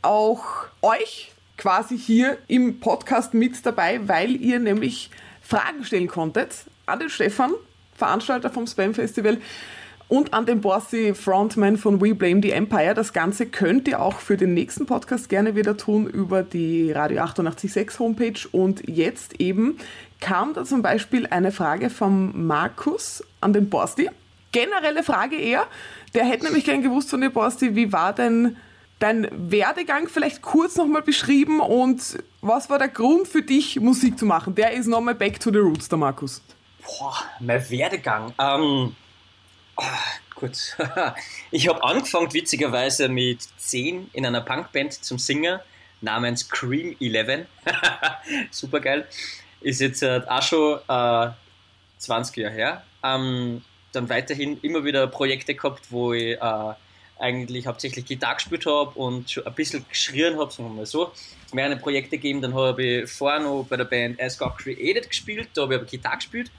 auch 0.00 0.67
euch 0.82 1.32
quasi 1.56 1.98
hier 1.98 2.38
im 2.46 2.80
Podcast 2.80 3.34
mit 3.34 3.64
dabei, 3.66 4.00
weil 4.06 4.36
ihr 4.36 4.58
nämlich 4.58 5.10
Fragen 5.42 5.84
stellen 5.84 6.08
konntet 6.08 6.52
an 6.86 7.00
den 7.00 7.10
Stefan, 7.10 7.52
Veranstalter 7.96 8.50
vom 8.50 8.66
Spam 8.66 8.94
Festival, 8.94 9.38
und 10.08 10.32
an 10.32 10.46
den 10.46 10.60
Bossy 10.60 11.14
Frontman 11.14 11.76
von 11.76 12.00
We 12.00 12.14
Blame 12.14 12.40
the 12.42 12.52
Empire. 12.52 12.94
Das 12.94 13.12
Ganze 13.12 13.46
könnt 13.46 13.86
ihr 13.88 14.00
auch 14.00 14.18
für 14.18 14.36
den 14.36 14.54
nächsten 14.54 14.86
Podcast 14.86 15.28
gerne 15.28 15.54
wieder 15.54 15.76
tun 15.76 16.06
über 16.06 16.42
die 16.42 16.90
Radio 16.92 17.20
886 17.20 17.98
Homepage. 17.98 18.40
Und 18.50 18.88
jetzt 18.88 19.38
eben 19.38 19.76
kam 20.20 20.54
da 20.54 20.64
zum 20.64 20.80
Beispiel 20.80 21.26
eine 21.26 21.52
Frage 21.52 21.90
vom 21.90 22.46
Markus 22.46 23.22
an 23.42 23.52
den 23.52 23.68
Borsti. 23.68 24.08
Generelle 24.50 25.02
Frage 25.02 25.36
eher. 25.36 25.66
Der 26.14 26.24
hätte 26.24 26.46
nämlich 26.46 26.64
gern 26.64 26.82
gewusst 26.82 27.10
von 27.10 27.20
dir, 27.20 27.30
Borsti, 27.30 27.76
wie 27.76 27.92
war 27.92 28.14
denn 28.14 28.56
dein 28.98 29.28
Werdegang 29.30 30.08
vielleicht 30.08 30.42
kurz 30.42 30.76
nochmal 30.76 31.02
beschrieben 31.02 31.60
und 31.60 32.18
was 32.40 32.68
war 32.70 32.78
der 32.78 32.88
Grund 32.88 33.28
für 33.28 33.42
dich, 33.42 33.78
Musik 33.80 34.18
zu 34.18 34.26
machen? 34.26 34.54
Der 34.54 34.72
ist 34.72 34.86
nochmal 34.86 35.14
back 35.14 35.38
to 35.40 35.50
the 35.50 35.58
roots, 35.58 35.88
der 35.88 35.98
Markus. 35.98 36.42
Boah, 36.84 37.16
mein 37.40 37.68
Werdegang. 37.70 38.32
Ähm, 38.38 38.96
ah, 39.76 39.84
gut. 40.34 40.76
Ich 41.50 41.68
habe 41.68 41.82
angefangen, 41.82 42.32
witzigerweise, 42.32 43.08
mit 43.08 43.40
10 43.58 44.10
in 44.12 44.26
einer 44.26 44.40
Punkband 44.40 44.92
zum 44.92 45.18
Singer 45.18 45.62
namens 46.00 46.48
Cream 46.48 46.96
11. 47.00 47.46
Super 48.50 48.80
geil. 48.80 49.06
Ist 49.60 49.80
jetzt 49.80 50.02
äh, 50.02 50.20
auch 50.26 50.42
schon 50.42 50.78
äh, 50.88 51.30
20 51.98 52.36
Jahre 52.36 52.54
her. 52.54 52.84
Ähm, 53.02 53.62
dann 53.92 54.08
weiterhin 54.08 54.58
immer 54.60 54.84
wieder 54.84 55.06
Projekte 55.06 55.54
gehabt, 55.54 55.90
wo 55.90 56.12
ich 56.12 56.40
äh, 56.40 56.74
eigentlich 57.18 57.66
hauptsächlich 57.66 58.04
Gitarre 58.04 58.36
gespielt 58.36 58.66
habe 58.66 58.90
und 58.98 59.30
schon 59.30 59.46
ein 59.46 59.54
bisschen 59.54 59.84
geschrien 59.88 60.38
habe, 60.38 60.50
sagen 60.52 60.68
wir 60.68 60.74
mal 60.74 60.86
so. 60.86 61.12
Es 61.46 61.52
mehrere 61.52 61.76
Projekte 61.76 62.16
gegeben, 62.16 62.40
dann 62.40 62.54
habe 62.54 62.82
ich 62.82 63.10
vorher 63.10 63.40
noch 63.40 63.64
bei 63.68 63.76
der 63.76 63.84
Band 63.84 64.20
As 64.20 64.38
God 64.38 64.56
Created 64.58 65.08
gespielt, 65.08 65.48
da 65.54 65.62
habe 65.62 65.74
ich 65.74 65.80
aber 65.80 65.90
Gitarre 65.90 66.16
gespielt. 66.16 66.50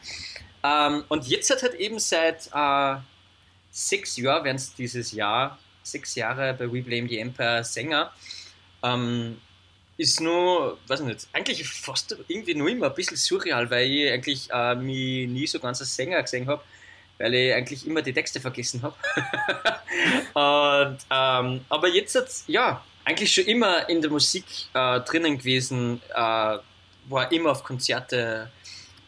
Ähm, 0.64 1.03
und 1.07 1.28
jetzt 1.28 1.49
hat 1.49 1.64
halt 1.64 1.76
eben 1.76 1.99
seit 1.99 2.49
äh, 2.53 2.95
sechs 3.72 4.18
Jahren, 4.18 4.43
werden 4.43 4.57
es 4.57 4.74
dieses 4.74 5.12
Jahr, 5.12 5.57
sechs 5.84 6.16
Jahre 6.16 6.53
bei 6.53 6.72
We 6.72 6.82
Blame 6.82 7.07
the 7.07 7.20
Empire 7.20 7.64
Sänger, 7.64 8.12
ähm, 8.84 9.38
ist 9.97 10.22
nur, 10.22 10.78
weiß 10.88 11.01
nicht, 11.01 11.28
eigentlich 11.34 11.68
fast 11.68 12.18
irgendwie 12.28 12.55
nur 12.55 12.70
immer 12.70 12.88
ein 12.88 12.95
bisschen 12.95 13.18
surreal, 13.18 13.70
weil 13.70 13.89
ich 13.89 14.12
eigentlich 14.12 14.49
äh, 14.51 14.76
mich 14.76 15.28
nie 15.28 15.45
so 15.45 15.60
ganz 15.60 15.82
als 15.82 15.95
Sänger 15.95 16.22
gesehen 16.22 16.47
habe. 16.47 16.64
Weil 17.20 17.36
ich 17.36 17.54
eigentlich 17.54 17.86
immer 17.86 18.02
die 18.02 18.14
Texte 18.14 18.40
vergessen 18.40 18.82
habe. 18.82 18.96
ähm, 21.12 21.62
aber 21.70 21.88
jetzt, 21.90 22.16
hat's, 22.16 22.46
ja, 22.48 22.84
eigentlich 23.04 23.32
schon 23.32 23.46
immer 23.46 23.88
in 23.90 24.02
der 24.02 24.10
Musik 24.10 24.46
äh, 24.74 25.02
drinnen 25.02 25.38
gewesen, 25.38 26.02
äh, 26.12 26.58
war 27.10 27.32
immer 27.32 27.52
auf 27.52 27.64
Konzerte, 27.64 28.50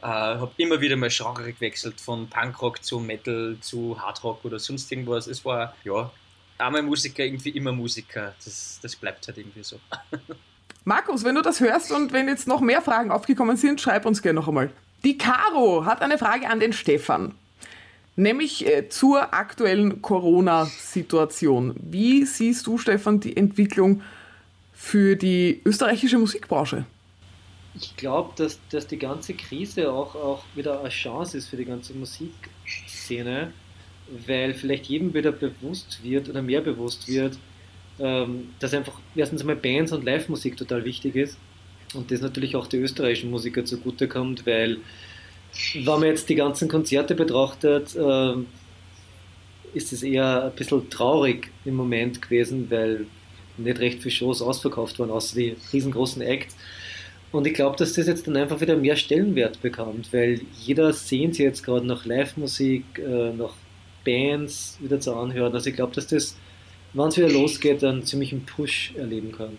äh, 0.01 0.05
habe 0.05 0.51
immer 0.57 0.81
wieder 0.81 0.97
mal 0.97 1.09
Genre 1.09 1.53
gewechselt, 1.53 2.01
von 2.01 2.29
Punkrock 2.29 2.83
zu 2.83 2.99
Metal 2.99 3.55
zu 3.61 3.99
Hardrock 3.99 4.43
oder 4.43 4.59
sonst 4.59 4.91
irgendwas. 4.91 5.27
Es 5.27 5.45
war, 5.45 5.75
ja, 5.83 6.11
einmal 6.57 6.81
Musiker, 6.81 7.23
irgendwie 7.23 7.51
immer 7.51 7.71
Musiker. 7.71 8.33
Das, 8.43 8.79
das 8.81 8.95
bleibt 8.95 9.25
halt 9.27 9.37
irgendwie 9.37 9.63
so. 9.63 9.79
Markus, 10.83 11.23
wenn 11.23 11.35
du 11.35 11.41
das 11.41 11.59
hörst 11.59 11.91
und 11.91 12.11
wenn 12.11 12.27
jetzt 12.27 12.47
noch 12.47 12.59
mehr 12.59 12.81
Fragen 12.81 13.11
aufgekommen 13.11 13.55
sind, 13.55 13.79
schreib 13.79 14.05
uns 14.05 14.21
gerne 14.21 14.39
noch 14.39 14.47
einmal. 14.47 14.71
Die 15.03 15.17
Caro 15.17 15.85
hat 15.85 16.01
eine 16.01 16.17
Frage 16.17 16.49
an 16.49 16.59
den 16.59 16.73
Stefan. 16.73 17.35
Nämlich 18.15 18.67
äh, 18.67 18.89
zur 18.89 19.33
aktuellen 19.33 20.01
Corona-Situation. 20.01 21.75
Wie 21.81 22.25
siehst 22.25 22.67
du, 22.67 22.77
Stefan, 22.77 23.19
die 23.19 23.37
Entwicklung 23.37 24.01
für 24.73 25.15
die 25.15 25.61
österreichische 25.63 26.17
Musikbranche? 26.17 26.85
Ich 27.75 27.95
glaube, 27.95 28.33
dass, 28.35 28.59
dass 28.69 28.85
die 28.85 28.97
ganze 28.97 29.33
Krise 29.33 29.91
auch, 29.91 30.15
auch 30.15 30.43
wieder 30.55 30.81
eine 30.81 30.89
Chance 30.89 31.37
ist 31.37 31.47
für 31.47 31.55
die 31.55 31.65
ganze 31.65 31.93
Musikszene, 31.93 33.53
weil 34.27 34.53
vielleicht 34.53 34.87
jedem 34.87 35.13
wieder 35.13 35.31
bewusst 35.31 36.03
wird 36.03 36.27
oder 36.27 36.41
mehr 36.41 36.59
bewusst 36.59 37.07
wird, 37.07 37.37
ähm, 37.99 38.49
dass 38.59 38.73
einfach 38.73 38.99
erstens 39.15 39.41
einmal 39.41 39.55
Bands 39.55 39.93
und 39.93 40.03
Live-Musik 40.03 40.57
total 40.57 40.83
wichtig 40.83 41.15
ist 41.15 41.37
und 41.93 42.11
das 42.11 42.21
natürlich 42.21 42.55
auch 42.55 42.67
die 42.67 42.77
österreichischen 42.77 43.29
Musiker 43.29 43.63
zugutekommt, 43.63 44.45
weil 44.45 44.77
wenn 45.73 45.85
man 45.85 46.03
jetzt 46.03 46.29
die 46.29 46.35
ganzen 46.35 46.67
Konzerte 46.67 47.15
betrachtet, 47.15 47.95
ähm, 47.95 48.47
ist 49.73 49.93
es 49.93 50.03
eher 50.03 50.45
ein 50.45 50.51
bisschen 50.51 50.89
traurig 50.89 51.51
im 51.65 51.75
Moment 51.75 52.21
gewesen, 52.21 52.69
weil 52.69 53.05
nicht 53.57 53.79
recht 53.79 54.01
viele 54.01 54.13
Shows 54.13 54.41
ausverkauft 54.41 54.99
waren, 54.99 55.11
außer 55.11 55.35
die 55.35 55.55
riesengroßen 55.71 56.21
Acts. 56.21 56.55
Und 57.31 57.47
ich 57.47 57.53
glaube, 57.53 57.77
dass 57.77 57.93
das 57.93 58.07
jetzt 58.07 58.27
dann 58.27 58.35
einfach 58.35 58.59
wieder 58.59 58.75
mehr 58.75 58.97
Stellenwert 58.97 59.61
bekommt, 59.61 60.11
weil 60.11 60.41
jeder 60.59 60.91
sehnt 60.91 61.35
sich 61.35 61.45
jetzt 61.45 61.63
gerade 61.63 61.85
nach 61.85 62.05
Live-Musik, 62.05 62.83
äh, 62.97 63.31
nach 63.31 63.53
Bands 64.03 64.77
wieder 64.81 64.99
zu 64.99 65.15
anhören. 65.15 65.53
Also 65.53 65.69
ich 65.69 65.75
glaube, 65.75 65.93
dass 65.95 66.07
das 66.07 66.35
wenn 66.93 67.07
es 67.07 67.17
wieder 67.17 67.29
losgeht, 67.29 67.83
einen 67.83 68.05
ziemlichen 68.05 68.45
Push 68.45 68.93
erleben 68.97 69.31
kann. 69.31 69.57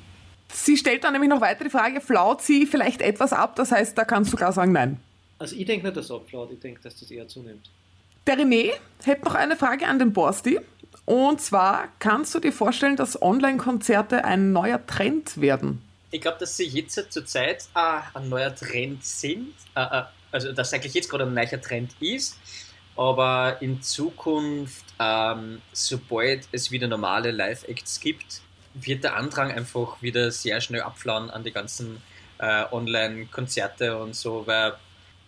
Sie 0.53 0.77
stellt 0.77 1.05
dann 1.05 1.15
nämlich 1.15 1.31
noch 1.31 1.41
weiter 1.41 1.65
die 1.65 1.71
Frage, 1.71 2.01
flaut 2.01 2.43
sie 2.43 2.67
vielleicht 2.67 3.01
etwas 3.01 3.33
ab? 3.33 3.57
Das 3.57 3.73
heißt, 3.73 3.97
da 3.97 4.05
kannst 4.05 4.33
du 4.33 4.37
klar 4.37 4.53
sagen, 4.53 4.73
nein. 4.73 4.99
Also 5.43 5.57
ich 5.57 5.67
denke 5.67 5.85
nicht, 5.85 5.97
dass 5.97 6.05
es 6.05 6.11
abflaut, 6.13 6.53
ich 6.53 6.61
denke, 6.61 6.81
dass 6.83 6.95
das 6.95 7.11
eher 7.11 7.27
zunimmt. 7.27 7.69
Der 8.29 8.39
René 8.39 8.75
hätte 9.03 9.25
noch 9.25 9.35
eine 9.35 9.57
Frage 9.57 9.89
an 9.89 9.99
den 9.99 10.13
Borsti. 10.13 10.61
Und 11.05 11.41
zwar, 11.41 11.89
kannst 11.99 12.33
du 12.37 12.39
dir 12.39 12.53
vorstellen, 12.53 12.95
dass 12.95 13.21
Online-Konzerte 13.21 14.25
ein 14.25 14.53
neuer 14.53 14.87
Trend 14.87 15.41
werden? 15.41 15.83
Ich 16.13 16.21
glaube, 16.21 16.39
dass 16.39 16.57
sie 16.57 16.69
jetzt 16.69 17.13
zur 17.13 17.27
Zeit 17.27 17.65
äh, 17.75 17.99
ein 18.15 18.29
neuer 18.29 18.55
Trend 18.55 19.05
sind. 19.05 19.53
Äh, 19.75 19.81
äh, 19.81 20.03
also, 20.31 20.53
dass 20.53 20.73
eigentlich 20.73 20.95
jetzt 20.95 21.11
gerade 21.11 21.25
ein 21.25 21.35
neuer 21.35 21.61
Trend 21.61 21.91
ist. 21.99 22.39
Aber 22.97 23.61
in 23.61 23.83
Zukunft, 23.83 24.85
ähm, 25.01 25.61
sobald 25.73 26.47
es 26.53 26.71
wieder 26.71 26.87
normale 26.87 27.33
Live-Acts 27.33 27.99
gibt, 27.99 28.43
wird 28.75 29.03
der 29.03 29.17
Andrang 29.17 29.51
einfach 29.51 30.01
wieder 30.03 30.31
sehr 30.31 30.61
schnell 30.61 30.83
abflauen 30.83 31.31
an 31.31 31.43
die 31.43 31.51
ganzen 31.51 32.01
äh, 32.39 32.65
Online-Konzerte 32.71 33.99
und 33.99 34.15
so, 34.15 34.47
weil 34.47 34.75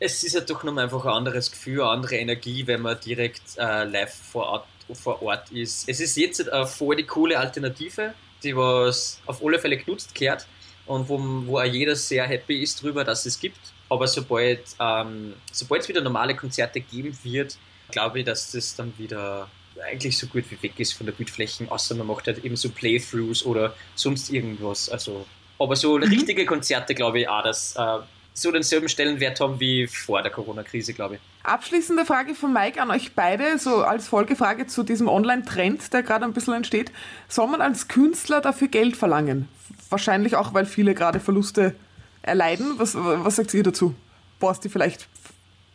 es 0.04 0.22
ist 0.22 0.34
ja 0.34 0.40
doch 0.40 0.62
nochmal 0.64 0.84
einfach 0.84 1.04
ein 1.04 1.12
anderes 1.12 1.50
Gefühl, 1.50 1.80
eine 1.80 1.90
andere 1.90 2.16
Energie, 2.16 2.66
wenn 2.66 2.82
man 2.82 2.98
direkt 3.00 3.56
äh, 3.58 3.84
live 3.84 4.14
vor 4.14 4.46
Ort, 4.46 4.66
vor 4.92 5.22
Ort 5.22 5.50
ist. 5.50 5.88
Es 5.88 6.00
ist 6.00 6.16
jetzt 6.16 6.46
äh, 6.46 6.66
voll 6.66 6.96
die 6.96 7.04
coole 7.04 7.38
Alternative, 7.38 8.12
die 8.42 8.54
was 8.54 9.20
auf 9.26 9.42
alle 9.42 9.58
Fälle 9.58 9.78
genutzt 9.78 10.14
kehrt 10.14 10.46
und 10.86 11.08
wo, 11.08 11.18
wo 11.46 11.58
auch 11.58 11.64
jeder 11.64 11.96
sehr 11.96 12.26
happy 12.26 12.62
ist 12.62 12.82
drüber, 12.82 13.02
dass 13.02 13.24
es 13.24 13.40
gibt. 13.40 13.58
Aber 13.88 14.06
sobald 14.06 14.60
ähm, 14.78 15.34
sobald 15.52 15.82
es 15.82 15.88
wieder 15.88 16.02
normale 16.02 16.36
Konzerte 16.36 16.80
geben 16.80 17.16
wird, 17.22 17.56
glaube 17.90 18.20
ich, 18.20 18.26
dass 18.26 18.52
das 18.52 18.76
dann 18.76 18.92
wieder 18.98 19.48
eigentlich 19.82 20.18
so 20.18 20.26
gut 20.26 20.44
wie 20.50 20.62
weg 20.62 20.78
ist 20.78 20.92
von 20.92 21.06
der 21.06 21.14
Bildfläche, 21.14 21.70
außer 21.70 21.94
man 21.94 22.06
macht 22.06 22.26
halt 22.26 22.44
eben 22.44 22.56
so 22.56 22.70
Playthroughs 22.70 23.44
oder 23.44 23.74
sonst 23.94 24.30
irgendwas. 24.30 24.88
Also, 24.88 25.26
aber 25.58 25.76
so 25.76 25.96
mhm. 25.96 26.04
richtige 26.04 26.44
Konzerte 26.44 26.94
glaube 26.94 27.20
ich 27.20 27.28
auch, 27.28 27.42
dass 27.42 27.74
äh, 27.76 27.98
so 28.34 28.50
denselben 28.50 28.88
Stellenwert 28.88 29.40
haben 29.40 29.58
wie 29.60 29.86
vor 29.86 30.20
der 30.20 30.30
Corona-Krise, 30.30 30.92
glaube 30.92 31.14
ich. 31.14 31.20
Abschließende 31.44 32.04
Frage 32.04 32.34
von 32.34 32.52
Mike 32.52 32.82
an 32.82 32.90
euch 32.90 33.14
beide, 33.14 33.58
so 33.58 33.84
als 33.84 34.08
Folgefrage 34.08 34.66
zu 34.66 34.82
diesem 34.82 35.08
Online-Trend, 35.08 35.92
der 35.92 36.02
gerade 36.02 36.24
ein 36.24 36.32
bisschen 36.32 36.54
entsteht. 36.54 36.92
Soll 37.28 37.46
man 37.46 37.60
als 37.60 37.88
Künstler 37.88 38.40
dafür 38.40 38.68
Geld 38.68 38.96
verlangen? 38.96 39.48
Wahrscheinlich 39.88 40.36
auch, 40.36 40.52
weil 40.52 40.66
viele 40.66 40.94
gerade 40.94 41.20
Verluste 41.20 41.74
erleiden. 42.22 42.74
Was, 42.78 42.94
was 42.96 43.36
sagt 43.36 43.54
ihr 43.54 43.62
dazu? 43.62 43.94
Borsti, 44.40 44.68
vielleicht 44.68 45.08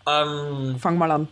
ähm, 0.09 0.77
fang 0.79 0.97
mal 0.97 1.11
an. 1.11 1.27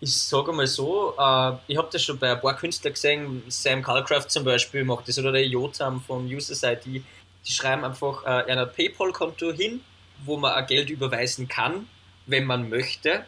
Ich 0.00 0.20
sage 0.20 0.52
mal 0.52 0.66
so, 0.66 1.14
äh, 1.16 1.52
ich 1.68 1.76
habe 1.76 1.88
das 1.92 2.02
schon 2.02 2.18
bei 2.18 2.32
ein 2.32 2.40
paar 2.40 2.56
Künstlern 2.56 2.92
gesehen, 2.92 3.42
Sam 3.48 3.82
Calcraft 3.82 4.28
zum 4.28 4.44
Beispiel 4.44 4.84
macht 4.84 5.06
das 5.08 5.18
oder 5.18 5.32
der 5.32 5.46
Jotam 5.46 6.00
von 6.00 6.26
Users 6.26 6.62
ID, 6.64 6.84
die 6.84 7.52
schreiben 7.52 7.84
einfach 7.84 8.24
äh, 8.24 8.50
ein 8.50 8.68
PayPal-Konto 8.74 9.52
hin, 9.52 9.80
wo 10.24 10.36
man 10.36 10.66
Geld 10.66 10.90
überweisen 10.90 11.48
kann, 11.48 11.88
wenn 12.26 12.44
man 12.44 12.68
möchte. 12.68 13.24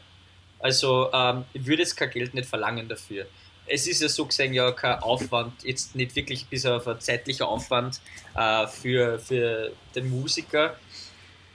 Also 0.58 1.10
ähm, 1.12 1.44
ich 1.52 1.66
würde 1.66 1.82
jetzt 1.82 1.96
kein 1.96 2.10
Geld 2.10 2.34
nicht 2.34 2.48
verlangen 2.48 2.88
dafür. 2.88 3.26
Es 3.66 3.86
ist 3.86 4.02
ja 4.02 4.08
so 4.08 4.26
gesehen 4.26 4.52
ja 4.52 4.72
kein 4.72 4.98
Aufwand, 5.00 5.64
jetzt 5.64 5.94
nicht 5.94 6.14
wirklich 6.16 6.46
bis 6.46 6.66
auf 6.66 6.86
ein 6.86 7.00
zeitlicher 7.00 7.48
Aufwand 7.48 8.00
äh, 8.34 8.66
für, 8.66 9.18
für 9.18 9.72
den 9.94 10.10
Musiker. 10.10 10.76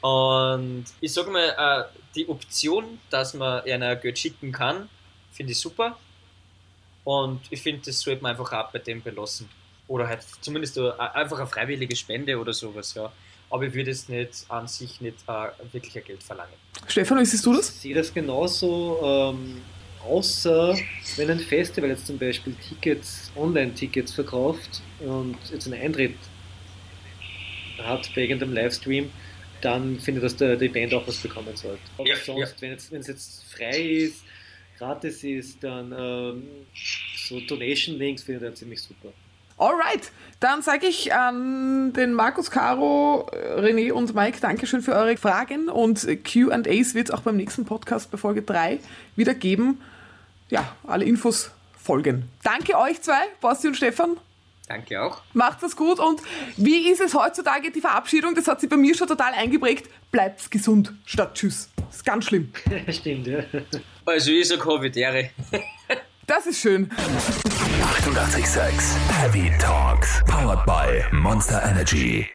Und 0.01 0.85
ich 1.01 1.13
sage 1.13 1.29
mal, 1.29 1.55
äh, 1.57 1.99
die 2.15 2.27
Option, 2.27 2.99
dass 3.09 3.33
man 3.33 3.63
einer 3.63 3.95
Geld 3.95 4.17
schicken 4.17 4.51
kann, 4.51 4.89
finde 5.31 5.51
ich 5.51 5.59
super. 5.59 5.97
Und 7.03 7.41
ich 7.49 7.61
finde, 7.61 7.81
das 7.85 7.99
sollte 8.01 8.21
man 8.21 8.31
einfach 8.31 8.51
auch 8.51 8.71
bei 8.71 8.79
dem 8.79 9.01
belassen. 9.01 9.49
Oder 9.87 10.07
halt 10.07 10.23
zumindest 10.41 10.77
einfach 10.77 11.39
eine 11.39 11.47
freiwillige 11.47 11.95
Spende 11.95 12.37
oder 12.37 12.53
sowas, 12.53 12.93
ja. 12.93 13.11
Aber 13.49 13.63
ich 13.63 13.73
würde 13.73 13.91
es 13.91 14.07
nicht 14.07 14.45
an 14.49 14.67
sich 14.67 15.01
nicht 15.01 15.17
äh, 15.27 15.47
wirklich 15.71 15.97
ein 15.97 16.03
Geld 16.03 16.23
verlangen. 16.23 16.53
Stefan, 16.87 17.19
wie 17.19 17.25
siehst 17.25 17.45
du 17.45 17.53
das? 17.53 17.69
Ich 17.69 17.75
sehe 17.75 17.95
das 17.95 18.13
genauso, 18.13 18.99
ähm, 19.03 19.61
außer 20.07 20.77
wenn 21.17 21.29
ein 21.31 21.39
Festival 21.39 21.89
jetzt 21.89 22.07
zum 22.07 22.17
Beispiel 22.17 22.55
Tickets, 22.67 23.31
Online-Tickets 23.35 24.13
verkauft 24.13 24.81
und 24.99 25.37
jetzt 25.51 25.67
einen 25.67 25.81
Eintritt 25.81 26.15
hat 27.79 28.09
bei 28.13 28.21
irgendeinem 28.21 28.53
Livestream, 28.53 29.09
dann 29.61 29.99
finde 29.99 30.19
ich, 30.19 30.23
dass 30.23 30.35
der, 30.35 30.55
die 30.55 30.69
Band 30.69 30.93
auch 30.93 31.07
was 31.07 31.17
bekommen 31.17 31.55
sollte. 31.55 31.81
Aber 31.97 32.07
ja, 32.07 32.15
sonst, 32.15 32.61
ja. 32.61 32.77
wenn 32.91 33.01
es 33.01 33.07
jetzt 33.07 33.43
frei 33.45 33.79
ist, 33.79 34.23
gratis 34.77 35.23
ist, 35.23 35.63
dann 35.63 35.93
ähm, 35.97 36.43
so 37.27 37.39
Donation-Links 37.39 38.23
finde 38.23 38.39
ich 38.39 38.45
dann 38.45 38.55
ziemlich 38.55 38.81
super. 38.81 39.11
Alright, 39.59 40.13
dann 40.39 40.61
sage 40.61 40.87
ich 40.87 41.13
an 41.13 41.91
den 41.91 42.13
Markus, 42.13 42.49
Caro, 42.49 43.29
René 43.57 43.91
und 43.91 44.15
Mike 44.15 44.39
Dankeschön 44.39 44.81
für 44.81 44.93
eure 44.93 45.17
Fragen 45.17 45.67
und 45.67 46.07
QAs 46.23 46.93
wird 46.93 47.09
es 47.09 47.11
auch 47.11 47.19
beim 47.19 47.35
nächsten 47.35 47.65
Podcast 47.65 48.09
bei 48.09 48.17
Folge 48.17 48.41
3 48.41 48.79
wieder 49.17 49.33
geben. 49.33 49.81
Ja, 50.47 50.77
alle 50.87 51.03
Infos 51.03 51.51
folgen. 51.77 52.29
Danke 52.41 52.77
euch 52.77 53.01
zwei, 53.01 53.19
Basti 53.41 53.67
und 53.67 53.75
Stefan. 53.75 54.15
Danke 54.69 55.01
auch. 55.01 55.21
Macht 55.33 55.61
das 55.61 55.75
gut 55.75 55.99
und 55.99 56.21
wie 56.55 56.89
ist 56.89 57.01
es 57.01 57.13
heutzutage 57.13 57.69
die 57.69 57.81
Verabschiedung? 57.81 58.33
Das 58.33 58.47
hat 58.47 58.61
sich 58.61 58.69
bei 58.69 58.77
mir 58.77 58.95
schon 58.95 59.09
total 59.09 59.33
eingeprägt. 59.33 59.89
Bleibt 60.09 60.49
gesund 60.49 60.93
statt 61.05 61.35
Tschüss. 61.35 61.69
Das 61.75 61.97
ist 61.97 62.05
ganz 62.05 62.23
schlimm. 62.23 62.53
Stimmt, 62.87 63.27
ja. 63.27 63.39
Also 64.05 64.31
ich 64.31 64.47
sag 64.47 64.63
Hovitere. 64.63 65.31
Das 66.29 66.45
ist 66.45 66.59
schön. 66.59 66.89
886 68.05 68.97
Heavy 69.09 69.51
Talks. 69.59 70.21
Powered 70.27 70.63
by 70.65 71.03
Monster 71.11 71.61
Energy. 71.63 72.27